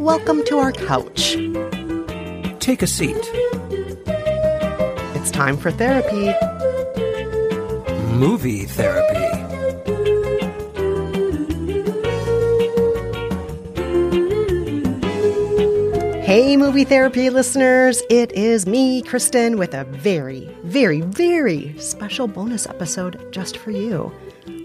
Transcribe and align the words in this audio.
Welcome 0.00 0.42
to 0.46 0.56
our 0.56 0.72
couch. 0.72 1.36
Take 2.58 2.80
a 2.80 2.86
seat. 2.86 3.30
It's 5.14 5.30
time 5.30 5.58
for 5.58 5.70
therapy. 5.70 6.32
Movie 8.14 8.64
therapy. 8.64 9.18
Hey, 16.24 16.56
movie 16.56 16.84
therapy 16.84 17.28
listeners. 17.28 18.02
It 18.08 18.32
is 18.32 18.66
me, 18.66 19.02
Kristen, 19.02 19.58
with 19.58 19.74
a 19.74 19.84
very, 19.84 20.48
very, 20.62 21.02
very 21.02 21.78
special 21.78 22.26
bonus 22.26 22.66
episode 22.66 23.30
just 23.32 23.58
for 23.58 23.70
you. 23.70 24.10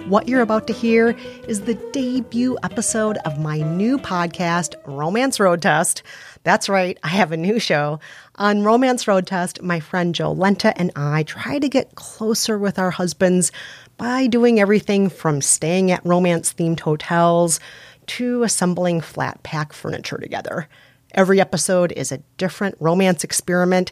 What 0.08 0.28
you're 0.28 0.44
about 0.44 0.68
to 0.68 0.74
hear 0.74 1.18
is 1.48 1.62
the 1.62 1.74
debut 1.74 2.60
episode 2.62 3.18
of 3.26 3.40
my 3.40 3.62
new 3.62 3.98
podcast, 3.98 4.76
Romance 4.86 5.40
Road 5.40 5.64
Test. 5.64 6.04
That's 6.44 6.70
right, 6.70 6.96
I 7.02 7.08
have 7.08 7.32
a 7.32 7.38
new 7.38 7.58
show. 7.58 8.00
On 8.36 8.62
Romance 8.62 9.08
Road 9.08 9.26
Test, 9.26 9.64
my 9.64 9.80
friend 9.80 10.14
Jolenta 10.14 10.74
and 10.76 10.92
I 10.96 11.24
try 11.24 11.58
to 11.58 11.68
get 11.68 11.96
closer 11.96 12.60
with 12.60 12.78
our 12.78 12.92
husbands 12.92 13.52
by 13.98 14.28
doing 14.28 14.60
everything 14.60 15.10
from 15.10 15.42
staying 15.42 15.90
at 15.90 16.06
romance 16.06 16.54
themed 16.54 16.82
hotels 16.82 17.60
to 18.06 18.44
assembling 18.44 19.02
flat 19.02 19.42
pack 19.42 19.74
furniture 19.74 20.20
together. 20.20 20.68
Every 21.16 21.42
episode 21.42 21.92
is 21.94 22.12
a 22.12 22.22
different 22.38 22.76
romance 22.80 23.24
experiment, 23.24 23.92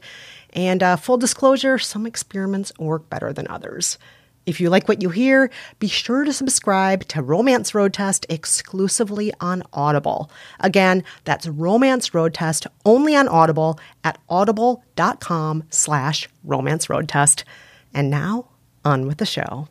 and 0.52 0.84
uh, 0.84 0.96
full 0.96 1.18
disclosure, 1.18 1.80
some 1.80 2.06
experiments 2.06 2.72
work 2.78 3.10
better 3.10 3.34
than 3.34 3.48
others. 3.48 3.98
If 4.46 4.60
you 4.60 4.70
like 4.70 4.88
what 4.88 5.02
you 5.02 5.10
hear, 5.10 5.50
be 5.80 5.88
sure 5.88 6.26
to 6.26 6.34
subscribe 6.34 7.06
to 7.10 7.22
Romance 7.22 7.74
Road 7.74 7.94
Test 7.94 8.26
exclusively 8.30 9.32
on 9.40 9.64
Audible. 9.72 10.30
Again, 10.60 11.04
that's 11.24 11.48
Romance 11.48 12.14
Road 12.14 12.34
Test 12.34 12.68
only 12.86 13.16
on 13.16 13.30
Audible 13.30 13.80
at 14.04 14.18
audible.com 14.30 15.64
slash 15.70 16.28
romance 16.44 16.90
road 16.90 17.08
test. 17.08 17.46
And 17.94 18.10
now, 18.10 18.50
on 18.84 19.08
with 19.08 19.18
the 19.18 19.26
show. 19.26 19.70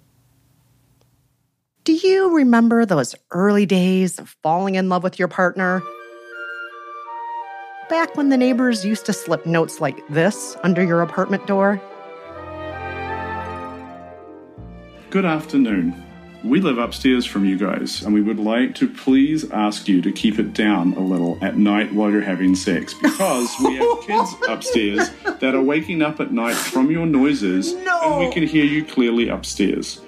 Do 1.84 1.92
you 1.92 2.34
remember 2.34 2.86
those 2.86 3.14
early 3.32 3.66
days 3.66 4.18
of 4.18 4.36
falling 4.42 4.76
in 4.76 4.88
love 4.88 5.02
with 5.02 5.18
your 5.18 5.28
partner? 5.28 5.82
Back 7.90 8.16
when 8.16 8.30
the 8.30 8.36
neighbors 8.36 8.86
used 8.86 9.04
to 9.06 9.12
slip 9.12 9.44
notes 9.44 9.80
like 9.80 9.98
this 10.08 10.56
under 10.62 10.82
your 10.82 11.02
apartment 11.02 11.46
door? 11.46 11.82
Good 15.12 15.26
afternoon. 15.26 16.02
We 16.42 16.62
live 16.62 16.78
upstairs 16.78 17.26
from 17.26 17.44
you 17.44 17.58
guys, 17.58 18.00
and 18.00 18.14
we 18.14 18.22
would 18.22 18.38
like 18.38 18.74
to 18.76 18.88
please 18.88 19.50
ask 19.50 19.86
you 19.86 20.00
to 20.00 20.10
keep 20.10 20.38
it 20.38 20.54
down 20.54 20.94
a 20.94 21.00
little 21.00 21.36
at 21.42 21.58
night 21.58 21.92
while 21.92 22.10
you're 22.10 22.22
having 22.22 22.54
sex 22.54 22.94
because 22.94 23.54
we 23.62 23.76
have 23.76 24.00
kids 24.06 24.34
upstairs 24.48 25.10
that 25.40 25.54
are 25.54 25.60
waking 25.60 26.00
up 26.00 26.18
at 26.18 26.32
night 26.32 26.54
from 26.56 26.90
your 26.90 27.04
noises, 27.04 27.74
and 27.74 28.20
we 28.20 28.32
can 28.32 28.46
hear 28.46 28.64
you 28.64 28.86
clearly 28.86 29.28
upstairs. 29.28 30.00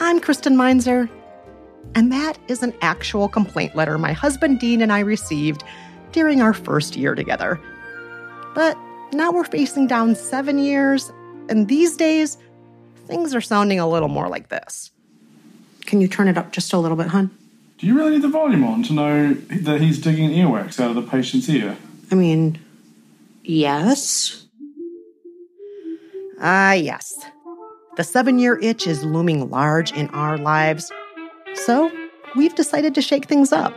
I'm 0.00 0.20
Kristen 0.20 0.56
Meinzer, 0.56 1.10
and 1.96 2.12
that 2.12 2.38
is 2.46 2.62
an 2.62 2.74
actual 2.80 3.28
complaint 3.28 3.74
letter 3.74 3.98
my 3.98 4.12
husband 4.12 4.60
Dean 4.60 4.82
and 4.82 4.92
I 4.92 5.00
received 5.00 5.64
during 6.12 6.42
our 6.42 6.54
first 6.54 6.94
year 6.94 7.16
together. 7.16 7.60
But 8.54 8.78
now 9.12 9.32
we're 9.32 9.42
facing 9.42 9.88
down 9.88 10.14
seven 10.14 10.58
years, 10.60 11.10
and 11.48 11.66
these 11.66 11.96
days, 11.96 12.38
things 13.08 13.34
are 13.34 13.40
sounding 13.40 13.80
a 13.80 13.88
little 13.88 14.08
more 14.08 14.28
like 14.28 14.48
this. 14.48 14.90
Can 15.86 16.00
you 16.00 16.08
turn 16.08 16.28
it 16.28 16.36
up 16.36 16.52
just 16.52 16.72
a 16.72 16.78
little 16.78 16.96
bit, 16.96 17.08
hon? 17.08 17.30
Do 17.78 17.86
you 17.86 17.96
really 17.96 18.12
need 18.12 18.22
the 18.22 18.28
volume 18.28 18.64
on 18.64 18.82
to 18.84 18.92
know 18.92 19.34
that 19.34 19.80
he's 19.80 20.00
digging 20.00 20.30
earwax 20.30 20.80
out 20.80 20.90
of 20.90 20.96
the 20.96 21.02
patient's 21.10 21.48
ear? 21.48 21.76
I 22.10 22.14
mean, 22.14 22.58
yes. 23.44 24.46
Ah, 26.40 26.72
yes. 26.72 27.24
The 27.96 28.04
seven 28.04 28.38
year 28.38 28.58
itch 28.60 28.86
is 28.86 29.04
looming 29.04 29.48
large 29.50 29.92
in 29.92 30.08
our 30.10 30.36
lives. 30.38 30.92
So 31.54 31.90
we've 32.36 32.54
decided 32.54 32.94
to 32.96 33.02
shake 33.02 33.26
things 33.26 33.52
up. 33.52 33.72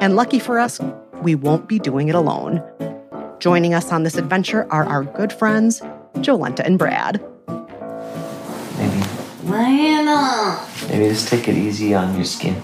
And 0.00 0.16
lucky 0.16 0.38
for 0.38 0.58
us, 0.58 0.80
we 1.22 1.34
won't 1.34 1.68
be 1.68 1.78
doing 1.78 2.08
it 2.08 2.14
alone. 2.14 2.62
Joining 3.40 3.74
us 3.74 3.92
on 3.92 4.04
this 4.04 4.16
adventure 4.16 4.66
are 4.72 4.84
our 4.84 5.04
good 5.04 5.32
friends, 5.32 5.80
Jolenta 6.16 6.60
and 6.60 6.78
Brad. 6.78 7.22
Lana, 9.44 10.66
maybe 10.88 11.08
just 11.08 11.28
take 11.28 11.48
it 11.48 11.56
easy 11.56 11.94
on 11.94 12.14
your 12.14 12.24
skin. 12.24 12.62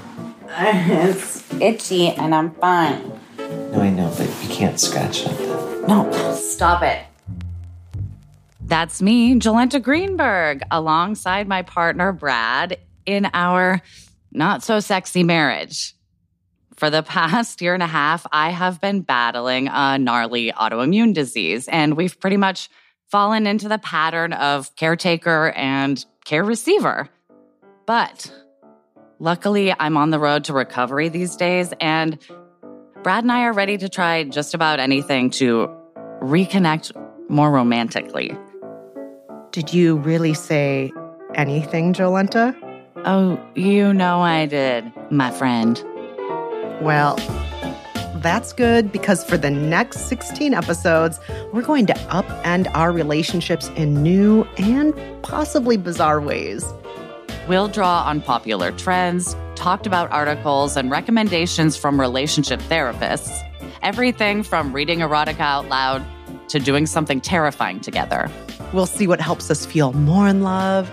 it's 0.48 1.52
itchy 1.60 2.08
and 2.08 2.34
I'm 2.34 2.52
fine. 2.52 3.12
No, 3.38 3.80
I 3.80 3.90
know, 3.90 4.12
but 4.16 4.26
you 4.42 4.48
can't 4.48 4.80
scratch 4.80 5.26
like 5.26 5.36
that. 5.38 5.84
No, 5.86 6.34
stop 6.34 6.82
it. 6.82 7.04
That's 8.62 9.02
me, 9.02 9.34
Jolenta 9.34 9.82
Greenberg, 9.82 10.62
alongside 10.70 11.48
my 11.48 11.62
partner, 11.62 12.12
Brad, 12.12 12.78
in 13.04 13.28
our 13.34 13.82
not 14.32 14.62
so 14.62 14.80
sexy 14.80 15.22
marriage. 15.22 15.94
For 16.76 16.88
the 16.88 17.02
past 17.02 17.60
year 17.60 17.74
and 17.74 17.82
a 17.82 17.88
half, 17.88 18.26
I 18.32 18.50
have 18.50 18.80
been 18.80 19.02
battling 19.02 19.68
a 19.68 19.98
gnarly 19.98 20.52
autoimmune 20.52 21.12
disease, 21.12 21.68
and 21.68 21.96
we've 21.96 22.18
pretty 22.18 22.38
much 22.38 22.70
fallen 23.10 23.46
into 23.46 23.68
the 23.68 23.78
pattern 23.78 24.32
of 24.32 24.74
caretaker 24.76 25.52
and 25.56 26.04
care 26.24 26.44
receiver. 26.44 27.08
But 27.86 28.32
luckily, 29.18 29.74
I'm 29.78 29.96
on 29.96 30.10
the 30.10 30.18
road 30.18 30.44
to 30.44 30.52
recovery 30.52 31.08
these 31.08 31.36
days, 31.36 31.72
and 31.80 32.18
Brad 33.02 33.24
and 33.24 33.32
I 33.32 33.44
are 33.44 33.52
ready 33.52 33.78
to 33.78 33.88
try 33.88 34.24
just 34.24 34.54
about 34.54 34.78
anything 34.78 35.30
to 35.30 35.68
reconnect 36.20 36.92
more 37.28 37.50
romantically. 37.50 38.36
Did 39.52 39.72
you 39.72 39.96
really 39.96 40.34
say 40.34 40.92
anything, 41.34 41.92
Jolenta? 41.92 42.54
Oh, 43.04 43.40
you 43.54 43.92
know 43.94 44.20
I 44.20 44.46
did, 44.46 44.92
my 45.10 45.30
friend. 45.30 45.82
Well, 46.82 47.16
that's 48.22 48.52
good 48.52 48.92
because 48.92 49.24
for 49.24 49.36
the 49.36 49.50
next 49.50 50.08
16 50.08 50.54
episodes, 50.54 51.18
we're 51.52 51.62
going 51.62 51.86
to 51.86 51.94
upend 51.94 52.70
our 52.74 52.92
relationships 52.92 53.68
in 53.76 54.02
new 54.02 54.44
and 54.58 54.94
possibly 55.22 55.76
bizarre 55.76 56.20
ways. 56.20 56.64
We'll 57.48 57.68
draw 57.68 58.02
on 58.02 58.20
popular 58.20 58.72
trends, 58.72 59.34
talked 59.54 59.86
about 59.86 60.10
articles, 60.12 60.76
and 60.76 60.90
recommendations 60.90 61.76
from 61.76 61.98
relationship 61.98 62.60
therapists. 62.60 63.46
Everything 63.82 64.42
from 64.42 64.72
reading 64.72 65.00
erotica 65.00 65.40
out 65.40 65.68
loud 65.68 66.04
to 66.48 66.60
doing 66.60 66.86
something 66.86 67.20
terrifying 67.20 67.80
together. 67.80 68.30
We'll 68.72 68.86
see 68.86 69.06
what 69.06 69.20
helps 69.20 69.50
us 69.50 69.64
feel 69.64 69.92
more 69.92 70.28
in 70.28 70.42
love 70.42 70.90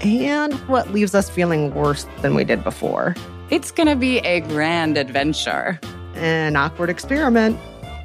and 0.00 0.54
what 0.68 0.92
leaves 0.92 1.14
us 1.14 1.28
feeling 1.28 1.74
worse 1.74 2.06
than 2.22 2.34
we 2.34 2.44
did 2.44 2.62
before. 2.62 3.16
It's 3.50 3.70
gonna 3.70 3.96
be 3.96 4.18
a 4.20 4.40
grand 4.40 4.96
adventure. 4.96 5.80
An 6.18 6.56
awkward 6.56 6.90
experiment. 6.90 7.58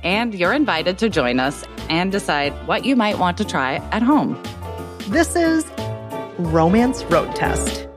And 0.03 0.33
you're 0.35 0.53
invited 0.53 0.97
to 0.99 1.09
join 1.09 1.39
us 1.39 1.63
and 1.89 2.11
decide 2.11 2.51
what 2.67 2.85
you 2.85 2.95
might 2.95 3.19
want 3.19 3.37
to 3.39 3.45
try 3.45 3.75
at 3.91 4.01
home. 4.01 4.41
This 5.07 5.35
is 5.35 5.65
Romance 6.37 7.03
Road 7.05 7.35
Test. 7.35 7.87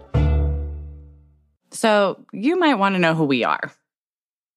So, 1.70 2.24
you 2.32 2.58
might 2.58 2.74
want 2.74 2.94
to 2.94 2.98
know 2.98 3.14
who 3.14 3.24
we 3.24 3.44
are. 3.44 3.72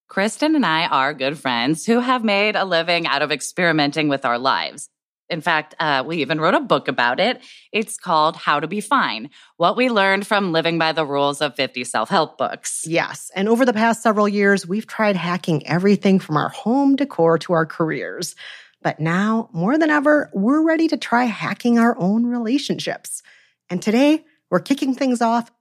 Kristen 0.08 0.56
and 0.56 0.66
I 0.66 0.88
are 0.88 1.14
good 1.14 1.38
friends 1.38 1.86
who 1.86 2.00
have 2.00 2.24
made 2.24 2.56
a 2.56 2.66
living 2.66 3.06
out 3.06 3.22
of 3.22 3.32
experimenting 3.32 4.10
with 4.10 4.26
our 4.26 4.40
lives. 4.40 4.90
In 5.30 5.42
fact, 5.42 5.76
uh, 5.80 6.04
we 6.06 6.18
even 6.18 6.42
wrote 6.42 6.56
a 6.56 6.60
book 6.60 6.88
about 6.88 7.20
it. 7.20 7.42
It's 7.72 7.98
called 7.98 8.36
How 8.36 8.60
to 8.60 8.68
Be 8.68 8.82
Fine 8.82 9.30
What 9.58 9.78
We 9.78 9.90
Learned 9.90 10.26
from 10.26 10.52
Living 10.52 10.80
by 10.80 10.92
the 10.92 11.06
Rules 11.06 11.42
of 11.42 11.56
50 11.56 11.84
Self 11.84 12.10
Help 12.10 12.38
Books. 12.38 12.86
Yes. 12.88 13.32
And 13.36 13.48
over 13.48 13.66
the 13.66 13.74
past 13.74 14.02
several 14.02 14.28
years, 14.28 14.68
we've 14.68 14.88
tried 14.88 15.16
hacking 15.16 15.68
everything 15.68 16.20
from 16.20 16.38
our 16.38 16.50
home 16.50 16.96
decor 16.96 17.38
to 17.40 17.54
our 17.54 17.66
careers. 17.66 18.36
But 18.82 19.00
now, 19.00 19.50
more 19.54 19.78
than 19.78 19.90
ever, 19.90 20.30
we're 20.34 20.66
ready 20.66 20.88
to 20.88 20.98
try 20.98 21.26
hacking 21.26 21.78
our 21.78 21.98
own 22.00 22.26
relationships. 22.26 23.22
And 23.70 23.82
today, 23.82 24.24
we're 24.50 24.62
kicking 24.62 24.96
things 24.96 25.22
off 25.22 25.52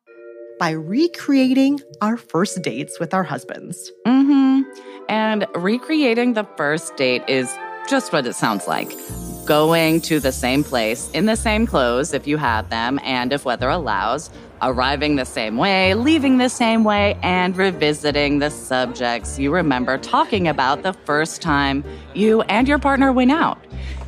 by 0.58 0.70
recreating 0.70 1.80
our 2.00 2.16
first 2.16 2.62
dates 2.62 2.98
with 2.98 3.14
our 3.14 3.24
husbands. 3.24 3.92
hmm 4.06 4.62
And 5.08 5.46
recreating 5.54 6.34
the 6.34 6.46
first 6.56 6.96
date 6.96 7.22
is 7.28 7.54
just 7.88 8.12
what 8.12 8.26
it 8.26 8.34
sounds 8.34 8.66
like 8.66 8.92
going 9.48 9.98
to 9.98 10.20
the 10.20 10.30
same 10.30 10.62
place 10.62 11.10
in 11.12 11.24
the 11.24 11.34
same 11.34 11.66
clothes 11.66 12.12
if 12.12 12.26
you 12.26 12.36
have 12.36 12.68
them 12.68 13.00
and 13.02 13.32
if 13.32 13.46
weather 13.46 13.70
allows, 13.70 14.28
arriving 14.60 15.16
the 15.16 15.24
same 15.24 15.56
way, 15.56 15.94
leaving 15.94 16.36
the 16.36 16.50
same 16.50 16.84
way, 16.84 17.18
and 17.22 17.56
revisiting 17.56 18.40
the 18.40 18.50
subjects 18.50 19.38
you 19.38 19.50
remember 19.50 19.96
talking 19.96 20.48
about 20.48 20.82
the 20.82 20.92
first 20.92 21.40
time 21.40 21.82
you 22.12 22.42
and 22.42 22.68
your 22.68 22.78
partner 22.78 23.10
went 23.10 23.30
out. 23.30 23.58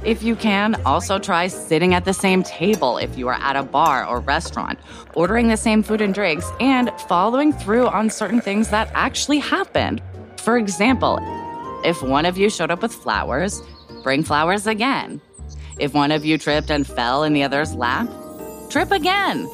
If 0.05 0.23
you 0.23 0.37
can, 0.37 0.75
also 0.85 1.19
try 1.19 1.47
sitting 1.47 1.95
at 1.95 2.05
the 2.05 2.13
same 2.13 2.43
table 2.43 2.99
if 2.99 3.17
you 3.17 3.27
are 3.29 3.41
at 3.41 3.57
a 3.57 3.63
bar 3.63 4.07
or 4.07 4.21
restaurant, 4.21 4.79
ordering 5.15 5.49
the 5.49 5.57
same 5.57 5.83
food 5.83 6.03
and 6.03 6.13
drinks, 6.13 6.51
and 6.61 6.91
following 7.09 7.55
through 7.55 7.87
on 7.87 8.11
certain 8.11 8.43
things 8.43 8.69
that 8.69 8.91
actually 8.93 9.39
happened. 9.39 10.03
For 10.37 10.59
example, 10.59 11.19
if 11.83 12.03
one 12.03 12.27
of 12.27 12.37
you 12.37 12.51
showed 12.51 12.71
up 12.71 12.83
with 12.83 12.93
flowers, 12.93 13.63
bring 14.03 14.23
flowers 14.23 14.67
again. 14.67 15.21
If 15.81 15.94
one 15.94 16.12
of 16.12 16.27
you 16.27 16.37
tripped 16.37 16.71
and 16.71 16.87
fell 16.87 17.25
in 17.25 17.32
the 17.32 17.43
other's 17.43 17.75
lap, 17.75 18.06
trip 18.69 18.91
again. 18.91 19.49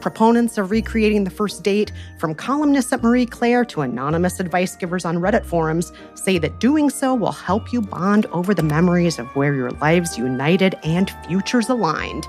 Proponents 0.00 0.56
of 0.56 0.70
recreating 0.70 1.24
the 1.24 1.30
first 1.30 1.62
date, 1.62 1.92
from 2.18 2.34
columnists 2.34 2.90
at 2.90 3.02
Marie 3.02 3.26
Claire 3.26 3.62
to 3.66 3.82
anonymous 3.82 4.40
advice 4.40 4.74
givers 4.76 5.04
on 5.04 5.18
Reddit 5.18 5.44
forums, 5.44 5.92
say 6.14 6.38
that 6.38 6.58
doing 6.58 6.88
so 6.88 7.14
will 7.14 7.32
help 7.32 7.70
you 7.70 7.82
bond 7.82 8.24
over 8.32 8.54
the 8.54 8.62
memories 8.62 9.18
of 9.18 9.26
where 9.36 9.54
your 9.54 9.72
lives 9.72 10.16
united 10.16 10.74
and 10.84 11.10
futures 11.28 11.68
aligned, 11.68 12.26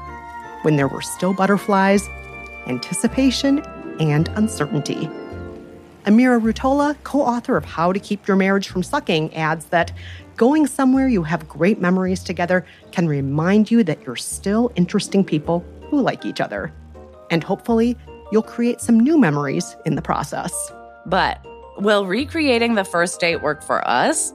when 0.63 0.75
there 0.75 0.89
were 0.89 1.01
still 1.01 1.33
butterflies, 1.33 2.09
anticipation, 2.67 3.59
and 4.01 4.27
uncertainty. 4.35 5.09
Amira 6.05 6.41
Rutola, 6.41 6.97
co 7.03 7.21
author 7.21 7.55
of 7.55 7.63
How 7.63 7.93
to 7.93 7.99
Keep 7.99 8.27
Your 8.27 8.35
Marriage 8.35 8.67
from 8.67 8.83
Sucking, 8.83 9.33
adds 9.33 9.65
that 9.67 9.93
going 10.37 10.67
somewhere 10.67 11.07
you 11.07 11.23
have 11.23 11.47
great 11.47 11.79
memories 11.79 12.23
together 12.23 12.65
can 12.91 13.07
remind 13.07 13.71
you 13.71 13.83
that 13.83 14.05
you're 14.05 14.15
still 14.15 14.71
interesting 14.75 15.23
people 15.23 15.65
who 15.89 16.01
like 16.01 16.25
each 16.25 16.41
other. 16.41 16.73
And 17.29 17.43
hopefully, 17.43 17.97
you'll 18.31 18.43
create 18.43 18.81
some 18.81 18.99
new 18.99 19.17
memories 19.17 19.75
in 19.85 19.95
the 19.95 20.01
process. 20.01 20.53
But 21.05 21.45
will 21.77 22.05
recreating 22.05 22.75
the 22.75 22.83
first 22.83 23.19
date 23.19 23.41
work 23.41 23.63
for 23.63 23.87
us? 23.87 24.33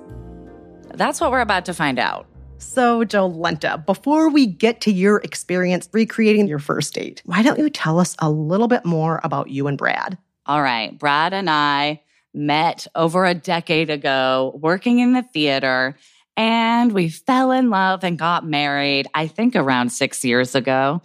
That's 0.94 1.20
what 1.20 1.30
we're 1.30 1.40
about 1.40 1.64
to 1.66 1.74
find 1.74 1.98
out. 1.98 2.26
So, 2.58 3.04
Jolenta, 3.04 3.86
before 3.86 4.28
we 4.30 4.46
get 4.46 4.80
to 4.82 4.92
your 4.92 5.18
experience 5.18 5.88
recreating 5.92 6.48
your 6.48 6.58
first 6.58 6.94
date, 6.94 7.22
why 7.24 7.42
don't 7.42 7.58
you 7.58 7.70
tell 7.70 8.00
us 8.00 8.16
a 8.18 8.30
little 8.30 8.66
bit 8.66 8.84
more 8.84 9.20
about 9.22 9.48
you 9.48 9.68
and 9.68 9.78
Brad? 9.78 10.18
All 10.46 10.62
right, 10.62 10.98
Brad 10.98 11.32
and 11.32 11.48
I 11.48 12.00
met 12.34 12.86
over 12.94 13.24
a 13.24 13.34
decade 13.34 13.90
ago 13.90 14.58
working 14.60 14.98
in 14.98 15.12
the 15.12 15.22
theater, 15.22 15.96
and 16.36 16.92
we 16.92 17.08
fell 17.08 17.50
in 17.50 17.70
love 17.70 18.04
and 18.04 18.18
got 18.18 18.46
married, 18.46 19.08
I 19.14 19.26
think 19.26 19.56
around 19.56 19.90
six 19.90 20.24
years 20.24 20.54
ago. 20.54 21.02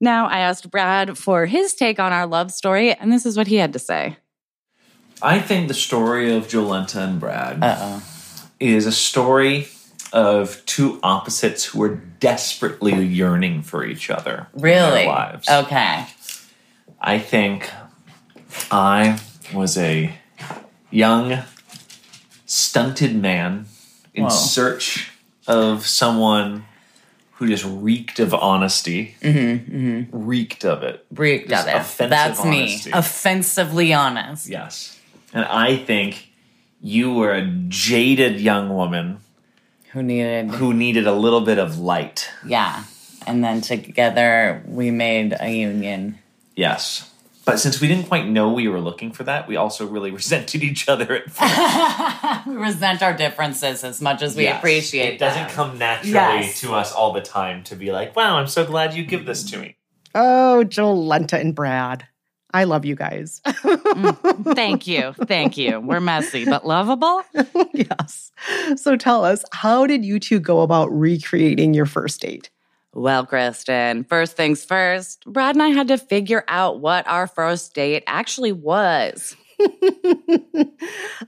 Now, 0.00 0.26
I 0.26 0.40
asked 0.40 0.70
Brad 0.70 1.16
for 1.16 1.46
his 1.46 1.74
take 1.74 1.98
on 1.98 2.12
our 2.12 2.26
love 2.26 2.50
story, 2.50 2.92
and 2.92 3.10
this 3.10 3.24
is 3.24 3.36
what 3.36 3.46
he 3.46 3.56
had 3.56 3.72
to 3.72 3.78
say. 3.78 4.18
I 5.22 5.38
think 5.40 5.68
the 5.68 5.74
story 5.74 6.36
of 6.36 6.46
Jolenta 6.48 6.96
and 6.96 7.18
Brad 7.18 7.62
Uh-oh. 7.62 8.02
is 8.60 8.84
a 8.84 8.92
story 8.92 9.68
of 10.12 10.64
two 10.66 11.00
opposites 11.02 11.64
who 11.64 11.82
are 11.82 11.94
desperately 12.20 13.04
yearning 13.04 13.62
for 13.62 13.84
each 13.84 14.10
other 14.10 14.48
their 14.54 15.06
lives. 15.06 15.48
Okay. 15.48 16.06
I 17.00 17.18
think 17.18 17.70
I 18.70 19.20
was 19.54 19.76
a 19.78 20.12
young, 20.90 21.42
stunted 22.46 23.14
man 23.16 23.66
in 24.14 24.24
Whoa. 24.24 24.30
search 24.30 25.10
of 25.46 25.86
someone 25.86 26.64
who 27.32 27.46
just 27.48 27.64
reeked 27.66 28.18
of 28.18 28.32
honesty. 28.32 29.14
Mm-hmm, 29.20 29.76
mm-hmm. 29.76 30.26
Reeked 30.26 30.64
of 30.64 30.82
it. 30.82 31.04
Reeked 31.14 31.50
Just 31.50 31.68
of 31.68 32.00
it. 32.00 32.08
That's 32.08 32.40
honesty. 32.40 32.90
me. 32.90 32.96
Offensively 32.98 33.92
honest. 33.92 34.48
Yes. 34.48 34.98
And 35.34 35.44
I 35.44 35.76
think 35.76 36.30
you 36.80 37.12
were 37.12 37.32
a 37.34 37.46
jaded 37.68 38.40
young 38.40 38.70
woman 38.70 39.18
Who 39.92 40.02
needed, 40.02 40.50
who 40.52 40.72
needed 40.72 41.06
a 41.06 41.12
little 41.12 41.42
bit 41.42 41.58
of 41.58 41.78
light. 41.78 42.30
yeah. 42.46 42.84
And 43.26 43.42
then 43.42 43.60
together 43.60 44.62
we 44.66 44.92
made 44.92 45.34
a 45.40 45.50
union. 45.50 46.20
Yes. 46.54 47.10
But 47.46 47.58
since 47.60 47.80
we 47.80 47.86
didn't 47.88 48.08
quite 48.08 48.26
know 48.26 48.52
we 48.52 48.66
were 48.68 48.80
looking 48.80 49.12
for 49.12 49.22
that, 49.24 49.46
we 49.48 49.56
also 49.56 49.86
really 49.86 50.10
resented 50.20 50.62
each 50.62 50.88
other 50.88 51.14
at 51.16 51.30
first. 51.30 52.46
We 52.46 52.56
resent 52.56 53.02
our 53.02 53.14
differences 53.16 53.82
as 53.84 54.00
much 54.02 54.20
as 54.22 54.36
we 54.36 54.42
Yes. 54.44 54.58
appreciate 54.58 55.14
It 55.14 55.18
doesn't 55.18 55.46
them. 55.46 55.50
come 55.52 55.78
naturally 55.78 56.12
Yes. 56.12 56.60
to 56.60 56.74
us 56.74 56.92
all 56.92 57.12
the 57.12 57.20
time 57.22 57.62
to 57.64 57.74
be 57.76 57.90
like, 57.92 58.14
wow, 58.14 58.36
I'm 58.36 58.46
so 58.48 58.64
glad 58.66 58.92
you 58.94 59.04
give 59.04 59.24
this 59.26 59.42
to 59.50 59.58
me. 59.58 59.76
Oh, 60.14 60.64
Jolenta 60.66 61.40
and 61.40 61.54
Brad. 61.54 62.04
I 62.52 62.64
love 62.64 62.84
you 62.84 62.94
guys. 62.96 63.40
Mm. 63.96 64.54
Thank 64.54 64.86
you. 64.86 65.12
Thank 65.26 65.56
you. 65.56 65.80
We're 65.80 66.00
messy, 66.00 66.44
but 66.44 66.66
lovable. 66.66 67.22
yes. 67.72 68.30
So 68.76 68.96
tell 68.96 69.24
us, 69.24 69.42
how 69.52 69.86
did 69.86 70.04
you 70.04 70.18
two 70.20 70.38
go 70.38 70.60
about 70.60 70.90
recreating 70.92 71.72
your 71.74 71.86
first 71.86 72.20
date? 72.20 72.50
Well, 72.96 73.26
Kristen, 73.26 74.04
first 74.04 74.38
things 74.38 74.64
first, 74.64 75.22
Brad 75.26 75.54
and 75.54 75.62
I 75.62 75.68
had 75.68 75.88
to 75.88 75.98
figure 75.98 76.42
out 76.48 76.80
what 76.80 77.06
our 77.06 77.26
first 77.26 77.74
date 77.74 78.02
actually 78.06 78.52
was. 78.52 79.36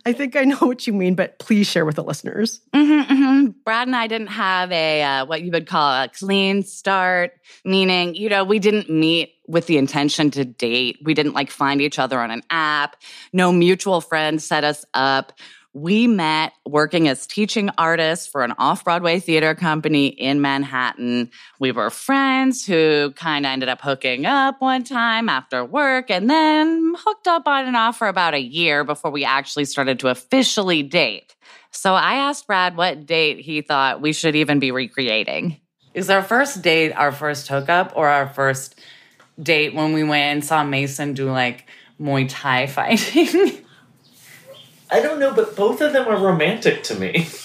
I 0.07 0.15
think 0.15 0.35
I 0.35 0.45
know 0.45 0.57
what 0.61 0.87
you 0.87 0.95
mean, 0.95 1.15
but 1.15 1.39
please 1.39 1.69
share 1.69 1.85
with 1.85 1.97
the 1.97 2.03
listeners. 2.03 2.63
hmm 2.75 3.03
hmm 3.03 3.47
Brad 3.67 3.87
and 3.87 3.95
I 3.95 4.07
didn't 4.07 4.29
have 4.29 4.73
a 4.73 5.03
uh, 5.03 5.27
what 5.27 5.43
you 5.43 5.51
would 5.51 5.67
call 5.67 5.93
a 5.93 6.09
clean 6.09 6.63
start, 6.63 7.33
meaning 7.67 8.15
you 8.15 8.31
know 8.31 8.45
we 8.45 8.59
didn't 8.59 8.89
meet 8.89 9.35
with 9.47 9.67
the 9.67 9.77
intention 9.77 10.31
to 10.33 10.47
date. 10.47 10.99
We 11.03 11.13
didn't 11.13 11.35
like 11.35 11.51
find 11.51 11.83
each 11.83 11.99
other 11.99 12.19
on 12.19 12.31
an 12.31 12.43
app. 12.49 12.97
No 13.35 13.53
mutual 13.53 14.01
friends 14.01 14.43
set 14.47 14.65
us 14.65 14.87
up. 14.95 15.33
We 15.75 16.07
met 16.07 16.53
working 16.67 17.09
as 17.09 17.27
teaching 17.27 17.71
artists 17.77 18.27
for 18.27 18.43
an 18.43 18.53
off 18.59 18.85
Broadway 18.85 19.21
theater 19.21 19.55
company 19.55 20.07
in 20.07 20.41
Manhattan. 20.41 21.31
We 21.61 21.73
were 21.73 21.91
friends 21.91 22.65
who 22.65 23.13
kind 23.17 23.45
of 23.45 23.51
ended 23.51 23.69
up 23.69 23.81
hooking 23.83 24.25
up 24.25 24.61
one 24.61 24.83
time 24.83 25.29
after 25.29 25.65
work 25.65 26.11
and 26.11 26.31
then 26.31 26.95
hooked 26.97 27.29
up 27.29 27.47
on 27.47 27.67
and 27.67 27.77
off 27.77 27.99
for 27.99 28.09
about 28.09 28.35
a 28.35 28.41
year 28.41 28.83
before 28.83 29.11
we 29.11 29.25
actually 29.25 29.67
started 29.67 30.01
to 30.01 30.09
officially 30.09 30.83
date. 30.83 31.37
So 31.71 31.95
I 31.95 32.15
asked 32.15 32.47
Brad 32.47 32.77
what 32.77 33.05
date 33.05 33.41
he 33.41 33.61
thought 33.61 34.01
we 34.01 34.13
should 34.13 34.37
even 34.37 34.59
be 34.59 34.71
recreating. 34.71 35.61
Is 35.93 36.09
our 36.09 36.23
first 36.23 36.63
date 36.63 36.93
our 36.93 37.13
first 37.13 37.49
hookup 37.49 37.93
or 37.95 38.09
our 38.09 38.29
first 38.29 38.81
date 39.41 39.75
when 39.75 39.93
we 39.93 40.03
went 40.03 40.33
and 40.33 40.45
saw 40.45 40.65
Mason 40.65 41.13
do 41.13 41.31
like 41.31 41.67
Muay 42.01 42.27
Thai 42.29 42.67
fighting? 42.69 43.65
I 44.91 45.01
don't 45.01 45.19
know, 45.19 45.33
but 45.35 45.55
both 45.57 45.81
of 45.81 45.93
them 45.93 46.07
are 46.09 46.17
romantic 46.19 46.83
to 46.85 46.95
me. 46.95 47.29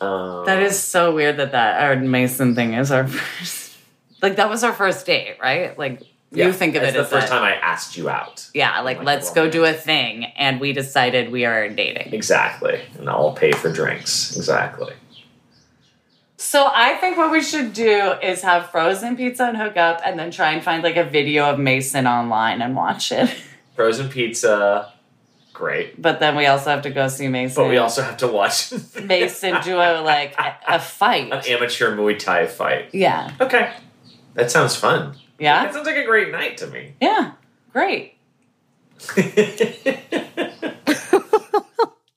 Um, 0.00 0.46
that 0.46 0.62
is 0.62 0.78
so 0.82 1.14
weird 1.14 1.36
that 1.36 1.52
that 1.52 1.82
our 1.82 1.94
Mason 1.96 2.54
thing 2.54 2.72
is 2.72 2.90
our 2.90 3.06
first. 3.08 3.76
Like 4.22 4.36
that 4.36 4.48
was 4.48 4.64
our 4.64 4.72
first 4.72 5.04
date, 5.04 5.36
right? 5.42 5.78
Like 5.78 6.02
you 6.32 6.52
think 6.54 6.74
of 6.74 6.82
it 6.82 6.94
the 6.94 7.00
as 7.00 7.10
first 7.10 7.28
that- 7.28 7.32
time 7.34 7.42
I 7.42 7.52
asked 7.56 7.96
you 7.98 8.08
out. 8.08 8.48
Yeah, 8.54 8.80
like 8.80 8.96
Like 8.98 9.06
let's 9.06 9.30
go 9.32 9.50
do 9.50 9.64
a 9.64 9.74
thing, 9.74 10.24
and 10.24 10.58
we 10.58 10.72
decided 10.72 11.30
we 11.30 11.44
are 11.44 11.68
dating. 11.68 12.14
Exactly. 12.14 12.80
And 12.98 13.10
I'll 13.10 13.32
pay 13.34 13.52
for 13.52 13.70
drinks. 13.70 14.34
Exactly. 14.36 14.94
So 16.38 16.66
I 16.72 16.94
think 16.94 17.18
what 17.18 17.30
we 17.30 17.42
should 17.42 17.74
do 17.74 18.12
is 18.22 18.40
have 18.40 18.70
frozen 18.70 19.18
pizza 19.18 19.44
and 19.44 19.56
hook 19.58 19.76
up, 19.76 20.00
and 20.02 20.18
then 20.18 20.30
try 20.30 20.52
and 20.52 20.64
find 20.64 20.82
like 20.82 20.96
a 20.96 21.04
video 21.04 21.44
of 21.50 21.58
Mason 21.58 22.06
online 22.06 22.62
and 22.62 22.74
watch 22.74 23.12
it. 23.12 23.28
Frozen 23.80 24.10
pizza, 24.10 24.92
great. 25.54 26.02
But 26.02 26.20
then 26.20 26.36
we 26.36 26.44
also 26.44 26.68
have 26.68 26.82
to 26.82 26.90
go 26.90 27.08
see 27.08 27.28
Mason. 27.28 27.64
But 27.64 27.70
we 27.70 27.78
also 27.78 28.02
have 28.02 28.18
to 28.18 28.28
watch 28.28 28.74
Mason 29.02 29.56
do 29.62 29.76
a 29.76 30.02
like 30.02 30.38
a, 30.38 30.54
a 30.68 30.78
fight. 30.78 31.32
an 31.32 31.40
amateur 31.46 31.96
Muay 31.96 32.18
Thai 32.18 32.46
fight. 32.46 32.90
Yeah. 32.92 33.32
Okay. 33.40 33.72
That 34.34 34.50
sounds 34.50 34.76
fun. 34.76 35.16
Yeah? 35.38 35.64
that 35.64 35.72
sounds 35.72 35.86
like 35.86 35.96
a 35.96 36.04
great 36.04 36.30
night 36.30 36.58
to 36.58 36.66
me. 36.66 36.92
Yeah. 37.00 37.32
Great. 37.72 38.18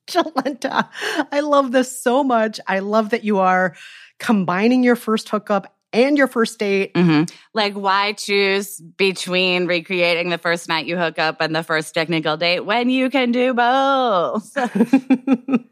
Jolenta, 0.06 0.90
I 1.32 1.40
love 1.40 1.72
this 1.72 1.98
so 1.98 2.22
much. 2.22 2.60
I 2.66 2.80
love 2.80 3.08
that 3.08 3.24
you 3.24 3.38
are 3.38 3.74
combining 4.18 4.84
your 4.84 4.96
first 4.96 5.30
hookup 5.30 5.73
and 5.94 6.18
your 6.18 6.26
first 6.26 6.58
date. 6.58 6.92
Mm-hmm. 6.94 7.34
Like, 7.54 7.74
why 7.74 8.12
choose 8.12 8.80
between 8.80 9.66
recreating 9.66 10.28
the 10.28 10.38
first 10.38 10.68
night 10.68 10.86
you 10.86 10.98
hook 10.98 11.18
up 11.18 11.40
and 11.40 11.54
the 11.54 11.62
first 11.62 11.94
technical 11.94 12.36
date 12.36 12.60
when 12.60 12.90
you 12.90 13.08
can 13.08 13.32
do 13.32 13.54
both? 13.54 14.52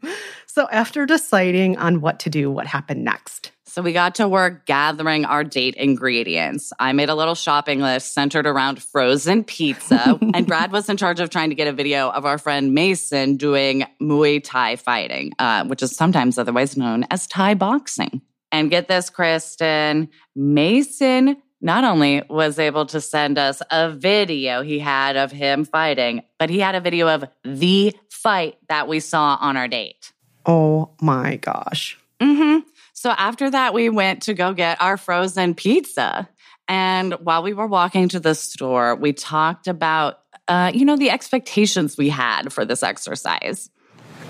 so, 0.47 0.67
after 0.71 1.05
deciding 1.05 1.77
on 1.77 2.01
what 2.01 2.19
to 2.21 2.29
do, 2.29 2.49
what 2.49 2.65
happened 2.65 3.03
next? 3.03 3.51
So 3.73 3.81
we 3.81 3.91
got 3.91 4.13
to 4.15 4.27
work 4.27 4.67
gathering 4.67 5.25
our 5.25 5.43
date 5.43 5.73
ingredients. 5.73 6.71
I 6.77 6.93
made 6.93 7.09
a 7.09 7.15
little 7.15 7.33
shopping 7.33 7.79
list 7.79 8.13
centered 8.13 8.45
around 8.45 8.79
frozen 8.79 9.43
pizza, 9.43 10.19
and 10.35 10.45
Brad 10.45 10.71
was 10.71 10.89
in 10.89 10.97
charge 10.97 11.19
of 11.19 11.31
trying 11.31 11.49
to 11.49 11.55
get 11.55 11.67
a 11.67 11.73
video 11.73 12.11
of 12.11 12.23
our 12.23 12.37
friend 12.37 12.75
Mason 12.75 13.35
doing 13.35 13.83
Muay 13.99 14.43
Thai 14.43 14.75
fighting, 14.75 15.33
uh, 15.39 15.65
which 15.65 15.81
is 15.81 15.95
sometimes 15.95 16.37
otherwise 16.37 16.77
known 16.77 17.07
as 17.09 17.25
Thai 17.25 17.55
boxing. 17.55 18.21
And 18.53 18.69
get 18.69 18.87
this, 18.87 19.09
Kristen, 19.09 20.09
Mason 20.35 21.37
not 21.59 21.83
only 21.83 22.21
was 22.29 22.59
able 22.59 22.85
to 22.85 23.01
send 23.01 23.39
us 23.39 23.61
a 23.71 23.89
video 23.89 24.61
he 24.61 24.77
had 24.77 25.15
of 25.15 25.31
him 25.31 25.65
fighting, 25.65 26.21
but 26.37 26.51
he 26.51 26.59
had 26.59 26.75
a 26.75 26.79
video 26.79 27.07
of 27.07 27.25
the 27.43 27.95
fight 28.09 28.57
that 28.69 28.87
we 28.87 28.99
saw 28.99 29.37
on 29.41 29.57
our 29.57 29.67
date. 29.67 30.11
Oh 30.45 30.91
my 31.01 31.37
gosh. 31.37 31.97
Mm-hmm. 32.19 32.59
So 32.93 33.09
after 33.11 33.49
that, 33.49 33.73
we 33.73 33.89
went 33.89 34.21
to 34.23 34.35
go 34.35 34.53
get 34.53 34.79
our 34.81 34.97
frozen 34.97 35.55
pizza. 35.55 36.29
And 36.67 37.13
while 37.13 37.41
we 37.41 37.53
were 37.53 37.67
walking 37.67 38.07
to 38.09 38.19
the 38.19 38.35
store, 38.35 38.95
we 38.95 39.13
talked 39.13 39.67
about, 39.67 40.19
uh, 40.47 40.71
you 40.73 40.85
know, 40.85 40.95
the 40.95 41.09
expectations 41.09 41.97
we 41.97 42.09
had 42.09 42.53
for 42.53 42.65
this 42.65 42.83
exercise. 42.83 43.71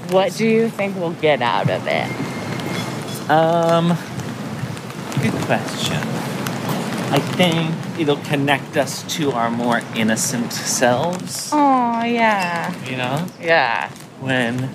What 0.09 0.33
do 0.35 0.47
you 0.47 0.69
think 0.69 0.95
we'll 0.95 1.13
get 1.13 1.41
out 1.41 1.69
of 1.69 1.85
it? 1.87 3.29
Um, 3.29 3.97
good 5.23 5.41
question. 5.43 6.01
I 7.13 7.19
think 7.19 7.73
it'll 7.97 8.17
connect 8.17 8.75
us 8.75 9.03
to 9.15 9.31
our 9.31 9.49
more 9.49 9.81
innocent 9.95 10.51
selves. 10.51 11.49
Oh, 11.53 12.03
yeah. 12.03 12.75
You 12.83 12.97
know? 12.97 13.25
Yeah. 13.39 13.89
When 14.19 14.69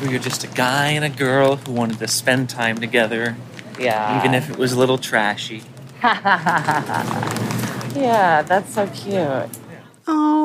we 0.00 0.08
were 0.08 0.18
just 0.18 0.44
a 0.44 0.46
guy 0.46 0.92
and 0.92 1.04
a 1.04 1.10
girl 1.10 1.56
who 1.56 1.72
wanted 1.72 1.98
to 1.98 2.08
spend 2.08 2.48
time 2.48 2.78
together. 2.78 3.36
Yeah. 3.78 4.18
Even 4.18 4.32
if 4.32 4.48
it 4.48 4.56
was 4.56 4.72
a 4.72 4.78
little 4.78 4.96
trashy. 4.96 5.62
yeah, 6.02 6.22
that's 8.46 8.72
so 8.72 8.86
cute. 8.86 9.50
Oh, 10.06 10.35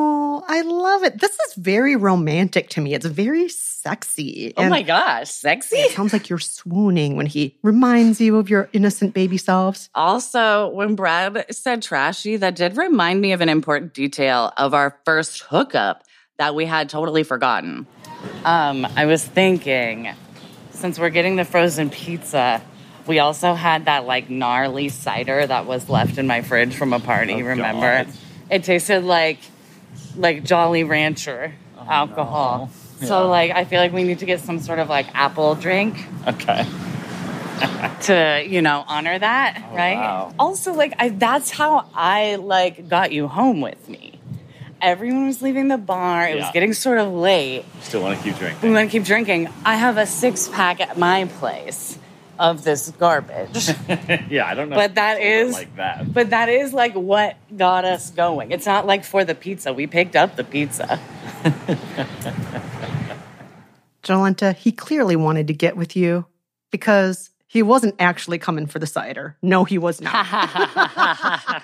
I 0.46 0.62
love 0.62 1.02
it. 1.04 1.20
This 1.20 1.32
is 1.32 1.54
very 1.54 1.96
romantic 1.96 2.68
to 2.70 2.80
me. 2.80 2.94
It's 2.94 3.06
very 3.06 3.48
sexy. 3.48 4.52
Oh 4.56 4.68
my 4.68 4.82
gosh, 4.82 5.30
sexy. 5.30 5.76
It 5.76 5.92
sounds 5.92 6.12
like 6.12 6.28
you're 6.28 6.38
swooning 6.38 7.16
when 7.16 7.26
he 7.26 7.56
reminds 7.62 8.20
you 8.20 8.36
of 8.36 8.48
your 8.48 8.68
innocent 8.72 9.14
baby 9.14 9.38
selves. 9.38 9.88
Also, 9.94 10.68
when 10.68 10.94
Brad 10.94 11.46
said 11.50 11.82
trashy, 11.82 12.36
that 12.36 12.54
did 12.54 12.76
remind 12.76 13.20
me 13.20 13.32
of 13.32 13.40
an 13.40 13.48
important 13.48 13.94
detail 13.94 14.52
of 14.56 14.74
our 14.74 14.98
first 15.04 15.42
hookup 15.42 16.04
that 16.38 16.54
we 16.54 16.64
had 16.64 16.88
totally 16.88 17.22
forgotten. 17.22 17.86
Um, 18.44 18.86
I 18.96 19.06
was 19.06 19.24
thinking, 19.24 20.12
since 20.70 20.98
we're 20.98 21.10
getting 21.10 21.36
the 21.36 21.44
frozen 21.44 21.90
pizza, 21.90 22.62
we 23.06 23.18
also 23.18 23.54
had 23.54 23.86
that 23.86 24.06
like 24.06 24.30
gnarly 24.30 24.88
cider 24.88 25.46
that 25.46 25.66
was 25.66 25.88
left 25.88 26.18
in 26.18 26.26
my 26.26 26.42
fridge 26.42 26.74
from 26.74 26.92
a 26.92 27.00
party. 27.00 27.34
Oh, 27.34 27.46
remember? 27.46 28.04
God. 28.04 28.14
It 28.50 28.64
tasted 28.64 29.02
like 29.04 29.38
like 30.16 30.44
Jolly 30.44 30.84
Rancher 30.84 31.54
Oh, 31.78 31.86
alcohol. 31.90 32.70
no. 33.00 33.06
So 33.06 33.28
like, 33.28 33.50
I 33.50 33.64
feel 33.64 33.80
like 33.80 33.92
we 33.92 34.04
need 34.04 34.20
to 34.20 34.26
get 34.26 34.40
some 34.40 34.60
sort 34.60 34.78
of 34.78 34.88
like 34.88 35.06
apple 35.14 35.54
drink 35.56 35.96
Okay. 36.28 36.64
to 38.02 38.44
you 38.46 38.62
know 38.62 38.84
honor 38.86 39.18
that, 39.18 39.70
right? 39.72 39.96
Oh, 39.96 40.00
wow. 40.00 40.34
Also, 40.38 40.72
like 40.72 40.94
I, 40.98 41.08
that's 41.10 41.50
how 41.50 41.88
I 41.94 42.36
like 42.36 42.88
got 42.88 43.12
you 43.12 43.28
home 43.28 43.60
with 43.60 43.88
me. 43.88 44.18
Everyone 44.80 45.26
was 45.26 45.42
leaving 45.42 45.68
the 45.68 45.78
bar. 45.78 46.28
It 46.28 46.34
was 46.36 46.50
getting 46.52 46.72
sort 46.72 46.98
of 46.98 47.12
late. 47.12 47.64
Still 47.82 48.02
want 48.02 48.18
to 48.18 48.24
keep 48.24 48.36
drinking 48.36 48.68
We 48.68 48.74
want 48.74 48.90
to 48.90 48.98
keep 48.98 49.04
drinking. 49.06 49.48
I 49.64 49.76
have 49.76 49.96
a 49.96 50.06
six 50.06 50.48
pack 50.48 50.80
at 50.80 50.98
my 50.98 51.26
place 51.38 51.98
of 52.42 52.64
this 52.64 52.90
garbage. 52.98 53.68
yeah, 54.28 54.46
I 54.46 54.54
don't 54.54 54.68
know. 54.68 54.74
But 54.74 54.96
that 54.96 55.18
if 55.18 55.22
it's 55.22 55.48
is- 55.50 55.54
like 55.54 55.76
that. 55.76 56.12
but 56.12 56.30
that 56.30 56.48
is 56.48 56.74
like 56.74 56.94
what 56.94 57.36
got 57.56 57.84
us 57.84 58.10
going. 58.10 58.50
It's 58.50 58.66
not 58.66 58.84
like 58.84 59.04
for 59.04 59.24
the 59.24 59.34
pizza. 59.34 59.72
We 59.72 59.86
picked 59.86 60.16
up 60.16 60.34
the 60.36 60.44
pizza. 60.44 60.98
Jolenta, 64.02 64.56
he 64.56 64.72
clearly 64.72 65.14
wanted 65.14 65.46
to 65.46 65.54
get 65.54 65.76
with 65.76 65.94
you 65.96 66.26
because 66.72 67.30
he 67.52 67.62
wasn't 67.62 67.94
actually 67.98 68.38
coming 68.38 68.66
for 68.66 68.78
the 68.78 68.86
cider. 68.86 69.36
No, 69.42 69.64
he 69.64 69.76
was 69.76 70.00
not. 70.00 70.14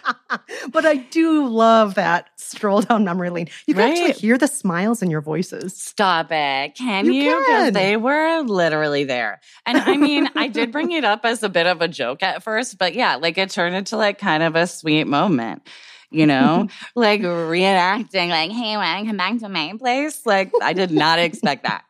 but 0.71 0.85
I 0.85 0.97
do 1.11 1.49
love 1.49 1.95
that 1.95 2.28
stroll 2.37 2.83
down 2.83 3.04
memory 3.04 3.30
lane. 3.30 3.49
You 3.66 3.75
can 3.75 3.85
Right. 3.85 3.99
actually 3.99 4.12
hear 4.21 4.37
the 4.37 4.49
smiles 4.49 5.02
in 5.02 5.11
your 5.11 5.23
voices. 5.23 5.75
Stop 5.75 6.30
it. 6.30 6.75
Can 6.75 7.07
You 7.07 7.12
you? 7.12 7.45
can. 7.47 7.73
They 7.73 7.97
were 7.97 8.42
literally 8.42 9.04
there. 9.04 9.40
And 9.64 9.78
I 9.78 9.97
mean, 9.97 10.28
I 10.37 10.49
did 10.49 10.73
bring 10.73 10.92
it 10.92 11.04
up 11.04 11.25
as 11.25 11.42
a 11.42 11.49
bit 11.49 11.66
of 11.66 11.80
a 11.80 11.88
joke 11.88 12.23
at 12.23 12.42
first, 12.42 12.76
but 12.76 12.95
yeah, 12.95 13.16
like 13.16 13.38
it 13.38 13.49
turned 13.50 13.75
into 13.75 13.97
like 13.97 14.18
kind 14.18 14.42
of 14.42 14.57
a 14.57 14.66
sweet 14.66 15.07
moment. 15.07 15.66
You 16.11 16.26
know, 16.26 16.68
like 16.95 17.21
reenacting, 17.21 18.30
like, 18.30 18.50
hey, 18.50 18.76
want 18.78 19.00
to 19.00 19.07
come 19.07 19.16
back 19.18 19.38
to 19.40 19.49
my 19.50 19.75
place? 19.78 20.25
Like, 20.25 20.50
I 20.62 20.73
did 20.73 20.90
not 20.90 21.18
expect 21.18 21.64
that. 21.64 21.85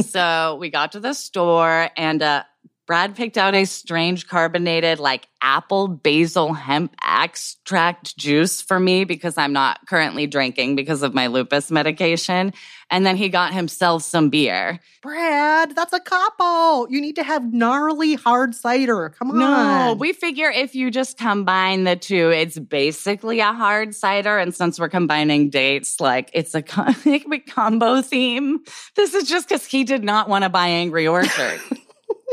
So 0.00 0.56
we 0.60 0.70
got 0.70 0.92
to 0.92 1.00
the 1.00 1.12
store 1.12 1.90
and 1.96 2.22
uh, 2.22 2.44
Brad 2.86 3.16
picked 3.16 3.38
out 3.38 3.54
a 3.54 3.64
strange 3.64 4.26
carbonated, 4.28 4.98
like 4.98 5.26
apple 5.40 5.88
basil 5.88 6.52
hemp 6.52 6.94
extract 7.02 8.16
juice 8.18 8.60
for 8.60 8.78
me 8.78 9.04
because 9.04 9.38
I'm 9.38 9.54
not 9.54 9.86
currently 9.86 10.26
drinking 10.26 10.76
because 10.76 11.02
of 11.02 11.14
my 11.14 11.28
lupus 11.28 11.70
medication. 11.70 12.52
And 12.90 13.06
then 13.06 13.16
he 13.16 13.30
got 13.30 13.54
himself 13.54 14.02
some 14.02 14.28
beer. 14.28 14.80
Brad, 15.00 15.74
that's 15.74 15.94
a 15.94 16.00
capo. 16.00 16.86
You 16.88 17.00
need 17.00 17.16
to 17.16 17.22
have 17.22 17.52
gnarly 17.52 18.14
hard 18.14 18.54
cider. 18.54 19.14
Come 19.18 19.30
on. 19.30 19.38
No, 19.38 19.96
we 19.98 20.12
figure 20.12 20.50
if 20.50 20.74
you 20.74 20.90
just 20.90 21.16
combine 21.16 21.84
the 21.84 21.96
two, 21.96 22.30
it's 22.30 22.58
basically 22.58 23.40
a 23.40 23.52
hard 23.54 23.94
cider. 23.94 24.36
And 24.36 24.54
since 24.54 24.78
we're 24.78 24.90
combining 24.90 25.48
dates, 25.48 26.00
like 26.00 26.30
it's 26.34 26.54
a 26.54 26.60
co- 26.60 26.84
it 27.06 27.20
could 27.20 27.30
be 27.30 27.38
combo 27.38 28.02
theme. 28.02 28.60
This 28.94 29.14
is 29.14 29.26
just 29.26 29.48
because 29.48 29.64
he 29.64 29.84
did 29.84 30.04
not 30.04 30.28
want 30.28 30.44
to 30.44 30.50
buy 30.50 30.68
Angry 30.68 31.06
Orchard. 31.08 31.60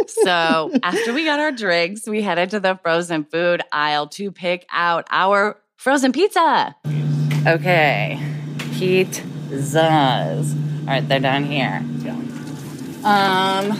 so 0.07 0.71
after 0.83 1.13
we 1.13 1.25
got 1.25 1.39
our 1.39 1.51
drinks, 1.51 2.07
we 2.07 2.21
headed 2.21 2.51
to 2.51 2.59
the 2.59 2.79
frozen 2.81 3.23
food 3.25 3.61
aisle 3.71 4.07
to 4.09 4.31
pick 4.31 4.65
out 4.71 5.07
our 5.09 5.61
frozen 5.77 6.11
pizza. 6.11 6.75
Okay, 7.47 8.19
pizzas. 8.79 10.55
All 10.81 10.87
right, 10.87 11.07
they're 11.07 11.19
down 11.19 11.45
here. 11.45 11.83
Um, 13.03 13.71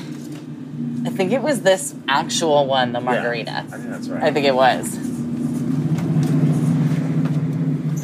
I 1.06 1.10
think 1.12 1.32
it 1.32 1.42
was 1.42 1.62
this 1.62 1.94
actual 2.08 2.66
one, 2.66 2.92
the 2.92 3.01
margarita. 3.01 3.51
I 3.51 3.62
think 3.63 3.90
that's 3.90 4.08
right. 4.08 4.24
I 4.24 4.32
think 4.32 4.46
it 4.48 4.56
was. 4.56 4.98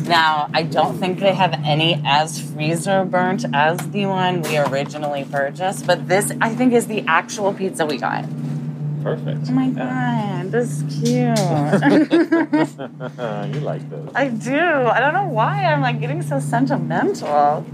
Now, 0.07 0.49
I 0.53 0.63
don't 0.63 0.97
think 0.97 1.19
they 1.19 1.33
have 1.33 1.53
any 1.65 2.01
as 2.05 2.39
freezer 2.39 3.03
burnt 3.03 3.43
as 3.53 3.77
the 3.91 4.05
one 4.05 4.41
we 4.41 4.57
originally 4.57 5.25
purchased, 5.25 5.85
but 5.85 6.07
this 6.07 6.31
I 6.39 6.55
think 6.55 6.73
is 6.73 6.87
the 6.87 7.03
actual 7.07 7.53
pizza 7.53 7.85
we 7.85 7.97
got. 7.97 8.23
Perfect. 9.03 9.47
Oh 9.49 9.51
my 9.51 9.69
god, 9.69 10.51
this 10.51 10.81
is 10.81 11.01
cute. 11.01 11.37
you 13.53 13.59
like 13.61 13.89
this. 13.89 14.09
I 14.15 14.29
do. 14.29 14.57
I 14.57 14.99
don't 14.99 15.13
know 15.13 15.27
why 15.27 15.65
I'm 15.65 15.81
like 15.81 15.99
getting 15.99 16.21
so 16.21 16.39
sentimental. 16.39 17.65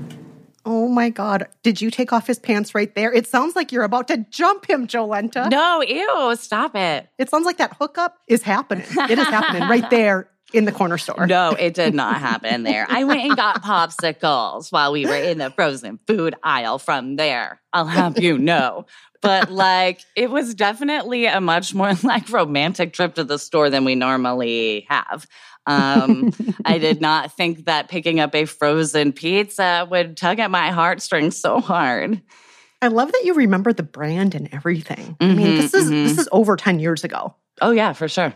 Oh 0.65 0.87
my 0.87 1.09
God. 1.09 1.47
Did 1.61 1.81
you 1.81 1.91
take 1.91 2.13
off 2.13 2.25
his 2.25 2.39
pants 2.39 2.73
right 2.73 2.93
there? 2.95 3.13
It 3.13 3.27
sounds 3.27 3.55
like 3.55 3.71
you're 3.71 3.83
about 3.83 4.07
to 4.07 4.25
jump 4.29 4.69
him, 4.69 4.87
Jolenta. 4.87 5.49
No, 5.49 5.81
ew, 5.81 6.35
stop 6.37 6.75
it. 6.75 7.09
It 7.17 7.29
sounds 7.29 7.45
like 7.45 7.57
that 7.57 7.75
hookup 7.79 8.17
is 8.27 8.43
happening. 8.43 8.85
It 9.09 9.19
is 9.19 9.27
happening 9.27 9.67
right 9.67 9.89
there 9.89 10.29
in 10.53 10.65
the 10.65 10.71
corner 10.71 10.97
store. 10.97 11.25
No, 11.27 11.51
it 11.51 11.73
did 11.73 11.93
not 11.93 12.17
happen 12.17 12.63
there. 12.63 12.85
I 12.89 13.03
went 13.03 13.21
and 13.21 13.35
got 13.35 13.61
popsicles 13.63 14.71
while 14.71 14.91
we 14.91 15.05
were 15.05 15.15
in 15.15 15.39
the 15.39 15.49
frozen 15.49 15.99
food 16.07 16.35
aisle 16.43 16.79
from 16.79 17.15
there. 17.15 17.59
I'll 17.73 17.85
have 17.85 18.19
you 18.19 18.37
know. 18.37 18.85
But 19.21 19.49
like, 19.51 20.01
it 20.15 20.29
was 20.29 20.53
definitely 20.53 21.25
a 21.25 21.39
much 21.41 21.73
more 21.73 21.93
like 22.03 22.29
romantic 22.29 22.93
trip 22.93 23.15
to 23.15 23.23
the 23.23 23.39
store 23.39 23.69
than 23.69 23.85
we 23.85 23.95
normally 23.95 24.85
have. 24.89 25.25
Um, 25.65 26.33
I 26.65 26.77
did 26.77 27.01
not 27.01 27.31
think 27.31 27.65
that 27.65 27.87
picking 27.87 28.19
up 28.19 28.35
a 28.35 28.45
frozen 28.45 29.13
pizza 29.13 29.87
would 29.89 30.17
tug 30.17 30.39
at 30.39 30.51
my 30.51 30.71
heartstrings 30.71 31.37
so 31.37 31.59
hard. 31.59 32.21
I 32.81 32.89
love 32.89 33.13
that 33.13 33.21
you 33.23 33.33
remember 33.33 33.71
the 33.71 33.81
brand 33.81 34.35
and 34.35 34.53
everything. 34.53 35.15
I 35.21 35.33
mean, 35.33 35.55
this 35.55 35.73
is 35.73 35.89
mhm. 35.89 36.03
this 36.03 36.17
is 36.17 36.27
over 36.33 36.57
10 36.57 36.79
years 36.79 37.05
ago. 37.05 37.33
Oh 37.61 37.71
yeah, 37.71 37.93
for 37.93 38.09
sure. 38.09 38.33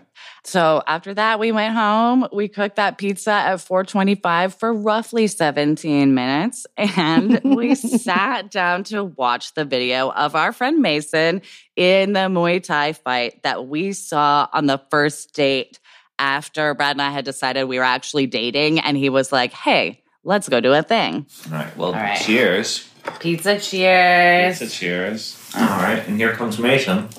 So 0.47 0.81
after 0.87 1.13
that, 1.13 1.41
we 1.41 1.51
went 1.51 1.75
home. 1.75 2.25
We 2.31 2.47
cooked 2.47 2.77
that 2.77 2.97
pizza 2.97 3.31
at 3.31 3.57
425 3.59 4.55
for 4.55 4.73
roughly 4.73 5.27
17 5.27 6.13
minutes. 6.13 6.65
And 6.77 7.41
we 7.43 7.75
sat 7.75 8.49
down 8.49 8.85
to 8.85 9.03
watch 9.03 9.55
the 9.55 9.65
video 9.65 10.09
of 10.09 10.35
our 10.35 10.53
friend 10.53 10.81
Mason 10.81 11.41
in 11.75 12.13
the 12.13 12.29
Muay 12.29 12.63
Thai 12.63 12.93
fight 12.93 13.43
that 13.43 13.67
we 13.67 13.91
saw 13.91 14.47
on 14.53 14.67
the 14.67 14.81
first 14.89 15.33
date 15.35 15.79
after 16.17 16.73
Brad 16.73 16.95
and 16.95 17.01
I 17.01 17.11
had 17.11 17.25
decided 17.25 17.65
we 17.65 17.77
were 17.77 17.83
actually 17.83 18.25
dating. 18.25 18.79
And 18.79 18.95
he 18.95 19.09
was 19.09 19.33
like, 19.33 19.51
hey, 19.51 20.01
let's 20.23 20.47
go 20.47 20.61
do 20.61 20.71
a 20.71 20.81
thing. 20.81 21.25
All 21.47 21.51
right. 21.51 21.77
Well, 21.77 21.89
All 21.89 21.95
right. 21.95 22.21
cheers. 22.21 22.89
Pizza 23.19 23.59
cheers. 23.59 24.59
Pizza 24.59 24.73
cheers. 24.73 25.51
All 25.57 25.67
right. 25.67 26.07
And 26.07 26.17
here 26.17 26.31
comes 26.31 26.57
Mason. 26.57 27.09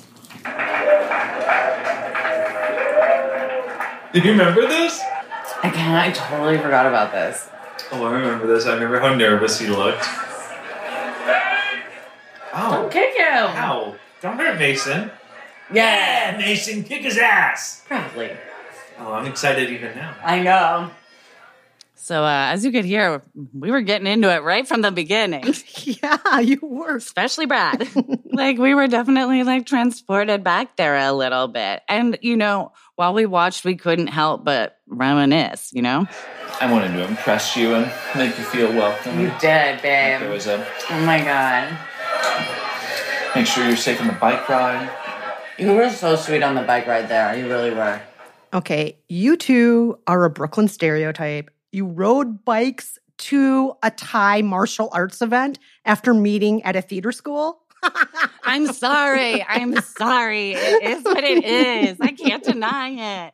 Do 4.11 4.19
you 4.19 4.31
remember 4.31 4.61
this? 4.61 4.99
Again, 5.63 5.93
I 5.95 6.11
totally 6.11 6.57
forgot 6.57 6.87
about 6.87 7.11
this. 7.11 7.47
Oh, 7.91 8.05
I 8.05 8.11
remember 8.11 8.47
this. 8.47 8.65
I 8.65 8.73
remember 8.73 8.99
how 8.99 9.13
nervous 9.13 9.59
he 9.59 9.67
looked. 9.67 10.03
Oh. 12.51 12.71
Don't 12.71 12.91
kick 12.91 13.15
him. 13.15 13.45
ow. 13.55 13.95
Don't 14.21 14.37
hurt 14.37 14.57
Mason. 14.57 15.11
Yeah, 15.71 16.35
Mason, 16.39 16.83
kick 16.83 17.03
his 17.03 17.17
ass. 17.19 17.83
Probably. 17.87 18.31
Oh, 18.97 19.13
I'm 19.13 19.27
excited 19.27 19.69
even 19.69 19.95
now. 19.95 20.15
I 20.23 20.41
know. 20.41 20.91
So, 22.09 22.23
uh, 22.23 22.47
as 22.51 22.65
you 22.65 22.71
could 22.71 22.85
hear, 22.85 23.21
we 23.53 23.69
were 23.69 23.81
getting 23.81 24.07
into 24.07 24.33
it 24.33 24.41
right 24.41 24.67
from 24.67 24.81
the 24.81 24.89
beginning, 24.89 25.43
yeah, 25.83 26.39
you 26.39 26.57
were. 26.61 26.95
especially 26.95 27.45
Brad. 27.45 27.87
like, 28.31 28.57
we 28.57 28.73
were 28.73 28.87
definitely 28.87 29.43
like 29.43 29.65
transported 29.67 30.43
back 30.43 30.75
there 30.75 30.95
a 30.95 31.11
little 31.11 31.47
bit. 31.47 31.83
And, 31.87 32.17
you 32.21 32.35
know, 32.35 32.71
while 32.99 33.13
we 33.13 33.25
watched, 33.25 33.63
we 33.63 33.77
couldn't 33.77 34.07
help 34.07 34.43
but 34.43 34.77
reminisce, 34.85 35.71
you 35.71 35.81
know? 35.81 36.05
I 36.59 36.69
wanted 36.69 36.91
to 36.97 37.07
impress 37.07 37.55
you 37.55 37.73
and 37.73 37.89
make 38.13 38.37
you 38.37 38.43
feel 38.43 38.73
welcome. 38.73 39.21
You 39.21 39.31
did, 39.39 39.81
babe. 39.81 40.19
There 40.19 40.29
was 40.29 40.47
a 40.47 40.67
Oh 40.89 40.99
my 41.05 41.23
God. 41.23 41.77
make 43.33 43.47
sure 43.47 43.65
you're 43.65 43.77
safe 43.77 44.01
on 44.01 44.07
the 44.07 44.13
bike 44.19 44.49
ride. 44.49 44.89
You 45.57 45.75
were 45.75 45.89
so 45.89 46.17
sweet 46.17 46.43
on 46.43 46.55
the 46.55 46.61
bike 46.61 46.87
ride 46.87 47.07
there. 47.07 47.37
You 47.37 47.47
really 47.47 47.71
were. 47.71 48.01
Okay, 48.53 48.99
you 49.07 49.37
two 49.37 49.97
are 50.05 50.25
a 50.25 50.29
Brooklyn 50.29 50.67
stereotype. 50.67 51.49
You 51.71 51.85
rode 51.85 52.43
bikes 52.43 52.99
to 53.19 53.77
a 53.81 53.91
Thai 53.91 54.41
martial 54.41 54.89
arts 54.91 55.21
event 55.21 55.57
after 55.85 56.13
meeting 56.13 56.61
at 56.63 56.75
a 56.75 56.81
theater 56.81 57.13
school. 57.13 57.61
I'm 58.43 58.67
sorry. 58.73 59.43
I'm 59.47 59.79
sorry. 59.81 60.51
It 60.53 60.83
is 60.83 61.03
what 61.03 61.23
it 61.23 61.43
is. 61.45 61.97
I 62.01 62.11
can't 62.11 62.43
deny 62.43 63.27
it. 63.27 63.33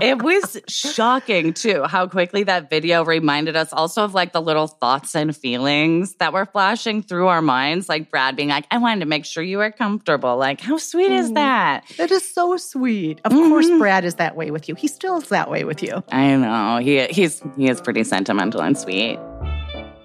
It 0.00 0.22
was 0.22 0.58
shocking 0.68 1.52
too 1.52 1.82
how 1.84 2.06
quickly 2.06 2.44
that 2.44 2.70
video 2.70 3.04
reminded 3.04 3.56
us 3.56 3.72
also 3.72 4.04
of 4.04 4.14
like 4.14 4.32
the 4.32 4.40
little 4.40 4.66
thoughts 4.66 5.14
and 5.16 5.34
feelings 5.36 6.14
that 6.16 6.32
were 6.32 6.46
flashing 6.46 7.02
through 7.02 7.26
our 7.28 7.42
minds. 7.42 7.88
Like 7.88 8.10
Brad 8.10 8.36
being 8.36 8.48
like, 8.50 8.66
I 8.70 8.78
wanted 8.78 9.00
to 9.00 9.06
make 9.06 9.24
sure 9.24 9.42
you 9.42 9.58
were 9.58 9.70
comfortable. 9.70 10.36
Like, 10.36 10.60
how 10.60 10.76
sweet 10.78 11.10
is 11.12 11.30
Mm. 11.30 11.34
that? 11.34 11.84
That 11.98 12.10
is 12.10 12.30
so 12.32 12.56
sweet. 12.56 13.20
Of 13.24 13.32
course, 13.32 13.66
Mhm. 13.66 13.78
Brad 13.78 14.04
is 14.04 14.14
that 14.16 14.36
way 14.36 14.50
with 14.50 14.68
you. 14.68 14.74
He 14.74 14.86
still 14.88 15.16
is 15.18 15.28
that 15.28 15.50
way 15.50 15.64
with 15.64 15.82
you. 15.82 16.02
I 16.12 16.36
know. 16.36 16.78
He 16.78 17.04
he's 17.06 17.42
he 17.56 17.68
is 17.68 17.80
pretty 17.80 18.04
sentimental 18.04 18.60
and 18.62 18.76
sweet. 18.78 19.18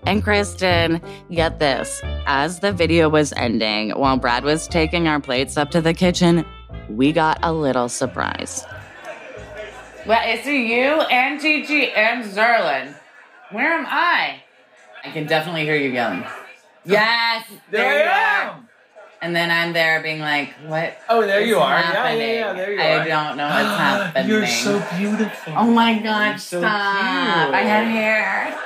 And 0.06 0.24
Kristen, 0.24 1.02
get 1.30 1.60
this. 1.60 2.02
As 2.26 2.60
the 2.60 2.72
video 2.72 3.08
was 3.10 3.34
ending, 3.34 3.92
while 3.92 4.18
Brad 4.18 4.44
was 4.44 4.68
taking 4.68 5.08
our 5.08 5.20
plates 5.20 5.58
up 5.58 5.72
to 5.72 5.82
the 5.82 5.94
kitchen, 5.94 6.46
we 6.90 7.12
got 7.12 7.40
a 7.44 7.54
little 7.54 7.88
surprise. 7.88 8.66
Well, 10.08 10.22
it's 10.24 10.48
you 10.48 11.02
and 11.12 11.40
Gigi 11.40 11.92
and 11.92 12.26
Zerlin. 12.26 12.96
Where 13.52 13.74
am 13.74 13.86
I? 13.88 14.42
I 15.04 15.12
can 15.12 15.28
definitely 15.28 15.64
hear 15.64 15.76
you 15.76 15.92
yelling. 15.92 16.26
Yes, 16.84 17.46
there, 17.70 18.04
you 18.04 18.10
are. 18.10 18.71
And 19.22 19.36
then 19.36 19.52
I'm 19.52 19.72
there 19.74 20.02
being 20.02 20.20
like, 20.20 20.54
what? 20.66 20.98
Oh, 21.08 21.22
there 21.22 21.42
you 21.42 21.60
are. 21.60 21.80
Yeah, 21.80 22.12
yeah, 22.12 22.26
yeah, 22.26 22.54
there 22.54 22.74
you 22.74 22.82
I 22.82 22.98
are. 22.98 23.08
don't 23.08 23.38
know 23.38 23.48
what's 23.48 23.78
happening. 23.78 24.30
You're 24.32 24.48
so 24.48 24.84
beautiful. 24.98 25.54
Oh 25.56 25.70
my 25.70 26.00
god, 26.00 26.38
so 26.38 26.60
stop. 26.60 27.46
cute. 27.46 27.54
I 27.54 27.62
had 27.62 27.86
hair. 27.86 28.58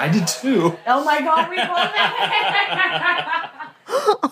I 0.00 0.08
did 0.10 0.26
too. 0.26 0.78
oh 0.86 1.04
my 1.04 1.20
god, 1.20 1.50
we 1.50 1.56
both 1.56 1.66
had 1.94 3.50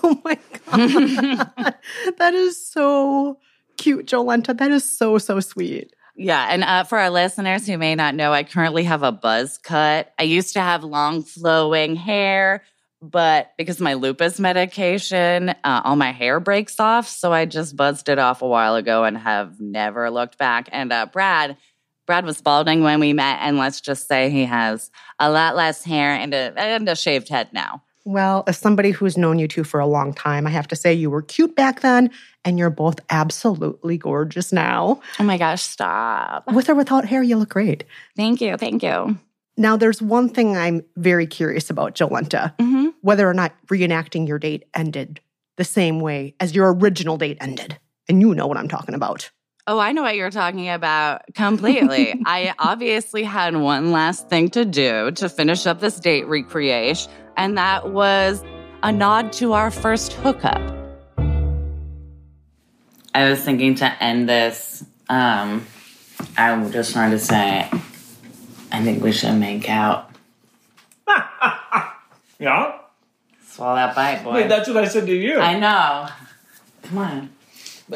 Oh 0.01 0.21
my 0.25 0.38
God. 0.67 1.75
that 2.19 2.33
is 2.35 2.67
so 2.67 3.38
cute, 3.77 4.07
Jolenta. 4.07 4.57
That 4.57 4.71
is 4.71 4.85
so, 4.85 5.19
so 5.19 5.41
sweet. 5.41 5.93
Yeah, 6.17 6.49
and 6.51 6.64
uh, 6.64 6.85
for 6.85 6.99
our 6.99 7.11
listeners 7.11 7.67
who 7.67 7.77
may 7.79 7.95
not 7.95 8.14
know, 8.14 8.33
I 8.33 8.45
currently 8.45 8.85
have 8.85 9.03
a 9.03 9.12
buzz 9.12 9.59
cut. 9.59 10.12
I 10.19 10.23
used 10.25 10.55
to 10.55 10.61
have 10.61 10.83
long 10.85 11.23
flowing 11.23 11.97
hair, 11.97 12.64
but 13.00 13.52
because 13.56 13.80
my 13.80 13.94
lupus 13.94 14.40
medication, 14.40 15.50
uh, 15.50 15.82
all 15.84 15.96
my 15.96 16.12
hair 16.12 16.40
breaks 16.40 16.80
off. 16.80 17.08
So 17.08 17.32
I 17.32 17.44
just 17.44 17.76
buzzed 17.76 18.08
it 18.08 18.18
off 18.18 18.42
a 18.42 18.48
while 18.48 18.74
ago 18.74 19.04
and 19.04 19.16
have 19.16 19.61
never 19.61 20.11
looked 20.11 20.38
back. 20.38 20.68
And 20.72 20.92
uh, 20.92 21.06
Brad, 21.06 21.56
Brad 22.06 22.24
was 22.24 22.40
balding 22.40 22.82
when 22.82 23.00
we 23.00 23.12
met, 23.12 23.38
and 23.42 23.58
let's 23.58 23.80
just 23.80 24.08
say 24.08 24.30
he 24.30 24.46
has 24.46 24.90
a 25.18 25.30
lot 25.30 25.54
less 25.56 25.84
hair 25.84 26.12
and 26.12 26.32
a, 26.32 26.54
and 26.56 26.88
a 26.88 26.96
shaved 26.96 27.28
head 27.28 27.48
now. 27.52 27.82
Well, 28.04 28.44
as 28.46 28.56
somebody 28.56 28.90
who's 28.90 29.18
known 29.18 29.38
you 29.38 29.46
two 29.46 29.64
for 29.64 29.78
a 29.78 29.87
long 29.87 30.14
time, 30.14 30.46
I 30.46 30.50
have 30.50 30.66
to 30.68 30.76
say 30.76 30.94
you 30.94 31.11
were 31.11 31.20
cute 31.20 31.54
back 31.54 31.80
then, 31.80 32.11
and 32.42 32.58
you're 32.58 32.70
both 32.70 33.00
absolutely 33.11 33.98
gorgeous 33.98 34.50
now. 34.50 35.02
Oh 35.20 35.24
my 35.24 35.37
gosh, 35.37 35.61
stop. 35.61 36.50
With 36.50 36.70
or 36.70 36.74
without 36.74 37.04
hair, 37.04 37.22
you 37.22 37.37
look 37.37 37.50
great. 37.50 37.84
Thank 38.16 38.40
you. 38.40 38.56
Thank 38.56 38.82
you. 38.82 39.18
Now, 39.59 39.77
there's 39.77 40.01
one 40.01 40.29
thing 40.29 40.57
I'm 40.57 40.83
very 40.97 41.27
curious 41.27 41.68
about, 41.68 41.94
Jolenta 41.94 42.55
hmm 42.59 42.88
whether 43.01 43.29
or 43.29 43.35
not 43.35 43.53
reenacting 43.68 44.27
your 44.27 44.38
date 44.38 44.64
ended 44.75 45.21
the 45.57 45.64
same 45.64 46.01
way 46.01 46.35
as 46.40 46.55
your 46.55 46.73
original 46.75 47.16
date 47.16 47.38
ended. 47.40 47.79
And 48.09 48.21
you 48.21 48.35
know 48.35 48.47
what 48.47 48.57
I'm 48.57 48.68
talking 48.68 48.94
about. 48.94 49.31
Oh, 49.66 49.79
I 49.79 49.92
know 49.92 50.03
what 50.03 50.16
you're 50.16 50.31
talking 50.31 50.68
about 50.68 51.23
completely. 51.35 52.21
I 52.27 52.55
obviously 52.59 53.23
had 53.23 53.55
one 53.57 53.92
last 53.92 54.29
thing 54.29 54.49
to 54.51 54.64
do 54.64 55.11
to 55.12 55.29
finish 55.29 55.66
up 55.66 55.81
this 55.81 56.01
date 56.01 56.27
recreation, 56.27 57.11
and 57.37 57.59
that 57.59 57.90
was 57.92 58.42
a 58.83 58.90
nod 58.90 59.33
to 59.35 59.53
our 59.53 59.71
first 59.71 60.14
hookup. 60.14 60.61
I 63.14 63.29
was 63.29 63.40
thinking 63.40 63.75
to 63.77 64.03
end 64.03 64.29
this. 64.29 64.85
Um, 65.09 65.66
I 66.37 66.68
just 66.71 66.97
wanted 66.97 67.12
to 67.12 67.18
say, 67.18 67.71
I 68.72 68.83
think 68.85 69.02
we 69.02 69.12
should 69.12 69.35
make 69.38 69.68
out. 69.68 70.11
Yeah? 72.40 72.78
Swallow 73.44 73.74
that 73.74 73.96
bite, 73.96 74.22
boy. 74.22 74.33
Wait, 74.35 74.48
that's 74.48 74.68
what 74.68 74.76
I 74.76 74.87
said 74.87 75.07
to 75.07 75.12
you. 75.12 75.40
I 75.40 75.59
know. 75.59 76.07
Come 76.85 76.98
on. 76.98 77.31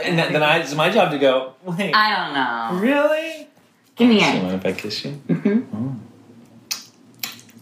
and 0.03 0.19
then, 0.19 0.33
then 0.33 0.43
I, 0.43 0.59
it's 0.59 0.75
my 0.75 0.91
job 0.91 1.13
to 1.13 1.19
go, 1.19 1.55
wait, 1.63 1.95
I 1.95 2.17
don't 2.17 2.35
know. 2.35 2.81
really? 2.85 3.47
Give 3.95 4.09
me 4.09 4.19
So 4.19 4.27
it. 4.27 4.43
mind 4.43 4.55
if 4.57 4.67
I 4.67 4.73
kiss 4.73 5.05
you? 5.05 5.13
Mm-hmm. 5.29 5.77
Oh. 5.77 5.97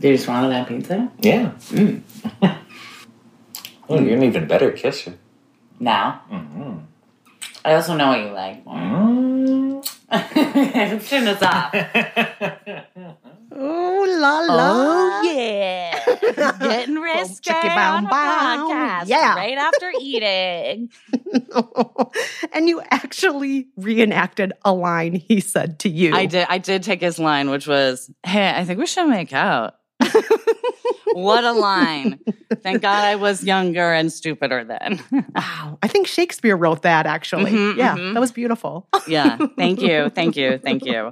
Did 0.01 0.09
you 0.12 0.16
swallow 0.16 0.49
that 0.49 0.68
pizza? 0.68 1.11
Yeah. 1.20 1.53
oh, 3.90 4.01
you're 4.01 4.16
an 4.16 4.23
even 4.23 4.46
better 4.46 4.70
kisser. 4.73 5.18
Now. 5.79 6.23
Mm-hmm. 6.33 6.79
I 7.62 7.75
also 7.75 7.94
know 7.94 8.09
what 8.09 8.20
you 8.20 8.31
like 8.31 8.64
more. 8.64 8.75
Mm. 8.77 10.00
Turn 10.11 11.25
this 11.25 11.42
off. 11.42 11.75
Oh, 13.53 14.07
la 14.20 14.38
la. 14.40 14.73
Oh, 14.73 15.23
yeah. 15.35 15.99
Getting 16.61 16.94
risky 16.96 17.51
chickie 17.51 17.68
bow 17.68 17.96
on 17.96 18.07
a 18.07 18.09
podcast 18.09 19.09
Yeah. 19.09 19.35
right 19.35 19.59
after 19.59 19.90
eating. 20.01 20.90
and 22.53 22.68
you 22.68 22.81
actually 22.90 23.68
reenacted 23.77 24.53
a 24.64 24.73
line 24.73 25.14
he 25.14 25.40
said 25.40 25.81
to 25.81 25.88
you. 25.88 26.14
I 26.14 26.27
did 26.27 26.46
I 26.49 26.59
did 26.59 26.83
take 26.85 27.01
his 27.01 27.18
line, 27.18 27.51
which 27.51 27.66
was, 27.66 28.11
Hey, 28.25 28.51
I 28.51 28.64
think 28.64 28.79
we 28.79 28.87
should 28.87 29.09
make 29.09 29.33
out. 29.33 29.75
What 31.12 31.44
a 31.44 31.53
line. 31.53 32.18
Thank 32.62 32.83
God 32.83 33.05
I 33.05 33.16
was 33.16 33.42
younger 33.44 33.92
and 33.92 34.12
stupider 34.12 34.64
then. 34.64 35.01
Wow. 35.35 35.79
I 35.83 35.88
think 35.88 36.07
Shakespeare 36.07 36.57
wrote 36.57 36.83
that 36.83 37.07
actually. 37.07 37.53
Mhm, 37.53 37.77
yeah, 37.77 37.96
mhm. 37.96 38.14
that 38.14 38.20
was 38.20 38.33
beautiful. 38.33 38.88
yeah. 39.07 39.37
Thank 39.57 39.81
you. 39.81 40.09
Thank 40.11 40.37
you. 40.37 40.59
Thank 40.59 40.85
you. 40.85 41.11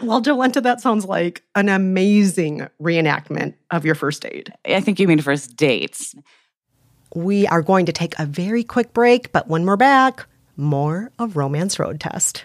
well, 0.00 0.22
Jolenta, 0.22 0.62
that 0.62 0.80
sounds 0.80 1.04
like 1.04 1.42
an 1.54 1.68
amazing 1.68 2.66
reenactment 2.80 3.54
of 3.70 3.84
your 3.84 3.94
first 3.94 4.22
date. 4.22 4.50
I 4.66 4.80
think 4.80 4.98
you 5.00 5.08
mean 5.08 5.20
first 5.20 5.56
dates. 5.56 6.14
We 7.14 7.46
are 7.46 7.62
going 7.62 7.86
to 7.86 7.92
take 7.92 8.18
a 8.18 8.26
very 8.26 8.62
quick 8.64 8.92
break, 8.92 9.32
but 9.32 9.48
when 9.48 9.64
we're 9.64 9.76
back, 9.76 10.26
more 10.56 11.10
of 11.18 11.36
Romance 11.36 11.78
Road 11.78 12.00
Test. 12.00 12.44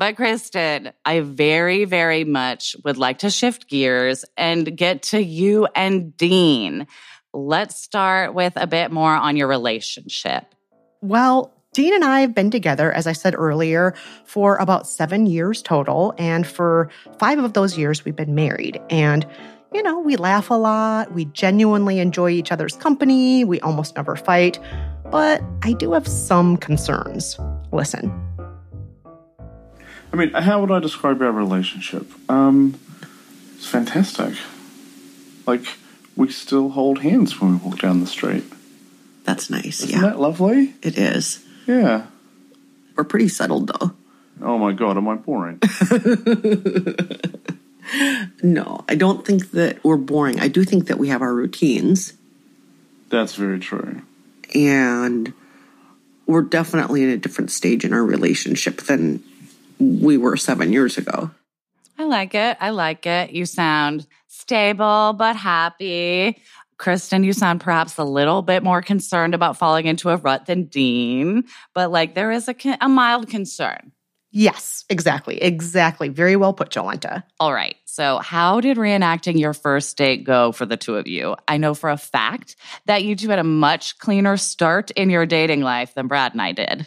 But 0.00 0.16
Kristen, 0.16 0.92
I 1.04 1.20
very, 1.20 1.84
very 1.84 2.24
much 2.24 2.74
would 2.86 2.96
like 2.96 3.18
to 3.18 3.28
shift 3.28 3.68
gears 3.68 4.24
and 4.34 4.74
get 4.74 5.02
to 5.02 5.22
you 5.22 5.68
and 5.74 6.16
Dean. 6.16 6.86
Let's 7.34 7.76
start 7.76 8.32
with 8.32 8.54
a 8.56 8.66
bit 8.66 8.90
more 8.90 9.14
on 9.14 9.36
your 9.36 9.46
relationship. 9.46 10.54
Well, 11.02 11.52
Dean 11.74 11.92
and 11.92 12.02
I 12.02 12.20
have 12.20 12.34
been 12.34 12.50
together, 12.50 12.90
as 12.90 13.06
I 13.06 13.12
said 13.12 13.34
earlier, 13.36 13.92
for 14.24 14.56
about 14.56 14.88
seven 14.88 15.26
years 15.26 15.60
total. 15.60 16.14
And 16.16 16.46
for 16.46 16.88
five 17.18 17.38
of 17.38 17.52
those 17.52 17.76
years, 17.76 18.02
we've 18.02 18.16
been 18.16 18.34
married. 18.34 18.80
And, 18.88 19.26
you 19.74 19.82
know, 19.82 20.00
we 20.00 20.16
laugh 20.16 20.48
a 20.48 20.54
lot. 20.54 21.12
We 21.12 21.26
genuinely 21.26 21.98
enjoy 21.98 22.30
each 22.30 22.50
other's 22.50 22.74
company. 22.74 23.44
We 23.44 23.60
almost 23.60 23.96
never 23.96 24.16
fight. 24.16 24.58
But 25.10 25.42
I 25.62 25.74
do 25.74 25.92
have 25.92 26.08
some 26.08 26.56
concerns. 26.56 27.38
Listen. 27.70 28.29
I 30.12 30.16
mean, 30.16 30.32
how 30.32 30.60
would 30.60 30.70
I 30.70 30.80
describe 30.80 31.22
our 31.22 31.30
relationship? 31.30 32.10
Um, 32.28 32.78
it's 33.56 33.66
fantastic. 33.66 34.34
Like, 35.46 35.62
we 36.16 36.30
still 36.30 36.70
hold 36.70 37.00
hands 37.00 37.40
when 37.40 37.52
we 37.52 37.56
walk 37.58 37.78
down 37.78 38.00
the 38.00 38.06
street. 38.06 38.44
That's 39.24 39.50
nice. 39.50 39.82
Isn't 39.82 39.90
yeah. 39.90 40.00
that 40.02 40.18
lovely? 40.18 40.74
It 40.82 40.98
is. 40.98 41.44
Yeah. 41.66 42.06
We're 42.96 43.04
pretty 43.04 43.28
settled 43.28 43.68
though. 43.68 43.92
Oh 44.42 44.58
my 44.58 44.72
god, 44.72 44.96
am 44.96 45.08
I 45.08 45.14
boring? 45.14 45.60
no, 48.42 48.84
I 48.88 48.94
don't 48.94 49.24
think 49.24 49.50
that 49.52 49.82
we're 49.84 49.96
boring. 49.96 50.40
I 50.40 50.48
do 50.48 50.64
think 50.64 50.86
that 50.86 50.98
we 50.98 51.08
have 51.08 51.22
our 51.22 51.32
routines. 51.32 52.14
That's 53.10 53.34
very 53.34 53.60
true. 53.60 54.02
And 54.54 55.32
we're 56.26 56.42
definitely 56.42 57.02
in 57.02 57.10
a 57.10 57.16
different 57.16 57.50
stage 57.50 57.84
in 57.84 57.92
our 57.92 58.04
relationship 58.04 58.82
than 58.82 59.22
we 59.80 60.16
were 60.16 60.36
seven 60.36 60.72
years 60.72 60.98
ago. 60.98 61.30
I 61.98 62.04
like 62.04 62.34
it. 62.34 62.56
I 62.60 62.70
like 62.70 63.06
it. 63.06 63.30
You 63.30 63.44
sound 63.46 64.06
stable 64.28 65.14
but 65.18 65.36
happy. 65.36 66.40
Kristen, 66.78 67.24
you 67.24 67.34
sound 67.34 67.60
perhaps 67.60 67.98
a 67.98 68.04
little 68.04 68.40
bit 68.40 68.62
more 68.62 68.80
concerned 68.80 69.34
about 69.34 69.58
falling 69.58 69.86
into 69.86 70.08
a 70.08 70.16
rut 70.16 70.46
than 70.46 70.64
Dean, 70.64 71.44
but 71.74 71.90
like 71.90 72.14
there 72.14 72.30
is 72.30 72.48
a, 72.48 72.54
a 72.80 72.88
mild 72.88 73.28
concern. 73.28 73.92
Yes, 74.32 74.84
exactly. 74.88 75.42
Exactly. 75.42 76.08
Very 76.08 76.36
well 76.36 76.54
put, 76.54 76.70
Jolenta. 76.70 77.24
All 77.40 77.52
right. 77.52 77.74
So, 77.84 78.18
how 78.18 78.60
did 78.60 78.76
reenacting 78.76 79.38
your 79.38 79.52
first 79.52 79.96
date 79.96 80.22
go 80.24 80.52
for 80.52 80.64
the 80.64 80.76
two 80.76 80.96
of 80.96 81.08
you? 81.08 81.36
I 81.48 81.56
know 81.56 81.74
for 81.74 81.90
a 81.90 81.96
fact 81.96 82.54
that 82.86 83.02
you 83.02 83.16
two 83.16 83.28
had 83.28 83.40
a 83.40 83.44
much 83.44 83.98
cleaner 83.98 84.36
start 84.36 84.92
in 84.92 85.10
your 85.10 85.26
dating 85.26 85.62
life 85.62 85.94
than 85.94 86.06
Brad 86.06 86.32
and 86.32 86.40
I 86.40 86.52
did. 86.52 86.86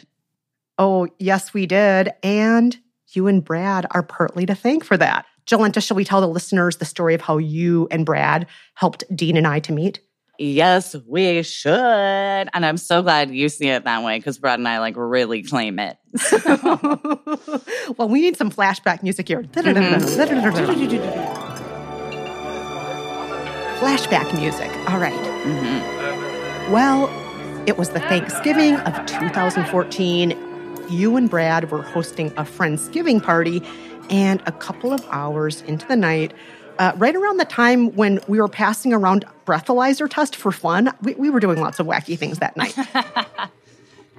Oh, 0.78 1.06
yes, 1.18 1.52
we 1.52 1.66
did. 1.66 2.12
And 2.22 2.76
you 3.14 3.26
and 3.26 3.44
Brad 3.44 3.86
are 3.90 4.02
partly 4.02 4.46
to 4.46 4.54
thank 4.54 4.84
for 4.84 4.96
that. 4.96 5.26
Jolenta, 5.46 5.82
shall 5.82 5.96
we 5.96 6.04
tell 6.04 6.20
the 6.20 6.28
listeners 6.28 6.76
the 6.76 6.84
story 6.84 7.14
of 7.14 7.20
how 7.20 7.38
you 7.38 7.86
and 7.90 8.06
Brad 8.06 8.46
helped 8.74 9.04
Dean 9.14 9.36
and 9.36 9.46
I 9.46 9.58
to 9.60 9.72
meet? 9.72 10.00
Yes, 10.38 10.96
we 11.06 11.42
should. 11.44 11.70
And 11.72 12.66
I'm 12.66 12.76
so 12.76 13.02
glad 13.02 13.30
you 13.30 13.48
see 13.48 13.68
it 13.68 13.84
that 13.84 14.02
way 14.02 14.18
because 14.18 14.38
Brad 14.38 14.58
and 14.58 14.66
I 14.66 14.80
like 14.80 14.94
really 14.96 15.42
claim 15.42 15.78
it. 15.78 15.96
well, 17.98 18.08
we 18.08 18.20
need 18.20 18.36
some 18.36 18.50
flashback 18.50 19.02
music 19.02 19.28
here. 19.28 19.42
flashback 23.84 24.34
music. 24.40 24.70
All 24.90 24.98
right. 24.98 25.12
Mm-hmm. 25.44 26.72
Well, 26.72 27.08
it 27.68 27.78
was 27.78 27.90
the 27.90 28.00
Thanksgiving 28.00 28.76
of 28.76 29.06
2014 29.06 30.53
you 30.90 31.16
and 31.16 31.28
Brad 31.28 31.70
were 31.70 31.82
hosting 31.82 32.28
a 32.32 32.44
Friendsgiving 32.44 33.22
party, 33.22 33.62
and 34.10 34.42
a 34.46 34.52
couple 34.52 34.92
of 34.92 35.04
hours 35.10 35.62
into 35.62 35.86
the 35.86 35.96
night, 35.96 36.32
uh, 36.78 36.92
right 36.96 37.14
around 37.14 37.38
the 37.38 37.44
time 37.44 37.94
when 37.94 38.20
we 38.28 38.40
were 38.40 38.48
passing 38.48 38.92
around 38.92 39.24
breathalyzer 39.46 40.08
test 40.08 40.36
for 40.36 40.52
fun, 40.52 40.92
we, 41.02 41.14
we 41.14 41.30
were 41.30 41.40
doing 41.40 41.60
lots 41.60 41.78
of 41.78 41.86
wacky 41.86 42.18
things 42.18 42.38
that 42.38 42.56
night. 42.56 42.76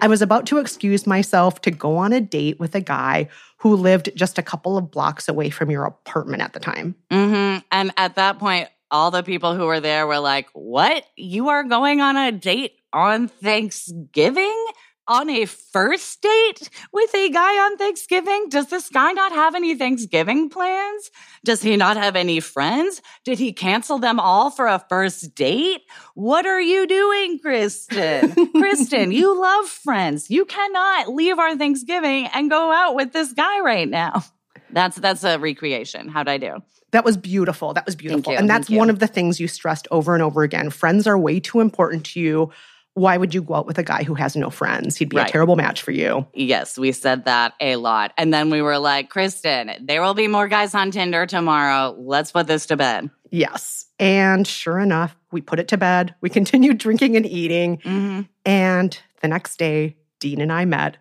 I 0.01 0.07
was 0.07 0.21
about 0.21 0.45
to 0.47 0.57
excuse 0.57 1.07
myself 1.07 1.61
to 1.61 1.71
go 1.71 1.97
on 1.97 2.13
a 2.13 2.21
date 2.21 2.59
with 2.59 2.75
a 2.75 2.81
guy 2.81 3.29
who 3.57 3.75
lived 3.75 4.11
just 4.15 4.37
a 4.37 4.43
couple 4.43 4.77
of 4.77 4.91
blocks 4.91 5.27
away 5.27 5.49
from 5.49 5.71
your 5.71 5.85
apartment 5.85 6.41
at 6.41 6.53
the 6.53 6.59
time. 6.59 6.95
Mm-hmm. 7.09 7.59
And 7.71 7.93
at 7.97 8.15
that 8.15 8.39
point, 8.39 8.69
all 8.91 9.11
the 9.11 9.23
people 9.23 9.55
who 9.55 9.65
were 9.65 9.79
there 9.79 10.05
were 10.05 10.19
like, 10.19 10.47
What? 10.53 11.05
You 11.15 11.49
are 11.49 11.63
going 11.63 12.01
on 12.01 12.17
a 12.17 12.31
date 12.31 12.73
on 12.93 13.27
Thanksgiving? 13.27 14.65
On 15.07 15.29
a 15.29 15.45
first 15.45 16.21
date 16.21 16.69
with 16.91 17.13
a 17.13 17.29
guy 17.29 17.63
on 17.65 17.77
Thanksgiving? 17.77 18.47
Does 18.49 18.67
this 18.67 18.89
guy 18.89 19.11
not 19.11 19.31
have 19.31 19.55
any 19.55 19.75
Thanksgiving 19.75 20.49
plans? 20.49 21.11
Does 21.43 21.61
he 21.61 21.75
not 21.75 21.97
have 21.97 22.15
any 22.15 22.39
friends? 22.39 23.01
Did 23.23 23.39
he 23.39 23.53
cancel 23.53 23.97
them 23.97 24.19
all 24.19 24.49
for 24.49 24.67
a 24.67 24.83
first 24.89 25.35
date? 25.35 25.81
What 26.13 26.45
are 26.45 26.61
you 26.61 26.87
doing, 26.87 27.39
Kristen? 27.39 28.51
Kristen, 28.51 29.11
you 29.11 29.39
love 29.39 29.67
friends. 29.67 30.29
You 30.29 30.45
cannot 30.45 31.09
leave 31.09 31.39
our 31.39 31.55
Thanksgiving 31.55 32.27
and 32.27 32.49
go 32.49 32.71
out 32.71 32.95
with 32.95 33.13
this 33.13 33.33
guy 33.33 33.59
right 33.59 33.89
now. 33.89 34.23
That's 34.71 34.97
that's 34.97 35.23
a 35.23 35.37
recreation. 35.37 36.09
How'd 36.09 36.27
I 36.27 36.37
do? 36.37 36.61
That 36.91 37.03
was 37.03 37.17
beautiful. 37.17 37.73
That 37.73 37.85
was 37.85 37.95
beautiful. 37.95 38.33
And 38.33 38.49
that's 38.49 38.69
one 38.69 38.89
of 38.89 38.99
the 38.99 39.07
things 39.07 39.39
you 39.39 39.47
stressed 39.47 39.87
over 39.91 40.13
and 40.13 40.23
over 40.23 40.43
again. 40.43 40.69
Friends 40.69 41.07
are 41.07 41.17
way 41.17 41.39
too 41.39 41.59
important 41.59 42.05
to 42.07 42.19
you 42.19 42.51
why 42.95 43.17
would 43.17 43.33
you 43.33 43.41
go 43.41 43.55
out 43.55 43.67
with 43.67 43.77
a 43.77 43.83
guy 43.83 44.03
who 44.03 44.15
has 44.15 44.37
no 44.37 44.49
friends? 44.49 44.95
He'd 44.95 45.09
be 45.09 45.17
right. 45.17 45.27
a 45.27 45.31
terrible 45.31 45.57
match 45.57 45.81
for 45.81 45.91
you. 45.91 46.25
Yes, 46.33 46.77
we 46.77 46.93
said 46.93 47.25
that 47.25 47.53
a 47.59 47.75
lot. 47.75 48.13
And 48.17 48.33
then 48.33 48.49
we 48.49 48.61
were 48.61 48.79
like, 48.79 49.09
Kristen, 49.09 49.71
there 49.81 50.01
will 50.01 50.13
be 50.13 50.27
more 50.27 50.47
guys 50.47 50.73
on 50.73 50.91
Tinder 50.91 51.25
tomorrow. 51.25 51.93
Let's 51.99 52.31
put 52.31 52.47
this 52.47 52.65
to 52.67 52.77
bed. 52.77 53.09
Yes. 53.31 53.85
And 53.99 54.47
sure 54.47 54.79
enough, 54.79 55.15
we 55.31 55.41
put 55.41 55.59
it 55.59 55.67
to 55.69 55.77
bed. 55.77 56.15
We 56.21 56.29
continued 56.31 56.77
drinking 56.77 57.17
and 57.17 57.25
eating. 57.25 57.77
Mm-hmm. 57.79 58.21
And 58.45 58.97
the 59.21 59.27
next 59.27 59.57
day, 59.57 59.97
Dean 60.19 60.39
and 60.39 60.51
I 60.51 60.63
met. 60.63 60.95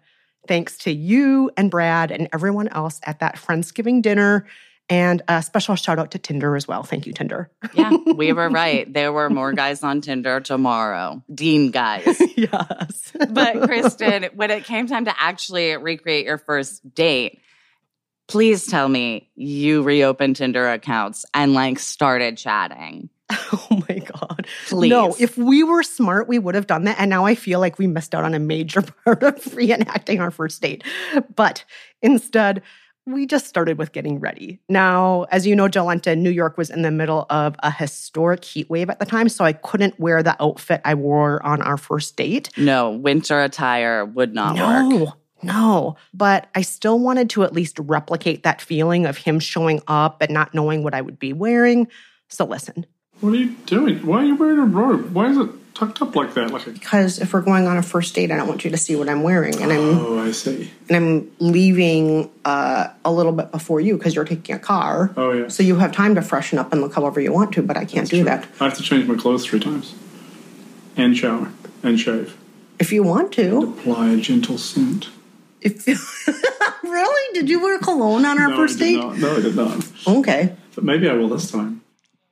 Thanks 0.48 0.76
to 0.78 0.92
you 0.92 1.52
and 1.56 1.70
Brad 1.70 2.10
and 2.10 2.28
everyone 2.32 2.68
else 2.68 3.00
at 3.04 3.20
that 3.20 3.36
Friendsgiving 3.36 4.02
dinner 4.02 4.46
and 4.88 5.22
a 5.28 5.42
special 5.42 5.76
shout 5.76 5.98
out 5.98 6.10
to 6.12 6.18
Tinder 6.18 6.56
as 6.56 6.68
well. 6.68 6.82
Thank 6.82 7.06
you, 7.06 7.12
Tinder. 7.12 7.50
yeah, 7.72 7.96
we 8.14 8.32
were 8.32 8.50
right. 8.50 8.90
There 8.92 9.12
were 9.12 9.30
more 9.30 9.52
guys 9.52 9.82
on 9.82 10.00
Tinder 10.00 10.40
tomorrow. 10.40 11.22
Dean 11.32 11.70
guys. 11.70 12.20
yes. 12.36 13.12
but 13.30 13.62
Kristen, 13.66 14.28
when 14.34 14.50
it 14.50 14.64
came 14.64 14.86
time 14.86 15.06
to 15.06 15.14
actually 15.20 15.76
recreate 15.76 16.26
your 16.26 16.38
first 16.38 16.94
date, 16.94 17.40
Please 18.26 18.66
tell 18.66 18.88
me 18.88 19.30
you 19.34 19.82
reopened 19.82 20.36
Tinder 20.36 20.66
accounts 20.70 21.26
and 21.34 21.52
like 21.52 21.78
started 21.78 22.38
chatting. 22.38 23.10
Oh 23.30 23.82
my 23.88 23.98
God. 23.98 24.46
Please. 24.66 24.88
No, 24.90 25.14
if 25.18 25.36
we 25.36 25.62
were 25.62 25.82
smart, 25.82 26.26
we 26.26 26.38
would 26.38 26.54
have 26.54 26.66
done 26.66 26.84
that. 26.84 26.98
And 26.98 27.10
now 27.10 27.26
I 27.26 27.34
feel 27.34 27.60
like 27.60 27.78
we 27.78 27.86
missed 27.86 28.14
out 28.14 28.24
on 28.24 28.34
a 28.34 28.38
major 28.38 28.82
part 28.82 29.22
of 29.22 29.34
reenacting 29.36 30.20
our 30.20 30.30
first 30.30 30.62
date. 30.62 30.84
But 31.34 31.64
instead, 32.00 32.62
we 33.06 33.26
just 33.26 33.46
started 33.46 33.78
with 33.78 33.92
getting 33.92 34.18
ready. 34.18 34.58
Now, 34.68 35.26
as 35.30 35.46
you 35.46 35.54
know, 35.54 35.68
Jolenta, 35.68 36.16
New 36.16 36.30
York 36.30 36.56
was 36.56 36.70
in 36.70 36.82
the 36.82 36.90
middle 36.90 37.26
of 37.28 37.54
a 37.62 37.70
historic 37.70 38.44
heat 38.44 38.70
wave 38.70 38.88
at 38.88 38.98
the 38.98 39.06
time, 39.06 39.28
so 39.28 39.44
I 39.44 39.52
couldn't 39.52 39.98
wear 40.00 40.22
the 40.22 40.42
outfit 40.42 40.80
I 40.84 40.94
wore 40.94 41.44
on 41.44 41.60
our 41.62 41.76
first 41.76 42.16
date. 42.16 42.50
No, 42.56 42.90
winter 42.90 43.42
attire 43.42 44.04
would 44.04 44.34
not 44.34 44.56
work. 44.56 44.90
no, 44.90 45.04
work. 45.04 45.14
No, 45.42 45.96
but 46.14 46.48
I 46.54 46.62
still 46.62 46.98
wanted 46.98 47.28
to 47.30 47.44
at 47.44 47.52
least 47.52 47.78
replicate 47.78 48.44
that 48.44 48.62
feeling 48.62 49.04
of 49.04 49.18
him 49.18 49.38
showing 49.38 49.82
up 49.86 50.22
and 50.22 50.32
not 50.32 50.54
knowing 50.54 50.82
what 50.82 50.94
I 50.94 51.02
would 51.02 51.18
be 51.18 51.34
wearing. 51.34 51.88
So 52.28 52.46
listen. 52.46 52.86
What 53.20 53.34
are 53.34 53.36
you 53.36 53.50
doing? 53.66 53.98
Why 54.06 54.22
are 54.22 54.24
you 54.24 54.36
wearing 54.36 54.58
a 54.58 54.64
robe? 54.64 55.12
Why 55.12 55.28
is 55.28 55.36
it 55.36 55.50
tucked 55.74 56.00
up 56.00 56.14
like 56.16 56.34
that? 56.34 56.50
Like 56.50 56.66
a 56.66 56.70
Because 56.70 57.18
if 57.18 57.32
we're 57.32 57.42
going 57.42 57.66
on 57.66 57.76
a 57.76 57.82
first 57.82 58.14
date, 58.14 58.30
I 58.30 58.36
don't 58.36 58.48
want 58.48 58.64
you 58.64 58.70
to 58.70 58.76
see 58.76 58.96
what 58.96 59.08
I'm 59.08 59.22
wearing, 59.22 59.60
and 59.60 59.72
I'm 59.72 59.98
oh, 59.98 60.18
I 60.18 60.30
see. 60.30 60.70
and 60.88 60.96
I'm 60.96 61.30
leaving 61.38 62.30
uh, 62.44 62.88
a 63.04 63.12
little 63.12 63.32
bit 63.32 63.50
before 63.50 63.80
you 63.80 63.96
because 63.96 64.14
you're 64.14 64.24
taking 64.24 64.54
a 64.54 64.58
car. 64.58 65.12
Oh 65.16 65.32
yeah. 65.32 65.48
So 65.48 65.62
you 65.62 65.76
have 65.76 65.92
time 65.92 66.14
to 66.14 66.22
freshen 66.22 66.58
up 66.58 66.72
and 66.72 66.80
look 66.80 66.94
however 66.94 67.20
you 67.20 67.32
want 67.32 67.52
to, 67.54 67.62
but 67.62 67.76
I 67.76 67.84
can't 67.84 68.08
do 68.08 68.24
that. 68.24 68.46
I 68.60 68.64
have 68.64 68.76
to 68.78 68.82
change 68.82 69.06
my 69.06 69.16
clothes 69.16 69.44
three 69.44 69.60
times, 69.60 69.94
and 70.96 71.16
shower 71.16 71.52
and 71.82 71.98
shave. 71.98 72.36
If 72.78 72.92
you 72.92 73.02
want 73.02 73.32
to. 73.32 73.62
Apply 73.62 74.10
a 74.10 74.16
gentle 74.16 74.58
scent. 74.58 75.08
If 75.60 75.86
you- 75.86 75.96
really, 76.82 77.34
did 77.34 77.48
you 77.48 77.62
wear 77.62 77.78
cologne 77.78 78.24
on 78.24 78.38
our 78.38 78.50
no, 78.50 78.56
first 78.56 78.78
date? 78.78 78.96
Not. 78.96 79.18
No, 79.18 79.36
I 79.36 79.40
did 79.40 79.56
not. 79.56 79.86
Okay. 80.06 80.56
But 80.74 80.84
maybe 80.84 81.08
I 81.08 81.14
will 81.14 81.28
this 81.28 81.50
time. 81.50 81.82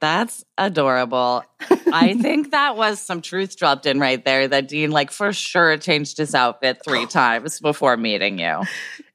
That's 0.02 0.44
adorable. 0.58 1.44
I 1.92 2.14
think 2.20 2.50
that 2.50 2.76
was 2.76 3.00
some 3.00 3.22
truth 3.22 3.56
dropped 3.56 3.86
in 3.86 4.00
right 4.00 4.22
there 4.22 4.48
that 4.48 4.66
Dean, 4.66 4.90
like, 4.90 5.12
for 5.12 5.32
sure 5.32 5.76
changed 5.76 6.18
his 6.18 6.34
outfit 6.34 6.80
three 6.84 7.06
times 7.10 7.60
before 7.60 7.96
meeting 7.96 8.40
you. 8.40 8.62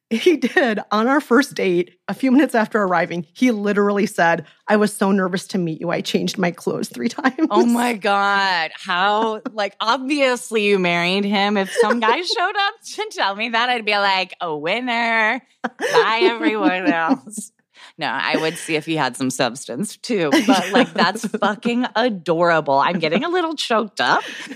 He 0.09 0.37
did. 0.37 0.79
On 0.89 1.07
our 1.07 1.19
first 1.19 1.55
date, 1.55 1.99
a 2.07 2.13
few 2.13 2.31
minutes 2.31 2.55
after 2.55 2.81
arriving, 2.81 3.25
he 3.33 3.51
literally 3.51 4.05
said, 4.05 4.45
I 4.69 4.77
was 4.77 4.95
so 4.95 5.11
nervous 5.11 5.45
to 5.47 5.57
meet 5.57 5.81
you. 5.81 5.89
I 5.89 5.99
changed 5.99 6.37
my 6.37 6.51
clothes 6.51 6.87
three 6.87 7.09
times. 7.09 7.49
Oh 7.51 7.65
my 7.65 7.93
God. 7.93 8.71
How, 8.73 9.41
like, 9.51 9.75
obviously 9.81 10.63
you 10.67 10.79
married 10.79 11.25
him. 11.25 11.57
If 11.57 11.69
some 11.81 11.99
guy 11.99 12.21
showed 12.21 12.55
up 12.57 12.73
to 12.95 13.09
tell 13.11 13.35
me 13.35 13.49
that, 13.49 13.67
I'd 13.67 13.83
be 13.83 13.97
like, 13.97 14.35
a 14.39 14.55
winner. 14.55 15.41
Bye, 15.63 16.19
everyone 16.23 16.87
else. 16.89 17.51
No, 17.99 18.07
I 18.07 18.37
would 18.37 18.57
see 18.57 18.75
if 18.75 18.85
he 18.85 18.95
had 18.95 19.17
some 19.17 19.29
substance 19.31 19.97
too. 19.97 20.29
But 20.47 20.71
like 20.71 20.93
that's 20.93 21.25
fucking 21.27 21.85
adorable. 21.95 22.75
I'm 22.77 22.99
getting 22.99 23.23
a 23.23 23.29
little 23.29 23.55
choked 23.55 23.99
up. 24.01 24.23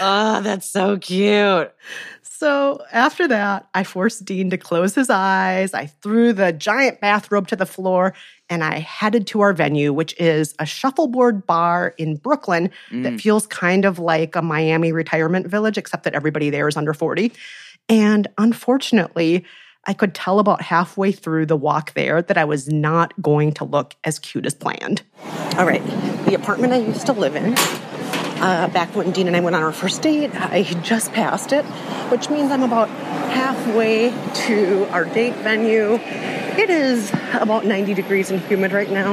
oh, 0.00 0.40
that's 0.42 0.68
so 0.68 0.98
cute. 0.98 1.72
So 2.22 2.82
after 2.90 3.28
that, 3.28 3.68
I 3.72 3.84
forced 3.84 4.24
Dean 4.24 4.50
to 4.50 4.58
close 4.58 4.94
his 4.94 5.08
eyes. 5.10 5.74
I 5.74 5.86
threw 5.86 6.32
the 6.32 6.52
giant 6.52 7.00
bathrobe 7.00 7.46
to 7.48 7.56
the 7.56 7.66
floor 7.66 8.14
and 8.50 8.64
I 8.64 8.80
headed 8.80 9.26
to 9.28 9.40
our 9.42 9.52
venue, 9.52 9.92
which 9.92 10.18
is 10.20 10.54
a 10.58 10.66
shuffleboard 10.66 11.46
bar 11.46 11.94
in 11.98 12.16
Brooklyn 12.16 12.70
that 12.90 13.12
Mm. 13.14 13.20
feels 13.20 13.46
kind 13.46 13.84
of 13.84 13.98
like 13.98 14.34
a 14.36 14.42
Miami 14.42 14.92
retirement 14.92 15.46
village, 15.46 15.78
except 15.78 16.02
that 16.04 16.14
everybody 16.14 16.50
there 16.50 16.66
is 16.68 16.76
under 16.76 16.92
40. 16.92 17.32
And 17.88 18.26
unfortunately, 18.38 19.44
I 19.84 19.94
could 19.94 20.14
tell 20.14 20.38
about 20.38 20.62
halfway 20.62 21.10
through 21.10 21.46
the 21.46 21.56
walk 21.56 21.94
there 21.94 22.22
that 22.22 22.38
I 22.38 22.44
was 22.44 22.68
not 22.68 23.20
going 23.20 23.52
to 23.54 23.64
look 23.64 23.96
as 24.04 24.18
cute 24.18 24.46
as 24.46 24.54
planned. 24.54 25.02
All 25.56 25.66
right. 25.66 25.84
The 26.26 26.34
apartment 26.34 26.72
I 26.72 26.76
used 26.76 27.06
to 27.06 27.12
live 27.12 27.34
in, 27.34 27.54
uh, 27.56 28.68
back 28.72 28.94
when 28.94 29.10
Dean 29.10 29.26
and 29.26 29.36
I 29.36 29.40
went 29.40 29.56
on 29.56 29.62
our 29.62 29.72
first 29.72 30.02
date, 30.02 30.30
I 30.34 30.62
just 30.82 31.12
passed 31.12 31.52
it, 31.52 31.64
which 32.10 32.30
means 32.30 32.52
I'm 32.52 32.62
about 32.62 32.88
halfway 32.88 34.10
to 34.46 34.84
our 34.90 35.04
date 35.04 35.34
venue. 35.36 35.94
It 35.94 36.70
is 36.70 37.12
about 37.32 37.66
90 37.66 37.94
degrees 37.94 38.30
and 38.30 38.40
humid 38.42 38.72
right 38.72 38.90
now. 38.90 39.12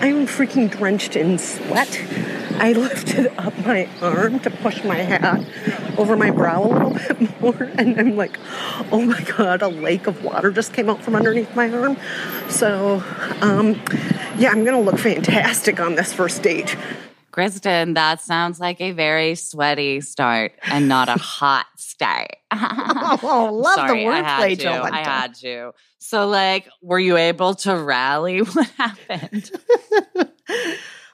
I'm 0.00 0.26
freaking 0.26 0.70
drenched 0.70 1.14
in 1.14 1.36
sweat. 1.36 2.00
I 2.60 2.72
lifted 2.72 3.32
up 3.38 3.56
my 3.64 3.88
arm 4.02 4.38
to 4.40 4.50
push 4.50 4.84
my 4.84 4.96
hat 4.96 5.42
over 5.98 6.14
my 6.14 6.30
brow 6.30 6.62
a 6.62 6.68
little 6.68 6.90
bit 6.90 7.40
more, 7.40 7.62
and 7.78 7.98
I'm 7.98 8.16
like, 8.16 8.38
oh 8.92 9.00
my 9.00 9.20
god, 9.22 9.62
a 9.62 9.68
lake 9.68 10.06
of 10.06 10.22
water 10.22 10.50
just 10.50 10.74
came 10.74 10.90
out 10.90 11.02
from 11.02 11.16
underneath 11.16 11.56
my 11.56 11.70
arm. 11.70 11.96
So, 12.50 13.02
um, 13.40 13.82
yeah, 14.36 14.50
I'm 14.50 14.64
gonna 14.64 14.80
look 14.80 14.98
fantastic 14.98 15.80
on 15.80 15.94
this 15.94 16.12
first 16.12 16.42
date. 16.42 16.76
Kristen, 17.30 17.94
that 17.94 18.20
sounds 18.20 18.60
like 18.60 18.78
a 18.82 18.90
very 18.90 19.36
sweaty 19.36 20.02
start 20.02 20.52
and 20.64 20.86
not 20.86 21.08
a 21.08 21.12
hot 21.18 21.66
start. 21.76 22.36
oh, 22.52 23.50
love 23.52 23.74
Sorry, 23.76 24.04
the 24.04 24.10
wordplay. 24.10 24.56
Jolenta. 24.58 24.92
I 24.92 25.02
had 25.02 25.34
to. 25.36 25.72
So, 25.98 26.26
like, 26.28 26.68
were 26.82 26.98
you 26.98 27.16
able 27.16 27.54
to 27.54 27.74
rally? 27.74 28.40
What 28.40 28.68
happened? 28.70 29.50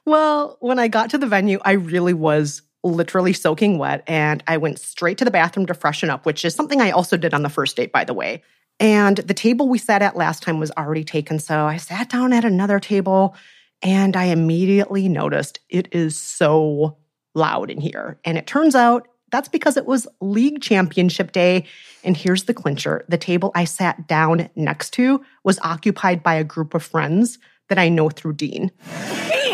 Well, 0.07 0.57
when 0.61 0.79
I 0.79 0.87
got 0.87 1.11
to 1.11 1.19
the 1.19 1.27
venue, 1.27 1.59
I 1.65 1.73
really 1.73 2.15
was 2.15 2.63
literally 2.85 3.33
soaking 3.33 3.79
wet 3.79 4.05
and 4.07 4.43
I 4.47 4.57
went 4.57 4.79
straight 4.79 5.19
to 5.19 5.25
the 5.25 5.33
bathroom 5.33 5.67
to 5.67 5.75
freshen 5.75 6.11
up, 6.11 6.25
which 6.25 6.45
is 6.45 6.55
something 6.55 6.81
I 6.81 6.93
also 6.93 7.17
did 7.17 7.35
on 7.35 7.43
the 7.43 7.49
first 7.49 7.77
date, 7.77 7.91
by 7.91 8.05
the 8.05 8.15
way. 8.15 8.45
And 8.79 9.17
the 9.17 9.35
table 9.35 9.69
we 9.69 9.79
sat 9.79 10.03
at 10.03 10.17
last 10.17 10.45
time 10.45 10.61
was 10.61 10.71
already 10.73 11.03
taken. 11.03 11.41
So 11.41 11.67
I 11.67 11.79
sat 11.79 12.09
down 12.09 12.33
at 12.33 12.45
another 12.45 12.79
table 12.79 13.35
and 13.83 14.17
I 14.17 14.27
immediately 14.27 15.09
noticed 15.09 15.59
it 15.69 15.89
is 15.91 16.17
so 16.17 16.99
loud 17.35 17.69
in 17.69 17.81
here. 17.81 18.21
And 18.25 18.39
it 18.39 18.47
turns 18.47 18.77
out 18.77 19.09
that's 19.33 19.49
because 19.49 19.77
it 19.77 19.87
was 19.87 20.07
league 20.21 20.63
championship 20.63 21.33
day. 21.33 21.67
And 22.05 22.17
here's 22.17 22.45
the 22.45 22.55
clincher 22.55 23.05
the 23.09 23.19
table 23.19 23.51
I 23.57 23.65
sat 23.65 24.07
down 24.07 24.49
next 24.55 24.91
to 24.95 25.25
was 25.43 25.59
occupied 25.65 26.23
by 26.23 26.35
a 26.35 26.45
group 26.45 26.75
of 26.75 26.85
friends 26.85 27.39
that 27.69 27.79
I 27.79 27.89
know 27.89 28.09
through 28.09 28.35
Dean. 28.35 28.71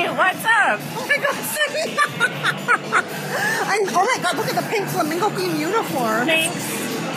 Hey, 0.78 0.80
up? 0.80 0.80
Oh 0.96 1.06
my 1.06 1.16
god, 1.16 1.35
I'm, 3.66 3.88
oh 3.94 4.04
my 4.04 4.16
god, 4.22 4.37
look 4.37 4.46
at 4.46 4.54
the 4.56 4.62
pink 4.70 4.87
flamingo 4.88 5.28
green 5.30 5.58
uniform. 5.58 6.26
Thanks. 6.26 6.62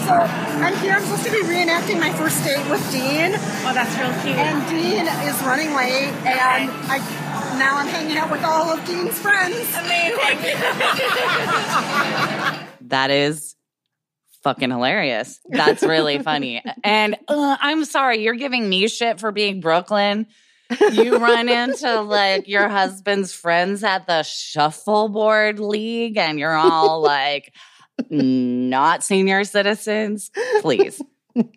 So 0.06 0.12
I'm 0.14 0.76
here. 0.78 0.94
I'm 0.94 1.02
supposed 1.04 1.26
to 1.26 1.32
be 1.32 1.42
reenacting 1.42 2.00
my 2.00 2.14
first 2.14 2.44
date 2.44 2.64
with 2.70 2.82
Dean. 2.92 3.34
Oh, 3.66 3.74
that's 3.74 3.98
real 3.98 4.14
cute. 4.22 4.38
And 4.38 4.64
Dean 4.70 5.08
is 5.28 5.42
running 5.44 5.74
late, 5.74 6.14
and 6.26 6.70
I 6.92 7.00
now 7.58 7.78
I'm 7.78 7.88
hanging 7.88 8.16
out 8.18 8.30
with 8.30 8.44
all 8.44 8.70
of 8.70 8.86
Dean's 8.86 9.18
friends. 9.18 9.76
Amazing. 9.76 10.20
That 12.90 13.10
is 13.10 13.56
fucking 14.44 14.70
hilarious. 14.70 15.40
That's 15.50 15.82
really 15.82 16.20
funny. 16.20 16.62
And 16.84 17.16
uh, 17.28 17.58
I'm 17.60 17.84
sorry, 17.84 18.22
you're 18.24 18.36
giving 18.36 18.70
me 18.70 18.88
shit 18.88 19.20
for 19.20 19.32
being 19.32 19.60
Brooklyn. 19.60 20.28
You 20.92 21.18
run 21.18 21.48
into 21.50 22.02
like 22.02 22.48
your 22.48 22.68
husband's 22.70 23.34
friends 23.34 23.84
at 23.84 24.08
the 24.08 24.24
shuffleboard 24.24 25.60
league, 25.60 26.18
and 26.18 26.40
you're 26.40 26.56
all 26.56 27.02
like 27.02 27.54
not 28.10 29.04
senior 29.04 29.44
citizens. 29.44 30.32
Please. 30.62 31.02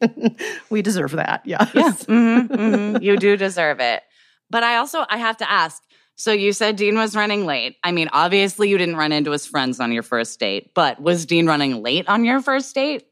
we 0.71 0.83
deserve 0.83 1.13
that. 1.13 1.43
Yes. 1.45 1.71
Yeah. 1.75 1.93
Mhm, 1.93 2.49
mhm. 2.49 3.03
You 3.03 3.17
do 3.17 3.37
deserve 3.37 3.81
it. 3.81 4.03
But 4.51 4.63
I 4.63 4.77
also 4.77 5.05
I 5.09 5.19
have 5.19 5.37
to 5.39 5.51
ask. 5.51 5.83
So 6.17 6.33
you 6.33 6.53
said 6.53 6.77
Dean 6.77 6.97
was 6.97 7.15
running 7.15 7.47
late. 7.47 7.77
I 7.85 7.93
mean, 7.93 8.09
obviously 8.13 8.69
you 8.69 8.77
didn't 8.77 8.97
run 8.97 9.13
into 9.13 9.31
his 9.31 9.47
friends 9.47 9.79
on 9.79 9.93
your 9.93 10.03
first 10.03 10.41
date, 10.41 10.73
but 10.75 11.01
was 11.01 11.27
Dean 11.27 11.47
running 11.47 11.81
late 11.83 12.09
on 12.09 12.25
your 12.25 12.41
first 12.41 12.75
date? 12.75 13.05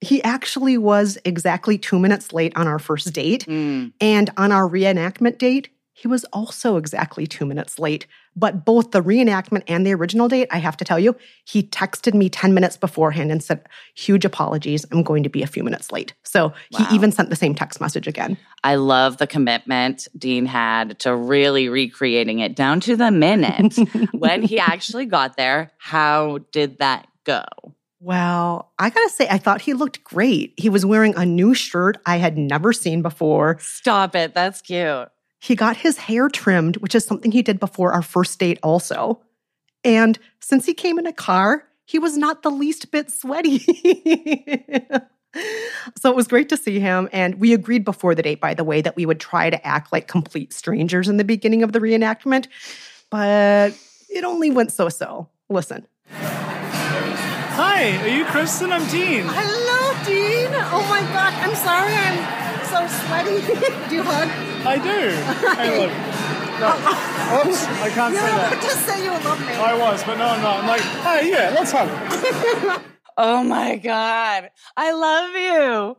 He 0.00 0.22
actually 0.22 0.78
was 0.78 1.18
exactly 1.24 1.76
two 1.78 1.98
minutes 1.98 2.32
late 2.32 2.52
on 2.56 2.66
our 2.66 2.78
first 2.78 3.12
date. 3.12 3.44
Mm. 3.46 3.92
And 4.00 4.30
on 4.36 4.50
our 4.52 4.68
reenactment 4.68 5.38
date, 5.38 5.68
he 6.00 6.08
was 6.08 6.24
also 6.32 6.78
exactly 6.78 7.26
two 7.26 7.44
minutes 7.44 7.78
late. 7.78 8.06
But 8.34 8.64
both 8.64 8.92
the 8.92 9.02
reenactment 9.02 9.64
and 9.68 9.84
the 9.84 9.92
original 9.92 10.28
date, 10.28 10.48
I 10.50 10.56
have 10.56 10.76
to 10.78 10.84
tell 10.84 10.98
you, 10.98 11.14
he 11.44 11.62
texted 11.62 12.14
me 12.14 12.30
10 12.30 12.54
minutes 12.54 12.78
beforehand 12.78 13.30
and 13.30 13.42
said, 13.42 13.66
Huge 13.94 14.24
apologies. 14.24 14.86
I'm 14.90 15.02
going 15.02 15.22
to 15.24 15.28
be 15.28 15.42
a 15.42 15.46
few 15.46 15.62
minutes 15.62 15.92
late. 15.92 16.14
So 16.24 16.54
Wow. 16.70 16.86
he 16.88 16.94
even 16.94 17.12
sent 17.12 17.28
the 17.28 17.36
same 17.36 17.54
text 17.54 17.82
message 17.82 18.06
again. 18.06 18.38
I 18.64 18.76
love 18.76 19.18
the 19.18 19.26
commitment 19.26 20.08
Dean 20.16 20.46
had 20.46 20.98
to 21.00 21.14
really 21.14 21.68
recreating 21.68 22.38
it 22.38 22.56
down 22.56 22.80
to 22.80 22.96
the 22.96 23.10
minute. 23.10 23.76
when 24.12 24.42
he 24.42 24.58
actually 24.58 25.04
got 25.04 25.36
there, 25.36 25.72
how 25.76 26.38
did 26.52 26.78
that 26.78 27.08
go? 27.24 27.44
Well, 28.00 28.72
I 28.78 28.88
gotta 28.90 29.10
say, 29.10 29.28
I 29.28 29.38
thought 29.38 29.60
he 29.60 29.74
looked 29.74 30.02
great. 30.02 30.54
He 30.56 30.68
was 30.68 30.86
wearing 30.86 31.14
a 31.16 31.26
new 31.26 31.54
shirt 31.54 31.98
I 32.06 32.16
had 32.16 32.38
never 32.38 32.72
seen 32.72 33.02
before. 33.02 33.58
Stop 33.60 34.16
it. 34.16 34.34
That's 34.34 34.62
cute. 34.62 35.08
He 35.38 35.54
got 35.54 35.76
his 35.76 35.98
hair 35.98 36.28
trimmed, 36.28 36.78
which 36.78 36.94
is 36.94 37.04
something 37.04 37.30
he 37.30 37.42
did 37.42 37.60
before 37.60 37.92
our 37.92 38.02
first 38.02 38.38
date, 38.38 38.58
also. 38.62 39.20
And 39.84 40.18
since 40.40 40.66
he 40.66 40.74
came 40.74 40.98
in 40.98 41.06
a 41.06 41.12
car, 41.12 41.64
he 41.84 41.98
was 41.98 42.16
not 42.16 42.42
the 42.42 42.50
least 42.50 42.90
bit 42.90 43.10
sweaty. 43.10 43.64
So 46.00 46.10
it 46.10 46.16
was 46.16 46.26
great 46.26 46.48
to 46.48 46.56
see 46.56 46.80
him. 46.80 47.08
And 47.12 47.36
we 47.36 47.52
agreed 47.52 47.84
before 47.84 48.14
the 48.14 48.22
date, 48.22 48.40
by 48.40 48.54
the 48.54 48.64
way, 48.64 48.80
that 48.80 48.96
we 48.96 49.06
would 49.06 49.20
try 49.20 49.50
to 49.50 49.66
act 49.66 49.92
like 49.92 50.08
complete 50.08 50.52
strangers 50.52 51.08
in 51.08 51.18
the 51.18 51.24
beginning 51.24 51.62
of 51.62 51.72
the 51.72 51.78
reenactment. 51.78 52.48
But 53.10 53.78
it 54.08 54.24
only 54.24 54.50
went 54.50 54.72
so 54.72 54.88
so. 54.88 55.28
Listen. 55.48 55.86
Hi, 57.62 58.00
are 58.00 58.08
you 58.08 58.24
Kristen? 58.24 58.72
I'm 58.72 58.88
Dean. 58.88 59.24
Hello, 59.28 59.92
Dean. 60.06 60.48
Oh 60.72 60.80
my 60.88 61.02
God, 61.12 61.34
I'm 61.44 61.54
sorry 61.54 61.92
I'm 61.92 62.16
so 62.64 62.88
sweaty. 63.04 63.44
do 63.90 63.96
you 63.96 64.02
hug? 64.02 64.28
I 64.64 64.78
do. 64.78 65.12
I 65.44 65.68
love 65.76 65.92
you. 67.44 67.50
Oops, 67.50 67.64
I 67.66 67.90
can't 67.90 68.14
You're 68.14 68.22
say 68.22 68.32
about 68.32 68.50
that. 68.50 68.62
to 68.62 68.68
say 68.70 69.04
you 69.04 69.10
love 69.10 69.40
me. 69.40 69.52
I 69.52 69.74
was, 69.76 70.02
but 70.04 70.16
no, 70.16 70.24
I'm 70.24 70.40
not. 70.40 70.60
I'm 70.60 70.66
like, 70.68 70.80
hey, 70.80 71.30
yeah, 71.30 71.50
let's 71.54 71.72
hug. 71.72 72.82
Oh 73.22 73.44
my 73.44 73.76
God. 73.76 74.48
I 74.78 74.92
love 74.92 75.34
you. 75.34 75.96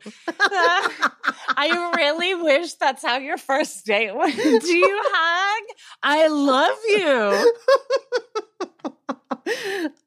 I 1.56 1.94
really 1.96 2.34
wish 2.34 2.74
that's 2.76 3.04
how 3.06 3.20
your 3.20 3.38
first 3.38 3.86
date 3.86 4.16
went. 4.16 4.36
Do 4.36 4.76
you 4.76 5.00
hug? 5.04 5.64
I 6.02 6.28
love 6.28 6.78
you. 6.88 7.54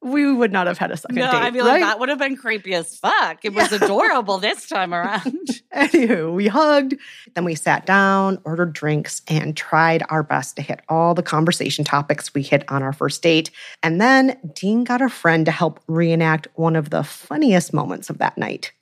We 0.02 0.32
would 0.32 0.52
not 0.52 0.66
have 0.66 0.78
had 0.78 0.90
a 0.90 0.96
second 0.96 1.16
No, 1.16 1.30
date. 1.30 1.38
I 1.38 1.50
mean, 1.50 1.64
like, 1.64 1.80
that 1.80 1.98
would 1.98 2.08
have 2.08 2.18
been 2.18 2.36
creepy 2.36 2.74
as 2.74 2.96
fuck. 2.96 3.44
It 3.44 3.54
was 3.54 3.72
adorable 3.80 4.38
this 4.38 4.68
time 4.68 4.92
around. 4.94 5.24
Anywho, 5.74 6.32
we 6.32 6.46
hugged, 6.46 6.94
then 7.34 7.44
we 7.44 7.54
sat 7.54 7.84
down, 7.86 8.38
ordered 8.44 8.72
drinks, 8.72 9.22
and 9.28 9.56
tried 9.56 10.02
our 10.08 10.22
best 10.22 10.56
to 10.56 10.62
hit 10.62 10.80
all 10.88 11.14
the 11.14 11.22
conversation 11.22 11.84
topics 11.84 12.32
we 12.34 12.42
hit 12.42 12.70
on 12.70 12.82
our 12.82 12.92
first 12.92 13.22
date. 13.22 13.50
And 13.82 14.00
then 14.00 14.38
Dean 14.54 14.84
got 14.84 15.02
a 15.02 15.08
friend 15.08 15.44
to 15.46 15.52
help 15.52 15.80
reenact 15.88 16.46
one 16.54 16.76
of 16.76 16.90
the 16.90 17.02
funniest 17.02 17.72
moments 17.72 18.10
of 18.10 18.18
that 18.18 18.38
night. 18.38 18.72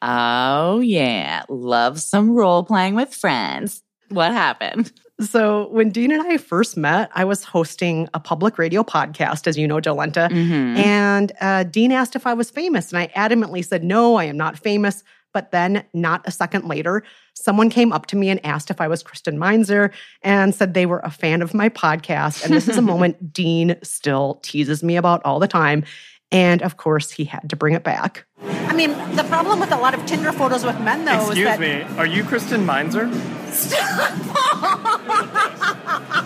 Oh, 0.00 0.80
yeah. 0.80 1.44
Love 1.48 2.00
some 2.00 2.32
role 2.32 2.64
playing 2.64 2.96
with 2.96 3.14
friends. 3.14 3.82
What 4.08 4.32
happened? 4.32 4.92
So, 5.22 5.68
when 5.70 5.90
Dean 5.90 6.10
and 6.12 6.22
I 6.22 6.36
first 6.36 6.76
met, 6.76 7.10
I 7.14 7.24
was 7.24 7.44
hosting 7.44 8.08
a 8.14 8.20
public 8.20 8.58
radio 8.58 8.82
podcast, 8.82 9.46
as 9.46 9.56
you 9.56 9.66
know, 9.68 9.76
Jolenta. 9.80 10.28
Mhm. 10.30 10.76
And 10.78 11.32
uh, 11.40 11.64
Dean 11.64 11.92
asked 11.92 12.16
if 12.16 12.26
I 12.26 12.34
was 12.34 12.50
famous, 12.50 12.92
and 12.92 12.98
I 12.98 13.08
adamantly 13.16 13.64
said, 13.64 13.84
No, 13.84 14.16
I 14.16 14.24
am 14.24 14.36
not 14.36 14.58
famous. 14.58 15.02
But 15.34 15.50
then, 15.50 15.82
not 15.94 16.20
a 16.26 16.30
second 16.30 16.66
later, 16.66 17.02
someone 17.32 17.70
came 17.70 17.90
up 17.90 18.04
to 18.08 18.16
me 18.16 18.28
and 18.28 18.44
asked 18.44 18.70
if 18.70 18.82
I 18.82 18.88
was 18.88 19.02
Kristen 19.02 19.38
Meinzer 19.38 19.90
and 20.20 20.54
said 20.54 20.74
they 20.74 20.84
were 20.84 21.00
a 21.00 21.10
fan 21.10 21.40
of 21.40 21.54
my 21.54 21.70
podcast. 21.70 22.44
And 22.44 22.52
this 22.52 22.68
is 22.68 22.76
a 22.76 22.82
moment 22.82 23.32
Dean 23.32 23.76
still 23.82 24.40
teases 24.42 24.82
me 24.82 24.96
about 24.96 25.24
all 25.24 25.38
the 25.40 25.48
time. 25.48 25.84
And 26.30 26.60
of 26.62 26.76
course, 26.76 27.10
he 27.10 27.24
had 27.24 27.48
to 27.48 27.56
bring 27.56 27.72
it 27.74 27.82
back. 27.82 28.26
I 28.44 28.74
mean, 28.74 28.90
the 29.16 29.24
problem 29.24 29.58
with 29.58 29.72
a 29.72 29.76
lot 29.76 29.94
of 29.94 30.04
Tinder 30.04 30.32
photos 30.32 30.64
with 30.64 30.78
men, 30.80 31.06
though, 31.06 31.12
Excuse 31.30 31.38
is 31.38 31.44
that 31.44 31.60
me, 31.60 31.82
are 31.96 32.06
you 32.06 32.24
Kristen 32.24 32.66
Meinzer? 32.66 33.06
Oh 33.52 35.28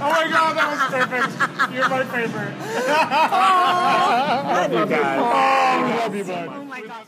my 0.00 0.28
god, 0.30 0.56
that 0.56 0.68
was 0.70 0.80
perfect. 0.94 1.30
You're 1.74 1.88
my 1.88 2.04
favorite. 2.04 2.54
love 4.56 4.72
you 4.72 4.86
guys. 4.86 5.18
Oh, 5.18 5.96
love 5.98 6.14
you, 6.14 6.24
bud. 6.24 7.06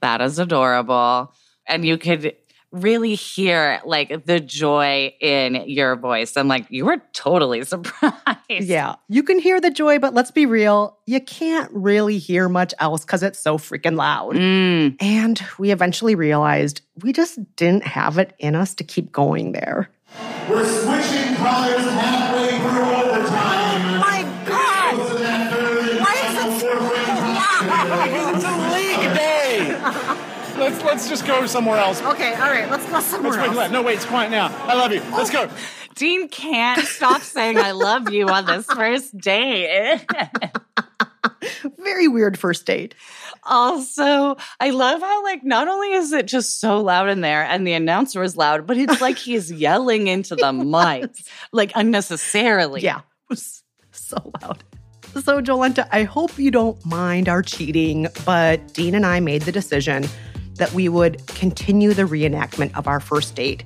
That 0.00 0.20
is 0.20 0.38
adorable. 0.38 1.32
And 1.66 1.84
you 1.84 1.98
could 1.98 2.36
really 2.72 3.14
hear 3.14 3.80
like 3.84 4.26
the 4.26 4.40
joy 4.40 5.14
in 5.20 5.64
your 5.66 5.96
voice. 5.96 6.36
And 6.36 6.48
like 6.48 6.66
you 6.70 6.84
were 6.84 7.00
totally 7.12 7.64
surprised. 7.64 8.34
Yeah, 8.48 8.96
you 9.08 9.22
can 9.22 9.38
hear 9.38 9.60
the 9.60 9.70
joy, 9.70 9.98
but 9.98 10.14
let's 10.14 10.30
be 10.30 10.46
real, 10.46 10.98
you 11.06 11.20
can't 11.20 11.70
really 11.72 12.18
hear 12.18 12.48
much 12.48 12.74
else 12.78 13.04
because 13.04 13.22
it's 13.22 13.38
so 13.38 13.58
freaking 13.58 13.96
loud. 13.96 14.36
Mm. 14.36 14.96
And 15.00 15.42
we 15.58 15.70
eventually 15.70 16.14
realized 16.14 16.82
we 17.02 17.12
just 17.12 17.38
didn't 17.56 17.84
have 17.84 18.18
it 18.18 18.34
in 18.38 18.54
us 18.54 18.74
to 18.76 18.84
keep 18.84 19.12
going 19.12 19.52
there. 19.52 19.90
Let's 30.98 31.10
let's 31.10 31.20
just 31.20 31.30
go 31.30 31.46
somewhere 31.46 31.76
else. 31.78 32.02
Okay, 32.02 32.34
all 32.34 32.50
right, 32.50 32.68
let's 32.68 32.84
go 32.90 32.98
somewhere 32.98 33.30
Let's 33.30 33.42
wait, 33.42 33.48
else. 33.50 33.56
wait. 33.56 33.70
No, 33.70 33.82
wait, 33.82 33.94
it's 33.98 34.04
quiet 34.04 34.32
now. 34.32 34.48
I 34.66 34.74
love 34.74 34.92
you. 34.92 35.00
Let's 35.12 35.30
go. 35.30 35.46
Oh, 35.48 35.56
Dean 35.94 36.28
can't 36.28 36.84
stop 36.84 37.22
saying 37.22 37.56
I 37.56 37.70
love 37.70 38.10
you 38.12 38.26
on 38.26 38.46
this 38.46 38.66
first 38.66 39.16
date. 39.16 40.04
Very 41.78 42.08
weird 42.08 42.36
first 42.36 42.66
date. 42.66 42.96
Also, 43.44 44.36
I 44.58 44.70
love 44.70 45.00
how 45.00 45.22
like 45.22 45.44
not 45.44 45.68
only 45.68 45.92
is 45.92 46.10
it 46.12 46.26
just 46.26 46.58
so 46.60 46.80
loud 46.80 47.08
in 47.08 47.20
there 47.20 47.44
and 47.44 47.64
the 47.64 47.74
announcer 47.74 48.24
is 48.24 48.36
loud, 48.36 48.66
but 48.66 48.76
it's 48.76 49.00
like 49.00 49.18
he's 49.18 49.52
yelling 49.52 50.08
into 50.08 50.34
the 50.34 50.52
mic 50.52 51.12
like 51.52 51.70
unnecessarily. 51.76 52.80
Yeah, 52.80 52.98
it 52.98 53.28
was 53.28 53.62
so 53.92 54.32
loud. 54.42 54.64
So, 55.14 55.40
Jolenta, 55.40 55.88
I 55.92 56.02
hope 56.02 56.38
you 56.40 56.50
don't 56.50 56.84
mind 56.84 57.28
our 57.28 57.42
cheating, 57.42 58.08
but 58.26 58.74
Dean 58.74 58.96
and 58.96 59.06
I 59.06 59.20
made 59.20 59.42
the 59.42 59.52
decision 59.52 60.04
that 60.58 60.72
we 60.72 60.88
would 60.88 61.26
continue 61.26 61.94
the 61.94 62.02
reenactment 62.02 62.76
of 62.76 62.86
our 62.86 63.00
first 63.00 63.34
date 63.34 63.64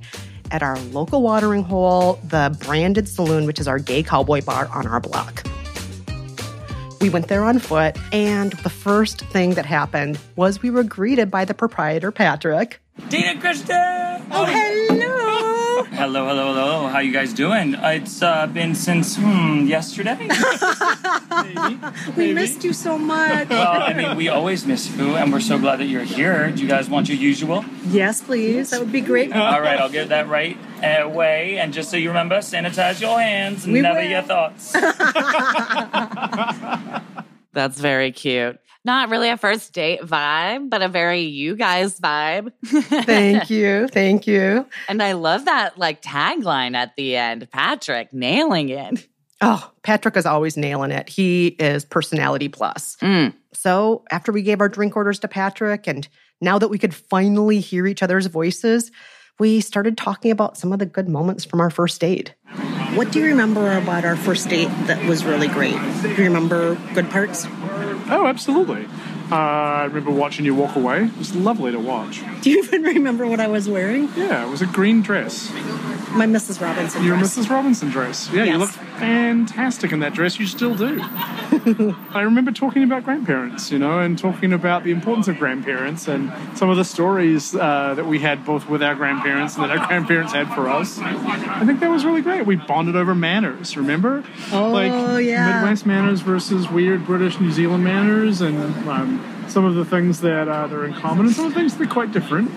at 0.51 0.63
our 0.63 0.79
local 0.79 1.21
watering 1.21 1.63
hole, 1.63 2.19
the 2.23 2.55
Branded 2.65 3.07
Saloon, 3.09 3.45
which 3.45 3.59
is 3.59 3.67
our 3.67 3.79
gay 3.79 4.03
cowboy 4.03 4.41
bar 4.41 4.67
on 4.73 4.87
our 4.87 4.99
block. 4.99 5.45
We 7.01 7.09
went 7.09 7.27
there 7.27 7.43
on 7.43 7.59
foot, 7.59 7.97
and 8.13 8.53
the 8.53 8.69
first 8.69 9.25
thing 9.25 9.55
that 9.55 9.65
happened 9.65 10.17
was 10.37 10.61
we 10.61 10.69
were 10.69 10.83
greeted 10.83 11.29
by 11.29 11.43
the 11.43 11.53
proprietor, 11.53 12.11
Patrick. 12.11 12.79
Dina 13.09 13.39
Kristen! 13.41 14.25
Oh, 14.31 14.45
hello! 14.45 15.22
Hello, 15.91 16.27
hello, 16.27 16.53
hello. 16.53 16.87
How 16.87 16.99
you 16.99 17.11
guys 17.11 17.33
doing? 17.33 17.75
Uh, 17.75 17.89
It's 17.89 18.21
uh, 18.21 18.47
been 18.47 18.73
since 18.75 19.17
hmm, 19.17 19.65
yesterday. 19.67 20.29
We 22.15 22.33
missed 22.33 22.63
you 22.63 22.73
so 22.73 22.97
much. 22.97 23.49
well, 23.49 23.81
I 23.81 23.93
mean, 23.93 24.15
we 24.15 24.29
always 24.29 24.65
miss 24.65 24.89
you, 24.95 25.15
and 25.15 25.31
we're 25.33 25.39
so 25.41 25.57
glad 25.59 25.79
that 25.79 25.85
you're 25.85 26.03
here. 26.03 26.51
Do 26.51 26.61
you 26.61 26.67
guys 26.67 26.89
want 26.89 27.09
your 27.09 27.17
usual? 27.17 27.65
yes, 27.87 28.21
please. 28.21 28.69
That 28.69 28.79
would 28.79 28.91
be 28.91 29.01
great. 29.01 29.33
All 29.33 29.61
right, 29.61 29.79
I'll 29.79 29.89
get 29.89 30.09
that 30.09 30.27
right 30.29 30.57
away. 30.81 31.57
And 31.59 31.73
just 31.73 31.89
so 31.91 31.97
you 31.97 32.09
remember, 32.09 32.37
sanitize 32.39 33.01
your 33.01 33.19
hands, 33.19 33.65
We 33.67 33.81
never 33.81 33.99
will. 33.99 34.09
your 34.09 34.21
thoughts. 34.21 34.71
That's 37.53 37.79
very 37.79 38.11
cute. 38.11 38.57
Not 38.85 39.09
really 39.09 39.29
a 39.29 39.37
first 39.37 39.71
date 39.71 40.01
vibe, 40.01 40.69
but 40.69 40.81
a 40.81 40.89
very 40.89 41.21
you 41.21 41.55
guys 41.55 41.99
vibe. 41.99 42.51
Thank 42.65 43.49
you. 43.49 43.87
Thank 43.87 44.27
you. 44.27 44.67
And 44.89 45.01
I 45.01 45.13
love 45.13 45.45
that 45.45 45.77
like 45.77 46.01
tagline 46.01 46.75
at 46.75 46.95
the 46.97 47.15
end. 47.15 47.49
Patrick 47.51 48.13
nailing 48.13 48.69
it. 48.69 49.07
Oh, 49.41 49.71
Patrick 49.83 50.15
is 50.15 50.25
always 50.25 50.55
nailing 50.55 50.91
it. 50.91 51.09
He 51.09 51.47
is 51.47 51.83
personality 51.83 52.47
plus. 52.47 52.95
Mm. 53.01 53.33
So, 53.53 54.03
after 54.09 54.31
we 54.31 54.41
gave 54.41 54.61
our 54.61 54.69
drink 54.69 54.95
orders 54.95 55.19
to 55.19 55.27
Patrick, 55.27 55.85
and 55.85 56.07
now 56.39 56.57
that 56.59 56.69
we 56.69 56.77
could 56.77 56.95
finally 56.95 57.59
hear 57.59 57.85
each 57.85 58.01
other's 58.01 58.27
voices, 58.27 58.89
we 59.39 59.59
started 59.59 59.97
talking 59.97 60.31
about 60.31 60.57
some 60.57 60.71
of 60.71 60.79
the 60.79 60.85
good 60.85 61.09
moments 61.09 61.43
from 61.43 61.59
our 61.59 61.69
first 61.69 61.99
date. 61.99 62.35
What 62.95 63.11
do 63.11 63.19
you 63.19 63.25
remember 63.25 63.77
about 63.77 64.05
our 64.05 64.15
first 64.15 64.47
date 64.49 64.69
that 64.85 65.03
was 65.07 65.25
really 65.25 65.47
great? 65.47 65.75
Do 66.01 66.09
you 66.09 66.23
remember 66.23 66.75
good 66.93 67.09
parts? 67.09 67.45
Oh, 68.09 68.25
absolutely. 68.27 68.85
Uh, 69.31 69.35
I 69.35 69.83
remember 69.85 70.11
watching 70.11 70.45
you 70.45 70.53
walk 70.53 70.75
away. 70.75 71.05
It 71.05 71.17
was 71.17 71.33
lovely 71.35 71.71
to 71.71 71.79
watch. 71.79 72.21
Do 72.41 72.49
you 72.51 72.63
even 72.63 72.83
remember 72.83 73.25
what 73.25 73.39
I 73.39 73.47
was 73.47 73.67
wearing? 73.69 74.09
Yeah, 74.15 74.45
it 74.45 74.49
was 74.49 74.61
a 74.61 74.65
green 74.67 75.01
dress. 75.01 75.49
My 76.11 76.27
Mrs. 76.27 76.61
Robinson 76.61 77.03
Your 77.03 77.17
dress. 77.17 77.37
Mrs. 77.37 77.49
Robinson 77.49 77.89
dress. 77.89 78.29
Yeah, 78.31 78.43
you 78.43 78.57
Yes. 78.57 78.59
look 78.59 78.92
fantastic 78.99 79.91
in 79.91 79.99
that 79.99 80.13
dress. 80.13 80.39
You 80.39 80.47
still 80.47 80.75
do. 80.75 80.99
I 81.01 82.21
remember 82.21 82.51
talking 82.51 82.83
about 82.83 83.03
grandparents, 83.03 83.71
you 83.71 83.79
know, 83.79 83.99
and 83.99 84.17
talking 84.17 84.53
about 84.53 84.83
the 84.83 84.91
importance 84.91 85.27
of 85.27 85.37
grandparents 85.37 86.07
and 86.07 86.31
some 86.57 86.69
of 86.69 86.77
the 86.77 86.85
stories 86.85 87.55
uh, 87.55 87.93
that 87.95 88.05
we 88.05 88.19
had 88.19 88.45
both 88.45 88.67
with 88.67 88.81
our 88.83 88.95
grandparents 88.95 89.55
and 89.55 89.63
that 89.63 89.77
our 89.77 89.87
grandparents 89.87 90.33
had 90.33 90.47
for 90.53 90.69
us. 90.69 90.99
I 90.99 91.65
think 91.65 91.79
that 91.79 91.89
was 91.89 92.05
really 92.05 92.21
great. 92.21 92.45
We 92.45 92.55
bonded 92.55 92.95
over 92.95 93.15
manners, 93.15 93.77
remember? 93.77 94.23
Oh, 94.51 94.71
like 94.71 95.23
yeah. 95.23 95.61
Midwest 95.61 95.85
manners 95.85 96.21
versus 96.21 96.69
weird 96.69 97.05
British 97.05 97.39
New 97.39 97.51
Zealand 97.51 97.83
manners 97.83 98.41
and 98.41 98.57
um, 98.87 99.45
some 99.47 99.65
of 99.65 99.75
the 99.75 99.85
things 99.85 100.21
that 100.21 100.47
uh, 100.47 100.67
that 100.67 100.75
are 100.75 100.85
in 100.85 100.93
common 100.93 101.27
and 101.27 101.35
some 101.35 101.45
of 101.45 101.53
the 101.53 101.59
things 101.59 101.77
that 101.77 101.83
are 101.83 101.91
quite 101.91 102.11
different. 102.11 102.51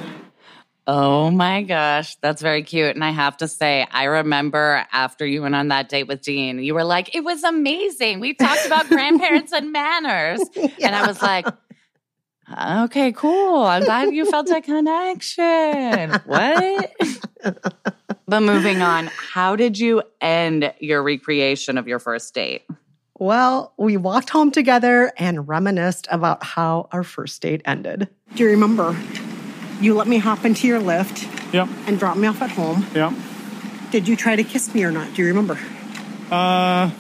Oh 0.89 1.33
my 1.33 1.63
gosh, 1.63 2.15
that's 2.17 2.41
very 2.41 2.63
cute. 2.63 2.95
And 2.95 3.05
I 3.05 3.11
have 3.11 3.37
to 3.39 3.49
say, 3.49 3.87
I 3.91 4.05
remember 4.05 4.87
after 4.93 5.27
you 5.27 5.43
went 5.43 5.57
on 5.57 5.69
that 5.69 5.89
date 5.89 6.07
with 6.07 6.23
Dean, 6.23 6.61
you 6.61 6.75
were 6.75 6.85
like, 6.85 7.15
it 7.15 7.25
was 7.25 7.43
amazing. 7.43 8.21
We 8.21 8.35
talked 8.35 8.65
about 8.67 8.89
grandparents 8.89 9.53
and 9.53 9.73
manners. 9.73 10.41
And 10.81 10.95
I 10.95 11.05
was 11.07 11.21
like, 11.21 11.47
okay, 12.85 13.11
cool. 13.11 13.65
I'm 13.65 13.83
glad 13.83 14.15
you 14.15 14.31
felt 14.31 14.49
a 14.49 14.61
connection. 14.61 16.13
What? 16.25 16.93
but 18.29 18.41
moving 18.41 18.81
on, 18.81 19.11
how 19.17 19.57
did 19.57 19.81
you 19.81 20.05
end 20.21 20.73
your 20.79 21.03
recreation 21.03 21.79
of 21.79 21.89
your 21.89 21.99
first 21.99 22.33
date? 22.33 22.63
Well, 23.19 23.73
we 23.77 23.97
walked 23.97 24.31
home 24.31 24.53
together 24.53 25.11
and 25.17 25.49
reminisced 25.49 26.07
about 26.13 26.45
how 26.45 26.89
our 26.93 27.03
first 27.03 27.43
date 27.43 27.63
ended. 27.65 28.09
Do 28.35 28.45
you 28.45 28.51
remember? 28.51 28.97
You 29.81 29.95
let 29.95 30.07
me 30.07 30.19
hop 30.19 30.45
into 30.45 30.67
your 30.67 30.81
Lyft 30.81 31.53
Yep. 31.53 31.69
and 31.87 31.99
drop 31.99 32.17
me 32.17 32.27
off 32.27 32.41
at 32.43 32.51
home. 32.51 32.87
Yep. 32.95 33.13
Did 33.91 34.09
you 34.09 34.17
try 34.17 34.37
to 34.37 34.45
kiss 34.45 34.75
me 34.75 34.85
or 34.85 34.91
not? 34.91 35.13
Do 35.15 35.23
you 35.23 35.29
remember? 35.29 35.59
Uh, 36.31 36.91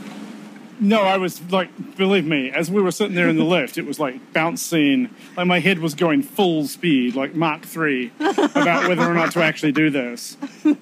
no, 0.78 1.02
I 1.02 1.16
was 1.16 1.40
like, 1.50 1.96
believe 1.96 2.26
me, 2.26 2.50
as 2.50 2.70
we 2.70 2.80
were 2.82 2.90
sitting 2.92 3.14
there 3.16 3.28
in 3.28 3.36
the 3.36 3.44
Lyft, 3.44 3.78
it 3.78 3.86
was 3.86 3.98
like 3.98 4.32
bouncing. 4.32 5.10
Like 5.36 5.46
my 5.46 5.58
head 5.58 5.78
was 5.78 5.94
going 5.94 6.22
full 6.22 6.66
speed, 6.66 7.16
like 7.16 7.34
Mach 7.34 7.64
3, 7.64 8.12
about 8.20 8.88
whether 8.88 9.02
or 9.02 9.14
not 9.14 9.32
to 9.32 9.42
actually 9.42 9.72
do 9.72 9.90
this. 9.90 10.36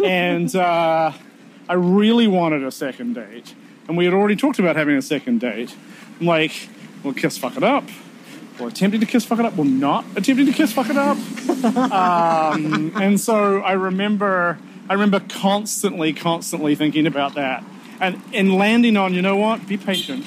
And 0.04 0.54
uh, 0.54 1.12
I 1.68 1.74
really 1.74 2.26
wanted 2.26 2.64
a 2.64 2.70
second 2.72 3.14
date. 3.14 3.54
And 3.88 3.96
we 3.96 4.04
had 4.04 4.14
already 4.14 4.36
talked 4.36 4.58
about 4.58 4.76
having 4.76 4.96
a 4.96 5.02
second 5.02 5.40
date. 5.40 5.74
I'm 6.20 6.26
like, 6.26 6.68
well, 7.02 7.14
kiss 7.14 7.38
fuck 7.38 7.56
it 7.56 7.62
up. 7.62 7.84
Well, 8.58 8.68
attempting 8.68 9.00
to 9.00 9.06
kiss 9.06 9.24
fuck 9.24 9.38
it 9.38 9.44
up. 9.46 9.54
Well, 9.56 9.64
not 9.66 10.04
attempting 10.16 10.46
to 10.46 10.52
kiss 10.52 10.72
fuck 10.72 10.90
it 10.90 10.96
up. 10.96 11.18
Um, 11.64 12.92
and 12.96 13.20
so 13.20 13.60
I 13.60 13.72
remember, 13.72 14.58
I 14.88 14.94
remember 14.94 15.20
constantly, 15.20 16.12
constantly 16.12 16.74
thinking 16.74 17.06
about 17.06 17.34
that, 17.34 17.64
and 18.00 18.20
and 18.32 18.54
landing 18.54 18.96
on, 18.96 19.14
you 19.14 19.22
know 19.22 19.36
what? 19.36 19.66
Be 19.66 19.76
patient, 19.76 20.26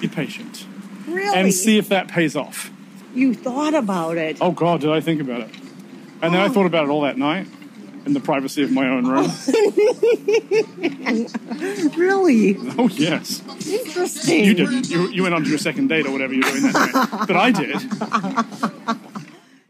be 0.00 0.08
patient, 0.08 0.66
Really? 1.06 1.36
and 1.36 1.52
see 1.52 1.78
if 1.78 1.88
that 1.90 2.08
pays 2.08 2.34
off. 2.36 2.70
You 3.14 3.34
thought 3.34 3.74
about 3.74 4.16
it. 4.16 4.38
Oh 4.40 4.52
God, 4.52 4.80
did 4.80 4.90
I 4.90 5.00
think 5.00 5.20
about 5.20 5.42
it? 5.42 5.50
And 6.22 6.32
then 6.32 6.40
I 6.40 6.48
thought 6.48 6.66
about 6.66 6.84
it 6.84 6.88
all 6.90 7.02
that 7.02 7.18
night 7.18 7.46
in 8.06 8.14
the 8.14 8.20
privacy 8.20 8.62
of 8.62 8.70
my 8.72 8.88
own 8.88 9.06
room. 9.06 9.24
really? 11.96 12.56
Oh 12.78 12.88
yes, 12.88 13.42
Interesting. 13.68 14.44
you 14.44 14.54
didn't. 14.54 14.88
You, 14.88 15.08
you 15.08 15.22
went 15.22 15.34
on 15.34 15.42
to 15.44 15.48
your 15.48 15.58
second 15.58 15.88
date 15.88 16.06
or 16.06 16.12
whatever 16.12 16.32
you're 16.32 16.48
doing 16.48 16.62
that 16.62 16.94
night, 16.94 17.26
but 17.26 17.36
I 17.36 17.50
did. 17.50 17.76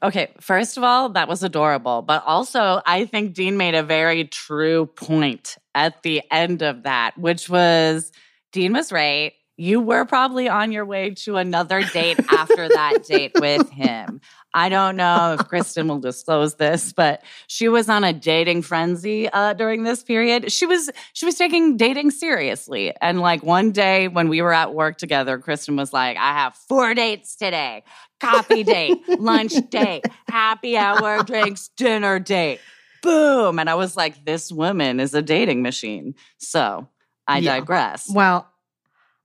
Okay, 0.02 0.32
first 0.40 0.76
of 0.76 0.82
all, 0.82 1.10
that 1.10 1.28
was 1.28 1.44
adorable. 1.44 2.02
But 2.02 2.24
also, 2.26 2.82
I 2.84 3.04
think 3.04 3.34
Dean 3.34 3.56
made 3.56 3.76
a 3.76 3.84
very 3.84 4.24
true 4.24 4.86
point 4.86 5.56
at 5.74 6.02
the 6.02 6.22
end 6.30 6.62
of 6.62 6.82
that, 6.82 7.16
which 7.16 7.48
was 7.48 8.10
Dean 8.50 8.72
was 8.72 8.90
right. 8.90 9.32
You 9.56 9.80
were 9.80 10.04
probably 10.04 10.48
on 10.48 10.72
your 10.72 10.84
way 10.84 11.10
to 11.10 11.36
another 11.36 11.82
date 11.82 12.18
after 12.32 12.68
that 12.68 13.04
date 13.06 13.32
with 13.38 13.70
him. 13.70 14.20
I 14.54 14.68
don't 14.68 14.96
know 14.96 15.36
if 15.38 15.48
Kristen 15.48 15.88
will 15.88 15.98
disclose 15.98 16.56
this, 16.56 16.92
but 16.92 17.22
she 17.46 17.68
was 17.68 17.88
on 17.88 18.04
a 18.04 18.12
dating 18.12 18.62
frenzy 18.62 19.28
uh, 19.28 19.54
during 19.54 19.84
this 19.84 20.02
period. 20.02 20.52
She 20.52 20.66
was 20.66 20.90
she 21.14 21.24
was 21.24 21.36
taking 21.36 21.76
dating 21.76 22.10
seriously, 22.10 22.92
and 23.00 23.20
like 23.20 23.42
one 23.42 23.72
day 23.72 24.08
when 24.08 24.28
we 24.28 24.42
were 24.42 24.52
at 24.52 24.74
work 24.74 24.98
together, 24.98 25.38
Kristen 25.38 25.76
was 25.76 25.92
like, 25.92 26.16
"I 26.18 26.32
have 26.32 26.54
four 26.54 26.92
dates 26.94 27.36
today: 27.36 27.84
coffee 28.22 28.62
date, 28.64 28.98
lunch 29.18 29.52
date, 29.70 30.02
happy 30.28 30.76
hour, 30.78 31.22
drinks, 31.22 31.68
dinner 31.76 32.18
date." 32.18 32.60
Boom! 33.02 33.58
And 33.58 33.68
I 33.68 33.74
was 33.74 33.96
like, 33.96 34.24
"This 34.24 34.50
woman 34.52 35.00
is 35.00 35.12
a 35.12 35.20
dating 35.22 35.62
machine." 35.62 36.14
So 36.38 36.88
I 37.26 37.38
Yeah. 37.38 37.58
digress. 37.58 38.08
Well, 38.12 38.48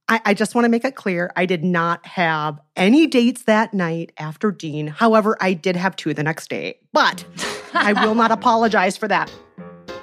I, 0.10 0.22
I 0.26 0.34
just 0.34 0.56
want 0.56 0.66
to 0.66 0.70
make 0.70 0.86
it 0.86 0.96
clear 0.96 1.32
I 1.36 1.46
did 1.46 1.64
not 1.64 2.06
have 2.06 2.60
any 2.76 3.08
dates 3.08 3.44
that 3.44 3.74
night 3.74 4.14
after 4.18 4.52
Dean. 4.52 4.88
However, 4.88 5.38
I 5.42 5.54
did 5.54 5.76
have 5.76 5.96
two 5.96 6.14
the 6.14 6.24
next 6.24 6.50
day, 6.50 6.80
but 6.94 7.26
I 7.74 7.92
will 7.94 8.16
not 8.16 8.32
apologize 8.40 8.96
for 8.98 9.08
that. 9.10 9.30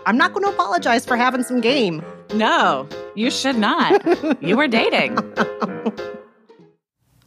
I'm 0.07 0.19
not 0.19 0.35
going 0.35 0.45
to 0.45 0.51
apologize 0.53 1.07
for 1.07 1.17
having 1.17 1.43
some 1.43 1.63
game. 1.63 2.05
No, 2.35 2.87
you 3.15 3.31
should 3.31 3.57
not. 3.57 4.03
you 4.43 4.57
were 4.59 4.69
dating. 4.69 5.17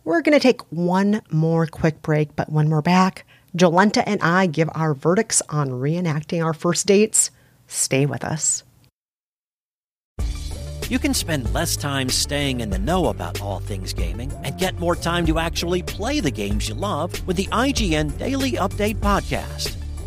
We're 0.07 0.21
going 0.21 0.39
to 0.39 0.39
take 0.39 0.61
one 0.71 1.21
more 1.31 1.67
quick 1.67 2.01
break, 2.01 2.33
but 2.37 2.49
when 2.49 2.69
we're 2.69 2.81
back, 2.81 3.25
Jolenta 3.57 4.01
and 4.07 4.21
I 4.21 4.45
give 4.45 4.69
our 4.73 4.93
verdicts 4.93 5.41
on 5.49 5.69
reenacting 5.69 6.41
our 6.41 6.53
first 6.53 6.87
dates. 6.87 7.29
Stay 7.67 8.05
with 8.05 8.23
us. 8.23 8.63
You 10.87 10.97
can 10.97 11.13
spend 11.13 11.53
less 11.53 11.75
time 11.75 12.07
staying 12.07 12.61
in 12.61 12.69
the 12.69 12.79
know 12.79 13.07
about 13.07 13.41
all 13.41 13.59
things 13.59 13.91
gaming 13.91 14.31
and 14.45 14.57
get 14.57 14.79
more 14.79 14.95
time 14.95 15.25
to 15.25 15.39
actually 15.39 15.83
play 15.83 16.21
the 16.21 16.31
games 16.31 16.69
you 16.69 16.75
love 16.75 17.27
with 17.27 17.35
the 17.35 17.47
IGN 17.47 18.17
Daily 18.17 18.51
Update 18.51 18.95
podcast. 19.01 19.75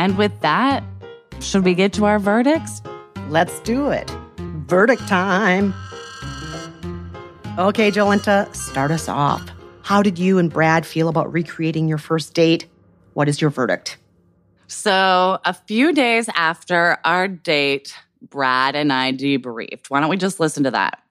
And 0.00 0.16
with 0.16 0.40
that, 0.40 0.82
should 1.40 1.62
we 1.62 1.74
get 1.74 1.92
to 1.92 2.06
our 2.06 2.18
verdicts? 2.18 2.80
Let's 3.28 3.60
do 3.60 3.90
it. 3.90 4.10
Verdict 4.66 5.06
time. 5.06 5.74
Okay, 7.58 7.90
Jolenta, 7.90 8.48
start 8.56 8.92
us 8.92 9.10
off. 9.10 9.46
How 9.82 10.02
did 10.02 10.18
you 10.18 10.38
and 10.38 10.50
Brad 10.50 10.86
feel 10.86 11.10
about 11.10 11.30
recreating 11.30 11.86
your 11.86 11.98
first 11.98 12.32
date? 12.32 12.66
What 13.12 13.28
is 13.28 13.42
your 13.42 13.50
verdict? 13.50 13.98
So, 14.68 15.38
a 15.44 15.52
few 15.52 15.92
days 15.92 16.30
after 16.34 16.96
our 17.04 17.28
date, 17.28 17.94
Brad 18.22 18.76
and 18.76 18.90
I 18.90 19.12
debriefed. 19.12 19.90
Why 19.90 20.00
don't 20.00 20.08
we 20.08 20.16
just 20.16 20.40
listen 20.40 20.64
to 20.64 20.70
that? 20.70 21.02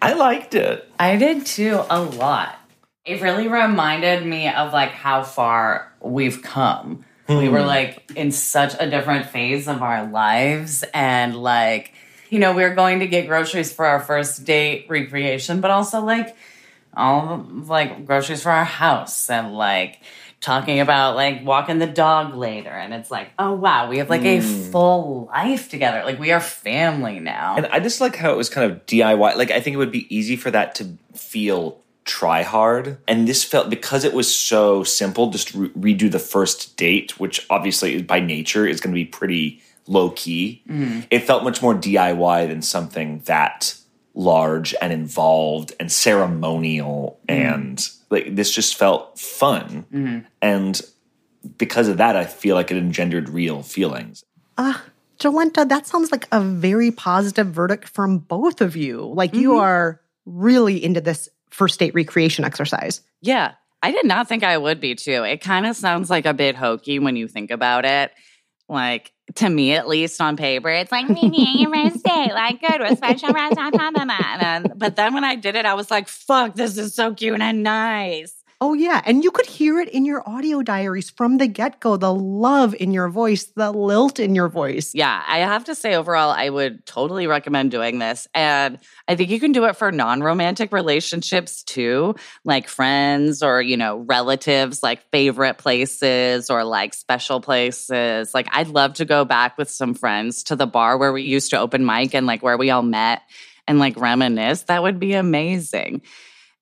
I 0.00 0.14
liked 0.14 0.54
it. 0.54 0.88
I 0.98 1.16
did 1.16 1.44
too, 1.44 1.82
a 1.90 2.00
lot. 2.00 2.58
It 3.04 3.20
really 3.20 3.48
reminded 3.48 4.24
me 4.24 4.48
of 4.48 4.72
like 4.72 4.92
how 4.92 5.24
far 5.24 5.92
we've 6.00 6.40
come. 6.40 7.04
We 7.28 7.48
were 7.48 7.60
Hmm. 7.60 7.66
like 7.66 8.10
in 8.16 8.30
such 8.32 8.74
a 8.78 8.88
different 8.88 9.26
phase 9.26 9.66
of 9.68 9.82
our 9.82 10.06
lives 10.06 10.84
and 10.92 11.36
like 11.36 11.92
you 12.30 12.38
know, 12.40 12.52
we 12.52 12.62
were 12.64 12.74
going 12.74 12.98
to 13.00 13.06
get 13.06 13.28
groceries 13.28 13.72
for 13.72 13.86
our 13.86 14.00
first 14.00 14.44
date 14.44 14.86
recreation, 14.88 15.60
but 15.60 15.70
also 15.70 16.00
like 16.00 16.34
all 16.96 17.46
like 17.66 18.06
groceries 18.06 18.42
for 18.42 18.50
our 18.50 18.64
house 18.64 19.28
and 19.30 19.54
like 19.54 20.00
talking 20.40 20.80
about 20.80 21.16
like 21.16 21.44
walking 21.44 21.78
the 21.78 21.86
dog 21.86 22.34
later 22.34 22.70
and 22.70 22.92
it's 22.92 23.10
like, 23.10 23.30
oh 23.38 23.52
wow, 23.52 23.88
we 23.88 23.98
have 23.98 24.10
like 24.10 24.24
a 24.24 24.38
Mm. 24.38 24.70
full 24.72 25.26
life 25.32 25.68
together. 25.70 26.02
Like 26.04 26.18
we 26.18 26.32
are 26.32 26.40
family 26.40 27.20
now. 27.20 27.56
And 27.56 27.66
I 27.66 27.80
just 27.80 28.00
like 28.00 28.16
how 28.16 28.30
it 28.32 28.36
was 28.36 28.48
kind 28.50 28.70
of 28.70 28.84
DIY. 28.86 29.36
Like 29.36 29.50
I 29.50 29.60
think 29.60 29.74
it 29.74 29.78
would 29.78 29.92
be 29.92 30.12
easy 30.14 30.36
for 30.36 30.50
that 30.50 30.74
to 30.76 30.96
feel 31.14 31.78
try 32.04 32.42
hard. 32.42 32.98
And 33.08 33.26
this 33.26 33.44
felt 33.44 33.70
because 33.70 34.04
it 34.04 34.12
was 34.12 34.32
so 34.34 34.84
simple, 34.84 35.30
just 35.30 35.54
re- 35.54 35.68
redo 35.94 36.10
the 36.10 36.18
first 36.18 36.76
date, 36.76 37.18
which 37.18 37.46
obviously 37.50 38.02
by 38.02 38.20
nature 38.20 38.66
is 38.66 38.80
going 38.80 38.92
to 38.92 38.98
be 38.98 39.04
pretty 39.06 39.62
low 39.86 40.10
key. 40.10 40.62
Mhm. 40.68 41.06
It 41.10 41.20
felt 41.20 41.44
much 41.44 41.60
more 41.62 41.74
DIY 41.74 42.46
than 42.46 42.62
something 42.62 43.22
that 43.26 43.74
large 44.14 44.74
and 44.80 44.92
involved 44.92 45.72
and 45.80 45.90
ceremonial 45.90 47.18
Mm. 47.28 47.34
and 47.34 47.88
like 48.10 48.36
this 48.36 48.52
just 48.54 48.76
felt 48.76 49.18
fun. 49.18 49.84
Mhm. 49.92 50.24
And 50.40 50.80
because 51.58 51.88
of 51.88 51.96
that, 51.96 52.16
I 52.16 52.24
feel 52.24 52.54
like 52.54 52.70
it 52.70 52.76
engendered 52.76 53.28
real 53.28 53.62
feelings. 53.62 54.24
Uh, 54.56 54.74
Jolenta, 55.18 55.68
that 55.68 55.86
sounds 55.86 56.10
like 56.12 56.26
a 56.32 56.40
very 56.40 56.90
positive 56.90 57.48
verdict 57.48 57.88
from 57.88 58.18
both 58.18 58.60
of 58.60 58.76
you. 58.76 59.04
Like 59.14 59.34
you 59.34 59.52
Mhm. 59.52 59.60
are 59.60 60.00
really 60.26 60.82
into 60.82 61.00
this 61.00 61.28
first 61.54 61.78
date 61.78 61.94
recreation 61.94 62.44
exercise. 62.44 63.00
Yeah. 63.22 63.52
I 63.82 63.92
did 63.92 64.06
not 64.06 64.28
think 64.28 64.42
I 64.42 64.58
would 64.58 64.80
be 64.80 64.94
too. 64.94 65.24
It 65.24 65.40
kind 65.40 65.66
of 65.66 65.76
sounds 65.76 66.10
like 66.10 66.26
a 66.26 66.34
bit 66.34 66.56
hokey 66.56 66.98
when 66.98 67.16
you 67.16 67.28
think 67.28 67.50
about 67.50 67.84
it. 67.84 68.12
Like, 68.68 69.12
to 69.36 69.48
me, 69.48 69.72
at 69.72 69.86
least 69.86 70.20
on 70.20 70.36
paper, 70.36 70.70
it's 70.70 70.90
like, 70.90 71.08
maybe 71.08 71.36
your 71.36 71.72
first 71.72 72.02
date, 72.02 72.32
like, 72.32 72.60
good 72.60 72.80
with 72.80 72.92
a 72.92 72.96
special 72.96 73.32
restaurant. 73.32 73.74
da, 73.74 73.90
da, 73.90 74.04
da. 74.04 74.38
And, 74.40 74.72
but 74.76 74.96
then 74.96 75.14
when 75.14 75.24
I 75.24 75.36
did 75.36 75.54
it, 75.54 75.66
I 75.66 75.74
was 75.74 75.90
like, 75.90 76.08
fuck, 76.08 76.54
this 76.54 76.78
is 76.78 76.94
so 76.94 77.14
cute 77.14 77.40
and 77.40 77.62
nice. 77.62 78.34
Oh, 78.66 78.72
yeah. 78.72 79.02
And 79.04 79.22
you 79.22 79.30
could 79.30 79.44
hear 79.44 79.78
it 79.78 79.90
in 79.90 80.06
your 80.06 80.26
audio 80.26 80.62
diaries 80.62 81.10
from 81.10 81.36
the 81.36 81.46
get 81.46 81.80
go 81.80 81.98
the 81.98 82.14
love 82.14 82.74
in 82.74 82.94
your 82.94 83.10
voice, 83.10 83.44
the 83.44 83.70
lilt 83.70 84.18
in 84.18 84.34
your 84.34 84.48
voice. 84.48 84.94
Yeah, 84.94 85.22
I 85.28 85.40
have 85.40 85.64
to 85.64 85.74
say, 85.74 85.94
overall, 85.96 86.30
I 86.30 86.48
would 86.48 86.86
totally 86.86 87.26
recommend 87.26 87.72
doing 87.72 87.98
this. 87.98 88.26
And 88.32 88.78
I 89.06 89.16
think 89.16 89.28
you 89.28 89.38
can 89.38 89.52
do 89.52 89.66
it 89.66 89.76
for 89.76 89.92
non 89.92 90.22
romantic 90.22 90.72
relationships 90.72 91.62
too, 91.62 92.14
like 92.46 92.68
friends 92.68 93.42
or, 93.42 93.60
you 93.60 93.76
know, 93.76 93.98
relatives, 93.98 94.82
like 94.82 95.10
favorite 95.10 95.58
places 95.58 96.48
or 96.48 96.64
like 96.64 96.94
special 96.94 97.42
places. 97.42 98.32
Like, 98.32 98.48
I'd 98.50 98.68
love 98.68 98.94
to 98.94 99.04
go 99.04 99.26
back 99.26 99.58
with 99.58 99.68
some 99.68 99.92
friends 99.92 100.42
to 100.44 100.56
the 100.56 100.66
bar 100.66 100.96
where 100.96 101.12
we 101.12 101.24
used 101.24 101.50
to 101.50 101.58
open 101.58 101.84
mic 101.84 102.14
and 102.14 102.26
like 102.26 102.42
where 102.42 102.56
we 102.56 102.70
all 102.70 102.80
met 102.80 103.20
and 103.68 103.78
like 103.78 104.00
reminisce. 104.00 104.62
That 104.62 104.82
would 104.82 104.98
be 104.98 105.12
amazing. 105.12 106.00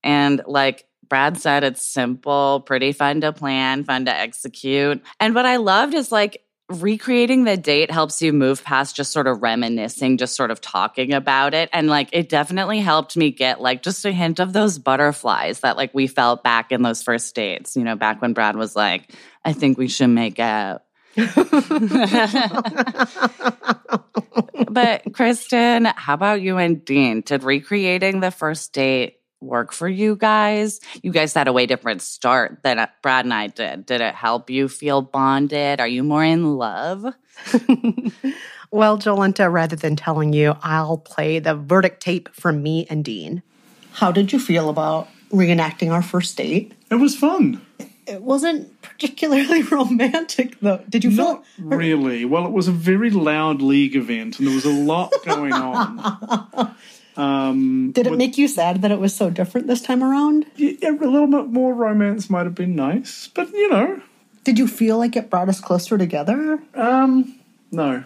And 0.02 0.42
like, 0.48 0.84
Brad 1.12 1.36
said 1.38 1.62
it's 1.62 1.86
simple, 1.86 2.60
pretty 2.64 2.92
fun 2.92 3.20
to 3.20 3.34
plan, 3.34 3.84
fun 3.84 4.06
to 4.06 4.16
execute. 4.16 5.02
And 5.20 5.34
what 5.34 5.44
I 5.44 5.56
loved 5.56 5.92
is 5.92 6.10
like 6.10 6.42
recreating 6.70 7.44
the 7.44 7.58
date 7.58 7.90
helps 7.90 8.22
you 8.22 8.32
move 8.32 8.64
past 8.64 8.96
just 8.96 9.12
sort 9.12 9.26
of 9.26 9.42
reminiscing, 9.42 10.16
just 10.16 10.34
sort 10.34 10.50
of 10.50 10.62
talking 10.62 11.12
about 11.12 11.52
it. 11.52 11.68
And 11.74 11.86
like 11.86 12.08
it 12.12 12.30
definitely 12.30 12.80
helped 12.80 13.14
me 13.14 13.30
get 13.30 13.60
like 13.60 13.82
just 13.82 14.06
a 14.06 14.10
hint 14.10 14.40
of 14.40 14.54
those 14.54 14.78
butterflies 14.78 15.60
that 15.60 15.76
like 15.76 15.92
we 15.92 16.06
felt 16.06 16.42
back 16.42 16.72
in 16.72 16.80
those 16.80 17.02
first 17.02 17.34
dates, 17.34 17.76
you 17.76 17.84
know, 17.84 17.94
back 17.94 18.22
when 18.22 18.32
Brad 18.32 18.56
was 18.56 18.74
like, 18.74 19.12
I 19.44 19.52
think 19.52 19.76
we 19.76 19.88
should 19.88 20.08
make 20.08 20.38
out. 20.38 20.82
but 24.70 25.12
Kristen, 25.12 25.84
how 25.84 26.14
about 26.14 26.40
you 26.40 26.56
and 26.56 26.82
Dean? 26.82 27.20
Did 27.20 27.44
recreating 27.44 28.20
the 28.20 28.30
first 28.30 28.72
date 28.72 29.18
work 29.42 29.72
for 29.72 29.88
you 29.88 30.16
guys? 30.16 30.80
You 31.02 31.12
guys 31.12 31.34
had 31.34 31.48
a 31.48 31.52
way 31.52 31.66
different 31.66 32.02
start 32.02 32.58
than 32.62 32.78
uh, 32.78 32.86
Brad 33.02 33.24
and 33.24 33.34
I 33.34 33.48
did. 33.48 33.86
Did 33.86 34.00
it 34.00 34.14
help 34.14 34.48
you 34.50 34.68
feel 34.68 35.02
bonded? 35.02 35.80
Are 35.80 35.88
you 35.88 36.02
more 36.02 36.24
in 36.24 36.56
love? 36.56 37.04
Well, 38.72 38.96
Jolenta, 38.96 39.52
rather 39.52 39.76
than 39.76 39.96
telling 39.96 40.32
you, 40.32 40.56
I'll 40.62 40.96
play 40.96 41.38
the 41.38 41.54
verdict 41.54 42.00
tape 42.00 42.30
from 42.34 42.62
me 42.62 42.86
and 42.88 43.04
Dean. 43.04 43.42
How 43.92 44.10
did 44.10 44.32
you 44.32 44.40
feel 44.40 44.70
about 44.70 45.08
reenacting 45.30 45.92
our 45.92 46.00
first 46.00 46.38
date? 46.38 46.72
It 46.90 46.94
was 46.94 47.14
fun. 47.14 47.60
It 48.06 48.22
wasn't 48.22 48.80
particularly 48.80 49.60
romantic, 49.70 50.58
though. 50.60 50.82
Did 50.88 51.04
you 51.04 51.10
feel? 51.10 51.44
Not 51.58 51.76
really. 51.76 52.24
Well, 52.24 52.46
it 52.46 52.52
was 52.52 52.66
a 52.66 52.72
very 52.72 53.10
loud 53.10 53.60
league 53.60 53.94
event, 53.94 54.38
and 54.38 54.48
there 54.48 54.54
was 54.54 54.64
a 54.64 54.72
lot 54.72 55.12
going 55.26 55.52
on. 55.52 56.74
Um, 57.16 57.92
Did 57.92 58.06
it 58.06 58.10
with- 58.10 58.18
make 58.18 58.38
you 58.38 58.48
sad 58.48 58.82
that 58.82 58.90
it 58.90 58.98
was 58.98 59.14
so 59.14 59.28
different 59.30 59.66
this 59.66 59.82
time 59.82 60.02
around? 60.02 60.46
Yeah, 60.56 60.90
a 60.90 60.92
little 60.92 61.26
bit 61.26 61.48
more 61.48 61.74
romance 61.74 62.30
might 62.30 62.44
have 62.44 62.54
been 62.54 62.74
nice, 62.74 63.28
but 63.34 63.50
you 63.52 63.68
know, 63.70 64.00
Did 64.44 64.58
you 64.58 64.66
feel 64.66 64.98
like 64.98 65.14
it 65.16 65.28
brought 65.30 65.48
us 65.48 65.60
closer 65.60 65.98
together? 65.98 66.58
um, 66.74 67.34
no. 67.70 68.04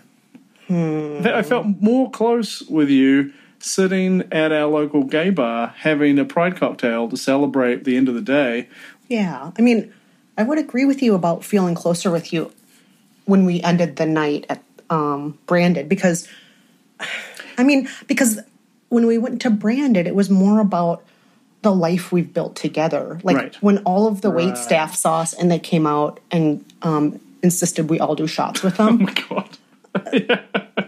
Hmm. 0.68 1.20
I 1.24 1.42
felt 1.42 1.66
more 1.80 2.10
close 2.10 2.62
with 2.62 2.90
you 2.90 3.32
sitting 3.60 4.24
at 4.32 4.50
our 4.52 4.66
local 4.66 5.04
gay 5.04 5.30
bar 5.30 5.68
having 5.78 6.18
a 6.18 6.24
pride 6.24 6.56
cocktail 6.56 7.08
to 7.08 7.16
celebrate 7.16 7.84
the 7.84 7.96
end 7.96 8.08
of 8.08 8.14
the 8.16 8.20
day. 8.20 8.68
Yeah. 9.08 9.52
I 9.56 9.62
mean, 9.62 9.92
I 10.36 10.42
would 10.42 10.58
agree 10.58 10.84
with 10.84 11.02
you 11.02 11.14
about 11.14 11.44
feeling 11.44 11.74
closer 11.76 12.10
with 12.10 12.32
you 12.32 12.50
when 13.26 13.44
we 13.44 13.62
ended 13.62 13.94
the 13.96 14.06
night 14.06 14.44
at 14.48 14.62
um, 14.90 15.38
Branded 15.46 15.88
because, 15.88 16.28
I 17.56 17.62
mean, 17.64 17.88
because 18.08 18.40
when 18.88 19.06
we 19.06 19.18
went 19.18 19.40
to 19.42 19.50
Branded, 19.50 20.06
it 20.06 20.10
it 20.10 20.14
was 20.14 20.30
more 20.30 20.60
about 20.60 21.02
the 21.62 21.74
life 21.74 22.12
we've 22.12 22.32
built 22.32 22.54
together. 22.56 23.18
Like 23.24 23.36
Right. 23.36 23.56
when 23.62 23.78
all 23.78 24.06
of 24.06 24.20
the 24.20 24.30
wait 24.30 24.48
Right. 24.50 24.58
staff 24.58 24.94
saw 24.94 25.20
us 25.20 25.32
and 25.34 25.50
they 25.50 25.58
came 25.58 25.86
out 25.86 26.20
and 26.30 26.64
um, 26.82 27.18
insisted 27.42 27.90
we 27.90 27.98
all 27.98 28.14
do 28.14 28.26
shots 28.26 28.62
with 28.62 28.76
them. 28.76 28.88
oh 29.00 29.04
my 29.04 29.14
god. 29.28 29.48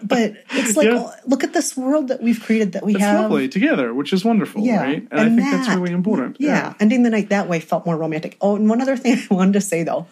but 0.02 0.34
it's 0.52 0.76
like, 0.76 0.86
Yeah. 0.86 1.10
look 1.26 1.42
at 1.42 1.52
this 1.54 1.76
world 1.76 2.08
that 2.08 2.22
we've 2.22 2.40
created 2.40 2.72
that 2.72 2.84
we 2.84 2.94
it's 2.94 3.02
have. 3.02 3.22
lovely 3.22 3.48
together, 3.48 3.92
which 3.94 4.12
is 4.12 4.24
wonderful, 4.24 4.62
Yeah, 4.62 4.82
right? 4.82 5.08
And, 5.10 5.20
I 5.20 5.24
and 5.24 5.36
think 5.38 5.50
that's 5.50 5.74
really 5.76 5.92
important. 5.92 6.36
Yeah. 6.38 6.74
ending 6.78 7.02
the 7.02 7.10
night 7.10 7.30
that 7.30 7.48
way 7.48 7.58
felt 7.60 7.86
more 7.86 7.96
romantic. 7.96 8.36
Oh, 8.40 8.54
and 8.56 8.68
one 8.68 8.80
other 8.80 8.96
thing 8.96 9.18
I 9.30 9.34
wanted 9.34 9.54
to 9.54 9.60
say 9.60 9.82
though 9.82 10.06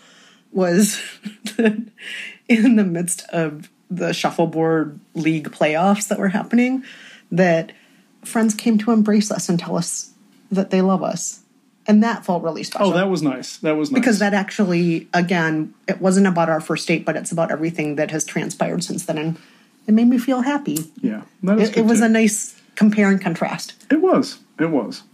was 0.53 1.01
that 1.57 1.77
in 2.49 2.77
the 2.77 2.85
midst 2.85 3.23
of 3.31 3.69
the 3.91 4.13
shuffleboard 4.13 4.99
league 5.15 5.51
playoffs 5.51 6.09
that 6.09 6.19
were 6.19 6.29
happening, 6.29 6.83
that 7.31 7.73
friends 8.25 8.55
came 8.55 8.79
to 8.79 8.91
embrace 8.93 9.31
us 9.31 9.49
and 9.49 9.59
tell 9.59 9.77
us 9.77 10.13
that 10.51 10.71
they 10.71 10.81
love 10.83 11.03
us. 11.03 11.41
And 11.89 12.03
that 12.03 12.25
felt 12.27 12.43
really 12.43 12.65
special. 12.65 12.89
Oh, 12.89 12.93
that 12.95 13.09
was 13.09 13.23
nice. 13.23 13.59
That 13.59 13.77
was 13.77 13.91
nice. 13.93 14.01
because 14.01 14.19
that 14.19 14.35
actually, 14.35 15.07
again, 15.15 15.73
it 15.87 16.01
wasn't 16.01 16.27
about 16.27 16.49
our 16.49 16.61
first 16.61 16.89
date, 16.89 17.05
but 17.05 17.15
it's 17.17 17.31
about 17.31 17.53
everything 17.53 17.95
that 17.97 18.11
has 18.11 18.25
transpired 18.25 18.83
since 18.83 19.07
then. 19.07 19.19
And 19.19 19.37
it 19.87 19.93
made 19.95 20.09
me 20.09 20.19
feel 20.19 20.41
happy. 20.43 20.79
yeah, 21.01 21.23
that 21.45 21.61
is 21.61 21.69
It, 21.69 21.75
good 21.77 21.81
it 21.85 21.87
was 21.87 22.01
too. 22.01 22.07
a 22.07 22.09
nice 22.09 22.61
compare 22.75 23.09
and 23.09 23.21
contrast. 23.21 23.75
It 23.91 24.01
was. 24.01 24.39
It 24.59 24.71
was. 24.71 25.05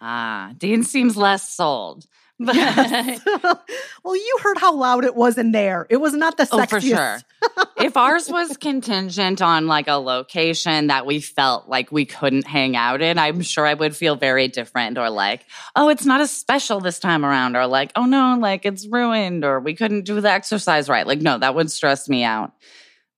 Ah, 0.00 0.52
Dean 0.58 0.82
seems 0.82 1.16
less 1.16 1.48
sold. 1.48 2.06
But 2.44 2.56
Well, 4.04 4.16
you 4.16 4.38
heard 4.42 4.58
how 4.58 4.74
loud 4.74 5.04
it 5.04 5.14
was 5.14 5.38
in 5.38 5.52
there. 5.52 5.86
It 5.88 5.98
was 5.98 6.14
not 6.14 6.36
the 6.36 6.44
sexiest. 6.44 6.62
Oh, 6.62 6.66
for 6.66 6.80
sure. 6.80 7.18
if 7.84 7.96
ours 7.96 8.28
was 8.28 8.56
contingent 8.56 9.40
on 9.40 9.66
like 9.66 9.86
a 9.86 9.94
location 9.94 10.88
that 10.88 11.06
we 11.06 11.20
felt 11.20 11.68
like 11.68 11.92
we 11.92 12.04
couldn't 12.04 12.46
hang 12.46 12.76
out 12.76 13.00
in, 13.02 13.18
I'm 13.18 13.40
sure 13.40 13.64
I 13.64 13.74
would 13.74 13.94
feel 13.94 14.16
very 14.16 14.48
different 14.48 14.98
or 14.98 15.10
like, 15.10 15.46
oh, 15.76 15.88
it's 15.88 16.04
not 16.04 16.20
as 16.20 16.30
special 16.30 16.80
this 16.80 16.98
time 16.98 17.24
around, 17.24 17.56
or 17.56 17.66
like, 17.66 17.92
oh 17.94 18.04
no, 18.04 18.36
like 18.38 18.66
it's 18.66 18.86
ruined, 18.86 19.44
or 19.44 19.60
we 19.60 19.74
couldn't 19.74 20.04
do 20.04 20.20
the 20.20 20.30
exercise 20.30 20.88
right. 20.88 21.06
Like, 21.06 21.20
no, 21.20 21.38
that 21.38 21.54
would 21.54 21.70
stress 21.70 22.08
me 22.08 22.24
out 22.24 22.52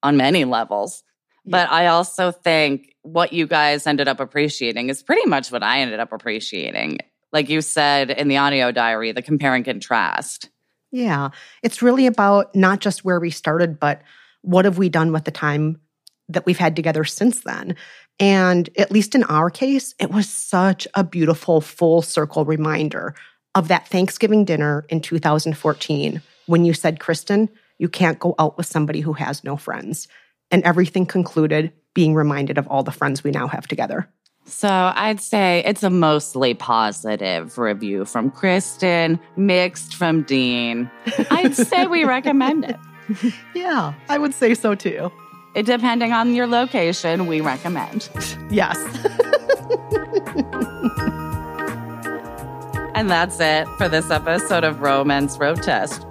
on 0.03 0.17
many 0.17 0.45
levels. 0.45 1.03
But 1.47 1.71
I 1.71 1.87
also 1.87 2.33
think 2.33 2.95
what 3.03 3.33
you 3.33 3.47
guys 3.47 3.87
ended 3.87 4.09
up 4.09 4.21
appreciating 4.21 4.89
is 4.89 5.03
pretty 5.03 5.27
much 5.27 5.53
what 5.53 5.63
I 5.63 5.81
ended 5.81 6.01
up 6.01 6.13
appreciating. 6.13 6.99
Like 7.37 7.51
you 7.51 7.61
said 7.61 8.11
in 8.11 8.29
the 8.29 8.39
audio 8.39 8.73
diary, 8.73 9.13
the 9.13 9.21
compare 9.21 9.55
and 9.55 9.63
contrast. 9.63 10.49
Yeah. 10.91 11.29
It's 11.63 11.83
really 11.83 12.07
about 12.07 12.57
not 12.57 12.81
just 12.81 13.05
where 13.05 13.21
we 13.21 13.29
started, 13.29 13.79
but 13.79 14.01
what 14.41 14.65
have 14.65 14.79
we 14.79 14.89
done 14.89 15.13
with 15.13 15.25
the 15.25 15.31
time 15.31 15.79
that 16.31 16.47
we've 16.47 16.57
had 16.57 16.75
together 16.75 17.05
since 17.05 17.41
then. 17.41 17.77
And 18.19 18.71
at 18.79 18.91
least 18.91 19.15
in 19.15 19.23
our 19.25 19.51
case, 19.51 19.95
it 20.01 20.11
was 20.11 20.31
such 20.31 20.89
a 20.95 21.05
beautiful 21.05 21.61
full 21.61 22.01
circle 22.01 22.47
reminder 22.47 23.15
of 23.55 23.69
that 23.69 23.87
Thanksgiving 23.87 24.47
dinner 24.47 24.87
in 24.89 25.03
2014 25.03 26.23
when 26.47 26.65
you 26.65 26.73
said, 26.73 27.01
Kristen, 27.01 27.51
you 27.77 27.91
can't 27.91 28.19
go 28.19 28.35
out 28.39 28.57
with 28.57 28.65
somebody 28.65 29.03
who 29.03 29.13
has 29.13 29.45
no 29.45 29.59
friends. 29.59 30.09
And 30.51 30.63
everything 30.63 31.05
concluded 31.05 31.75
being 31.93 32.15
reminded 32.15 32.57
of 32.57 32.67
all 32.69 32.83
the 32.83 32.93
friends 32.93 33.23
we 33.23 33.31
now 33.31 33.47
have 33.47 33.69
together. 33.69 34.09
So 34.47 34.69
I'd 34.69 35.21
say 35.21 35.63
it's 35.67 35.83
a 35.83 35.91
mostly 35.91 36.55
positive 36.55 37.59
review 37.59 38.05
from 38.05 38.31
Kristen, 38.31 39.21
mixed 39.37 39.95
from 39.95 40.23
Dean. 40.23 40.91
I'd 41.31 41.55
say 41.55 41.87
we 41.87 42.05
recommend 42.17 42.65
it. 42.65 42.77
Yeah, 43.55 43.95
I 44.09 44.19
would 44.19 44.35
say 44.35 44.55
so 44.55 44.75
too. 44.75 45.13
It, 45.55 45.67
depending 45.67 46.13
on 46.13 46.35
your 46.35 46.47
location, 46.47 47.27
we 47.27 47.41
recommend. 47.41 48.09
Yes. 48.51 48.79
And 52.97 53.11
that's 53.11 53.39
it 53.41 53.69
for 53.77 53.91
this 53.91 54.11
episode 54.11 54.65
of 54.65 54.81
Romance 54.81 55.37
Road 55.37 55.63
Test. 55.63 56.07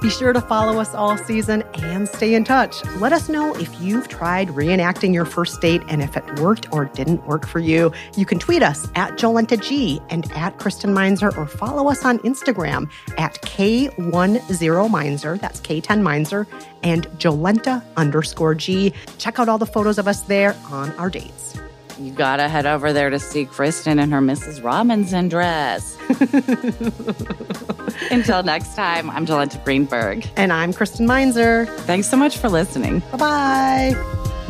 Be 0.00 0.10
sure 0.10 0.32
to 0.32 0.40
follow 0.40 0.78
us 0.78 0.94
all 0.94 1.16
season 1.16 1.62
and 1.74 2.08
stay 2.08 2.34
in 2.34 2.44
touch. 2.44 2.84
Let 2.96 3.12
us 3.12 3.28
know 3.28 3.54
if 3.56 3.80
you've 3.80 4.08
tried 4.08 4.48
reenacting 4.48 5.14
your 5.14 5.24
first 5.24 5.60
date 5.60 5.82
and 5.88 6.02
if 6.02 6.16
it 6.16 6.38
worked 6.38 6.70
or 6.72 6.84
didn't 6.84 7.26
work 7.26 7.46
for 7.46 7.60
you. 7.60 7.90
You 8.14 8.26
can 8.26 8.38
tweet 8.38 8.62
us 8.62 8.86
at 8.94 9.12
Jolenta 9.12 9.60
G 9.60 10.00
and 10.10 10.30
at 10.32 10.58
Kristen 10.58 10.92
Meinzer 10.92 11.36
or 11.36 11.46
follow 11.46 11.88
us 11.90 12.04
on 12.04 12.18
Instagram 12.20 12.90
at 13.16 13.40
K10Meinzer, 13.42 15.40
that's 15.40 15.60
K10 15.60 16.02
Meinzer, 16.02 16.46
and 16.82 17.06
Jolenta 17.18 17.82
underscore 17.96 18.54
G. 18.54 18.92
Check 19.18 19.38
out 19.38 19.48
all 19.48 19.58
the 19.58 19.66
photos 19.66 19.98
of 19.98 20.06
us 20.06 20.20
there 20.22 20.54
on 20.70 20.92
our 20.92 21.08
dates. 21.08 21.58
You 21.98 22.12
gotta 22.12 22.48
head 22.48 22.66
over 22.66 22.92
there 22.92 23.08
to 23.08 23.18
see 23.18 23.46
Kristen 23.46 23.98
in 23.98 24.10
her 24.10 24.20
Mrs. 24.20 24.62
Robinson 24.62 25.28
dress. 25.28 25.96
Until 28.10 28.42
next 28.42 28.74
time, 28.74 29.08
I'm 29.10 29.24
Jolenta 29.24 29.62
Greenberg. 29.64 30.28
And 30.36 30.52
I'm 30.52 30.74
Kristen 30.74 31.06
Meinzer. 31.06 31.64
Thanks 31.66 32.08
so 32.08 32.18
much 32.18 32.36
for 32.36 32.50
listening. 32.50 32.98
Bye 33.12 33.16
bye. 33.16 34.42